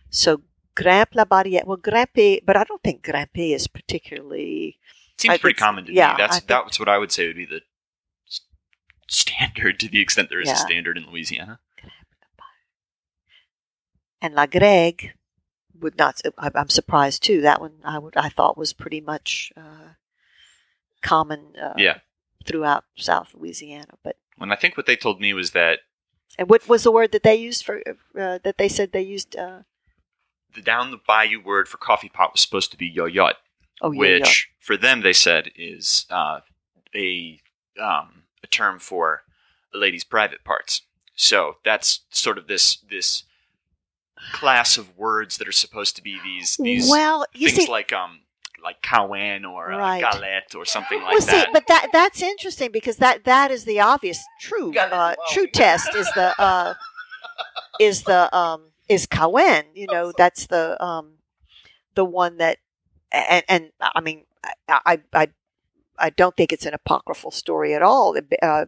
So 0.10 0.41
Grimpe 0.75 1.15
la 1.15 1.25
Barrière. 1.25 1.65
Well, 1.65 1.77
Grimpe, 1.77 2.41
but 2.45 2.56
I 2.56 2.63
don't 2.63 2.82
think 2.84 3.03
Grimpe 3.03 3.53
is 3.53 3.67
particularly. 3.67 4.77
Seems 5.17 5.34
I- 5.34 5.38
pretty 5.38 5.58
common 5.58 5.86
to 5.86 5.93
yeah, 5.93 6.12
me. 6.12 6.15
That's 6.17 6.38
think- 6.38 6.47
that's 6.47 6.80
what 6.80 6.89
I 6.89 6.97
would 6.97 7.12
say 7.12 7.27
would 7.27 7.36
be 7.36 7.45
the 7.45 7.62
standard 9.10 9.80
to 9.80 9.88
the 9.88 9.99
extent 10.01 10.30
there 10.30 10.41
is 10.41 10.47
Yeah. 10.47 10.53
a 10.56 10.58
standard 10.58 10.97
in 10.97 11.06
Louisiana. 11.10 11.60
And 14.21 14.34
La 14.34 14.45
grègue 14.47 15.12
would 15.80 15.97
not. 15.97 16.19
I'm 16.38 16.69
surprised 16.69 17.23
too. 17.23 17.41
That 17.41 17.62
one 17.62 17.80
I 17.84 17.99
would 17.99 18.17
I 18.17 18.30
thought 18.30 18.58
was 18.58 18.73
pretty 18.73 18.99
much 19.01 19.51
uh, 19.56 19.93
common. 21.01 21.53
Uh, 21.62 21.73
Yeah. 21.77 21.99
Throughout 22.45 22.86
South 22.95 23.34
Louisiana, 23.34 23.97
but 24.03 24.15
When 24.38 24.53
I 24.53 24.56
think 24.56 24.77
what 24.77 24.86
they 24.86 24.95
told 24.95 25.19
me 25.19 25.34
was 25.34 25.51
that 25.51 25.80
and 26.38 26.50
what 26.50 26.67
was 26.67 26.84
the 26.84 26.91
word 26.91 27.12
that 27.12 27.23
they 27.23 27.36
used 27.36 27.65
for 27.65 27.82
uh, 27.88 28.39
that 28.43 28.56
they 28.58 28.69
said 28.69 28.91
they 28.91 29.02
used? 29.02 29.36
Uh, 29.36 29.60
the 30.54 30.62
down 30.62 30.91
the 30.91 31.00
bayou 31.08 31.41
word 31.41 31.67
for 31.67 31.78
coffee 31.78 32.10
pot 32.10 32.34
was 32.34 32.41
supposed 32.41 32.71
to 32.71 32.78
be 32.78 32.91
yoyot, 32.93 33.34
oh, 33.82 33.91
which 33.91 34.50
for 34.60 34.78
them 34.78 35.02
they 35.02 35.13
said 35.13 35.52
is 35.56 36.06
uh, 36.10 36.39
a 36.95 37.39
um, 37.82 38.23
a 38.43 38.47
term 38.47 38.80
for 38.80 39.23
a 39.73 39.78
lady's 39.78 40.04
private 40.04 40.43
parts. 40.43 40.84
So 41.15 41.58
that's 41.65 42.02
sort 42.10 42.38
of 42.38 42.47
this 42.47 42.78
this 42.89 43.23
class 44.32 44.78
of 44.78 44.97
words 44.97 45.38
that 45.38 45.47
are 45.47 45.54
supposed 45.54 45.95
to 45.95 46.02
be 46.02 46.19
these 46.23 46.58
these 46.58 46.89
well, 46.89 47.26
you 47.34 47.50
things 47.50 47.65
see, 47.65 47.71
like 47.71 47.93
um 47.93 48.21
like 48.63 48.82
cowan 48.82 49.46
or 49.46 49.72
uh, 49.72 49.78
Right. 49.78 50.02
galette 50.02 50.56
or 50.56 50.65
something 50.65 51.02
like 51.02 51.20
that. 51.20 51.26
well, 51.26 51.38
that. 51.39 51.46
see, 51.48 51.52
but 51.54 51.67
that 51.67 51.89
that's 51.91 52.22
interesting 52.22 52.72
because 52.72 52.98
that 52.98 53.24
that 53.26 53.52
is 53.52 53.65
the 53.65 53.80
obvious 53.80 54.24
true 54.39 54.74
Got 54.74 54.88
it. 54.88 54.94
uh, 54.94 55.15
Wow. 55.17 55.23
true 55.29 55.48
test 55.48 55.94
is 55.96 56.08
the 56.13 56.40
uh, 56.42 56.73
is 57.79 58.04
the 58.04 58.36
um 58.36 58.71
is 58.90 59.06
Kawen. 59.08 59.63
You 59.73 59.88
know, 59.88 60.12
that's 60.17 60.48
the 60.48 60.81
um 60.84 61.13
the 61.96 62.06
one 62.06 62.38
that 62.38 62.58
and, 63.12 63.44
and 63.48 63.71
I 63.81 64.02
mean 64.02 64.25
I, 64.67 64.79
I 64.86 65.00
I 65.13 65.27
I 66.00 66.10
don't 66.12 66.36
think 66.36 66.52
it's 66.54 66.65
an 66.65 66.73
apocryphal 66.73 67.31
story 67.31 67.73
at 67.73 67.81
all. 67.81 68.15
Uh, 68.42 68.65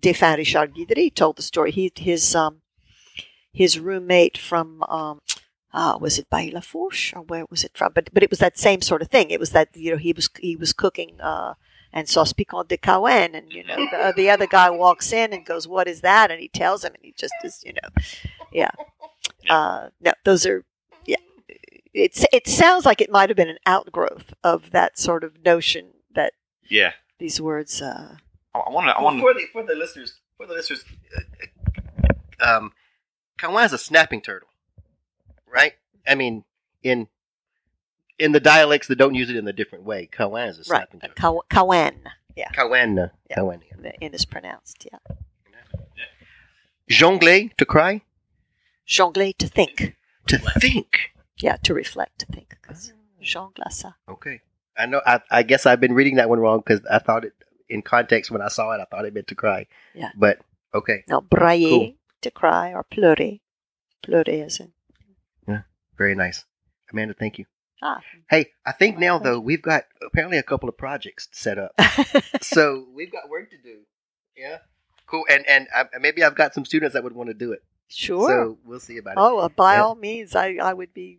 Défunt 0.00 0.36
Richard 0.38 0.74
Guidry 0.74 1.14
told 1.14 1.36
the 1.36 1.42
story. 1.42 1.70
He 1.70 1.92
his 1.96 2.34
um 2.34 2.62
his 3.52 3.78
roommate 3.78 4.38
from 4.38 4.82
um 4.84 5.20
uh, 5.72 5.98
was 6.00 6.18
it 6.18 6.30
Bay 6.30 6.50
Lafourche 6.50 7.14
or 7.14 7.22
where 7.22 7.46
was 7.50 7.64
it 7.64 7.72
from? 7.74 7.92
But 7.94 8.10
but 8.12 8.22
it 8.22 8.30
was 8.30 8.38
that 8.40 8.58
same 8.58 8.80
sort 8.80 9.02
of 9.02 9.08
thing. 9.08 9.30
It 9.30 9.40
was 9.40 9.50
that 9.50 9.68
you 9.74 9.90
know 9.90 9.98
he 9.98 10.12
was 10.12 10.28
he 10.38 10.56
was 10.56 10.72
cooking 10.72 11.20
uh, 11.20 11.54
and 11.92 12.08
sauce 12.08 12.32
piquant 12.32 12.68
de 12.68 12.76
Caen, 12.76 13.34
and 13.34 13.52
you 13.52 13.64
know 13.64 13.76
the, 13.76 14.12
the 14.16 14.30
other 14.30 14.46
guy 14.46 14.70
walks 14.70 15.12
in 15.12 15.32
and 15.32 15.44
goes, 15.46 15.68
"What 15.68 15.88
is 15.88 16.00
that?" 16.02 16.30
And 16.30 16.40
he 16.40 16.48
tells 16.48 16.84
him, 16.84 16.94
and 16.94 17.04
he 17.04 17.14
just 17.16 17.34
is 17.44 17.62
you 17.64 17.72
know, 17.74 17.88
yeah. 18.52 18.70
Yeah. 19.44 19.54
Uh, 19.54 19.88
no, 20.00 20.12
those 20.24 20.46
are 20.46 20.64
yeah. 21.04 21.16
It's 21.92 22.24
it 22.32 22.46
sounds 22.46 22.86
like 22.86 23.00
it 23.00 23.10
might 23.10 23.30
have 23.30 23.36
been 23.36 23.48
an 23.48 23.58
outgrowth 23.66 24.34
of 24.44 24.70
that 24.70 24.98
sort 24.98 25.24
of 25.24 25.44
notion 25.44 25.88
that 26.14 26.32
yeah, 26.68 26.92
these 27.18 27.40
words 27.40 27.82
uh, 27.82 28.16
I 28.54 28.70
want 28.70 28.86
to. 28.86 28.92
I 28.92 29.02
want 29.02 29.20
for 29.20 29.34
the 29.34 29.46
for 29.52 29.62
the 29.64 29.74
listeners 29.74 30.20
for 30.36 30.46
the 30.46 30.54
listeners, 30.54 30.84
uh, 32.40 32.56
um, 32.56 32.72
kawan 33.38 33.64
is 33.64 33.72
a 33.72 33.78
snapping 33.78 34.20
turtle, 34.20 34.48
right? 35.52 35.74
I 36.06 36.14
mean, 36.14 36.44
in 36.82 37.08
in 38.18 38.32
the 38.32 38.40
dialects 38.40 38.88
that 38.88 38.96
don't 38.96 39.14
use 39.14 39.30
it 39.30 39.36
in 39.36 39.46
a 39.48 39.52
different 39.52 39.84
way, 39.84 40.08
kawan 40.12 40.48
is 40.48 40.56
a 40.58 40.60
Right. 40.70 40.86
snapping 40.88 41.00
turtle. 41.00 41.42
Kaw- 41.50 41.64
Kawan. 41.64 41.96
Yeah. 42.36 42.48
Kawan, 42.50 43.04
uh, 43.04 43.08
Yeah. 43.30 43.92
N 44.00 44.14
is 44.14 44.24
pronounced. 44.24 44.86
Yeah. 44.90 44.98
Jongle 46.90 47.54
to 47.56 47.64
cry, 47.64 48.02
Jongler 48.86 49.36
to 49.38 49.46
think. 49.48 49.96
to 50.26 50.38
think. 50.38 51.12
Yeah, 51.38 51.56
to 51.62 51.74
reflect, 51.74 52.18
to 52.20 52.26
think. 52.26 52.56
'cause 52.62 52.92
Jongle 53.22 53.66
ça. 53.70 53.94
Okay, 54.08 54.40
I 54.76 54.86
know. 54.86 55.00
I, 55.06 55.20
I 55.30 55.42
guess 55.42 55.66
I've 55.66 55.80
been 55.80 55.94
reading 55.94 56.16
that 56.16 56.28
one 56.28 56.40
wrong 56.40 56.58
because 56.64 56.84
I 56.90 56.98
thought 56.98 57.24
it 57.24 57.32
in 57.68 57.82
context 57.82 58.30
when 58.30 58.42
I 58.42 58.48
saw 58.48 58.72
it. 58.72 58.80
I 58.80 58.84
thought 58.84 59.04
it 59.04 59.14
meant 59.14 59.28
to 59.28 59.34
cry. 59.34 59.66
Yeah. 59.94 60.10
but 60.16 60.38
okay, 60.74 61.04
No, 61.08 61.20
brailler 61.22 61.68
Cool. 61.70 61.94
to 62.22 62.30
cry 62.30 62.72
or 62.74 62.82
pleurer. 62.82 63.38
Pleurer 64.02 64.24
as 64.44 64.60
in. 64.60 64.72
Very 65.96 66.14
nice, 66.14 66.44
Amanda. 66.92 67.14
Thank 67.14 67.38
you. 67.38 67.46
Ah. 67.82 68.00
Hey, 68.30 68.50
I 68.64 68.72
think 68.72 68.98
now 68.98 69.18
though 69.18 69.40
we've 69.40 69.62
got 69.62 69.84
apparently 70.06 70.38
a 70.38 70.42
couple 70.42 70.68
of 70.68 70.76
projects 70.76 71.28
set 71.32 71.58
up. 71.58 71.72
so 72.40 72.86
we've 72.94 73.10
got 73.10 73.28
work 73.28 73.50
to 73.50 73.56
do. 73.58 73.80
Yeah, 74.36 74.58
cool. 75.06 75.24
And 75.28 75.44
and 75.48 75.66
I, 75.74 75.84
maybe 76.00 76.22
I've 76.22 76.36
got 76.36 76.54
some 76.54 76.64
students 76.64 76.94
that 76.94 77.02
would 77.04 77.12
want 77.14 77.28
to 77.30 77.34
do 77.34 77.52
it. 77.52 77.60
sure. 77.88 78.28
So 78.28 78.58
we'll 78.64 78.80
see 78.80 78.98
about 78.98 79.12
it. 79.12 79.16
oh, 79.18 79.48
by 79.48 79.74
Yeah. 79.74 79.82
all 79.84 79.94
means, 79.96 80.36
I, 80.36 80.56
I 80.62 80.72
would 80.72 80.94
be 80.94 81.18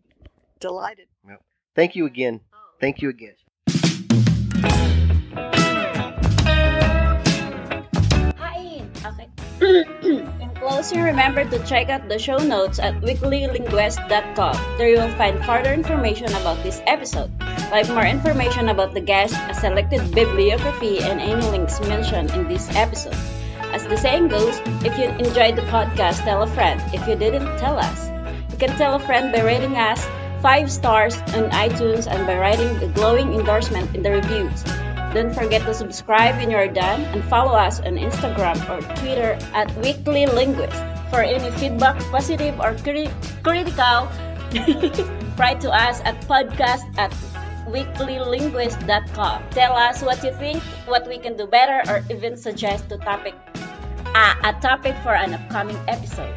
delighted. 0.60 1.08
Thank 1.76 1.96
you 1.96 2.06
again. 2.06 2.42
Thank 2.80 3.02
you 3.02 3.10
again. 3.10 3.34
In 9.74 10.52
closing, 10.54 11.02
remember 11.02 11.44
to 11.50 11.58
check 11.66 11.90
out 11.90 12.08
the 12.08 12.20
show 12.20 12.38
notes 12.38 12.78
at 12.78 12.94
weeklylinguist.com. 13.02 14.78
There 14.78 14.90
you 14.90 15.02
will 15.02 15.18
find 15.18 15.44
further 15.44 15.74
information 15.74 16.28
about 16.30 16.62
this 16.62 16.80
episode, 16.86 17.32
like 17.72 17.90
more 17.90 18.06
information 18.06 18.70
about 18.70 18.94
the 18.94 19.02
guest, 19.02 19.34
a 19.50 19.54
selected 19.56 20.14
bibliography, 20.14 21.00
and 21.00 21.20
any 21.20 21.42
links 21.50 21.82
mentioned 21.82 22.30
in 22.32 22.48
this 22.48 22.70
episode. 22.76 23.18
As 23.74 23.88
the 23.88 23.98
saying 23.98 24.28
goes, 24.28 24.62
if 24.86 24.96
you 24.96 25.10
enjoyed 25.18 25.56
the 25.56 25.66
podcast, 25.74 26.22
tell 26.22 26.44
a 26.44 26.48
friend. 26.48 26.80
If 26.94 27.08
you 27.08 27.16
didn't, 27.16 27.58
tell 27.58 27.80
us. 27.80 28.12
You 28.52 28.58
can 28.60 28.78
tell 28.78 28.94
a 28.94 29.00
friend 29.00 29.34
by 29.34 29.42
rating 29.42 29.76
us 29.76 30.06
5 30.44 30.72
stars 30.72 31.18
on 31.34 31.50
iTunes 31.50 32.06
and 32.06 32.28
by 32.28 32.38
writing 32.38 32.78
a 32.78 32.88
glowing 32.94 33.34
endorsement 33.34 33.96
in 33.96 34.04
the 34.04 34.12
reviews. 34.12 34.64
Don't 35.14 35.30
forget 35.30 35.62
to 35.70 35.74
subscribe 35.76 36.38
when 36.38 36.50
you're 36.50 36.68
done 36.68 37.02
and 37.14 37.24
follow 37.26 37.54
us 37.54 37.80
on 37.80 38.02
Instagram 38.02 38.58
or 38.66 38.82
Twitter 38.98 39.38
at 39.54 39.70
Weekly 39.78 40.26
Linguist. 40.26 40.74
For 41.14 41.22
any 41.22 41.52
feedback, 41.62 42.02
positive 42.10 42.60
or 42.60 42.74
cri- 42.82 43.14
critical, 43.44 44.10
write 45.38 45.62
to 45.62 45.70
us 45.70 46.02
at 46.02 46.20
podcast 46.26 46.82
at 46.98 47.14
weeklylinguist.com. 47.70 49.44
Tell 49.52 49.78
us 49.78 50.02
what 50.02 50.24
you 50.24 50.34
think, 50.34 50.64
what 50.90 51.08
we 51.08 51.20
can 51.20 51.38
do 51.38 51.46
better, 51.46 51.88
or 51.92 52.04
even 52.10 52.36
suggest 52.36 52.92
a 52.92 52.98
topic, 52.98 53.36
uh, 54.18 54.34
a 54.44 54.54
topic 54.62 54.96
for 55.04 55.14
an 55.14 55.36
upcoming 55.36 55.78
episode. 55.88 56.34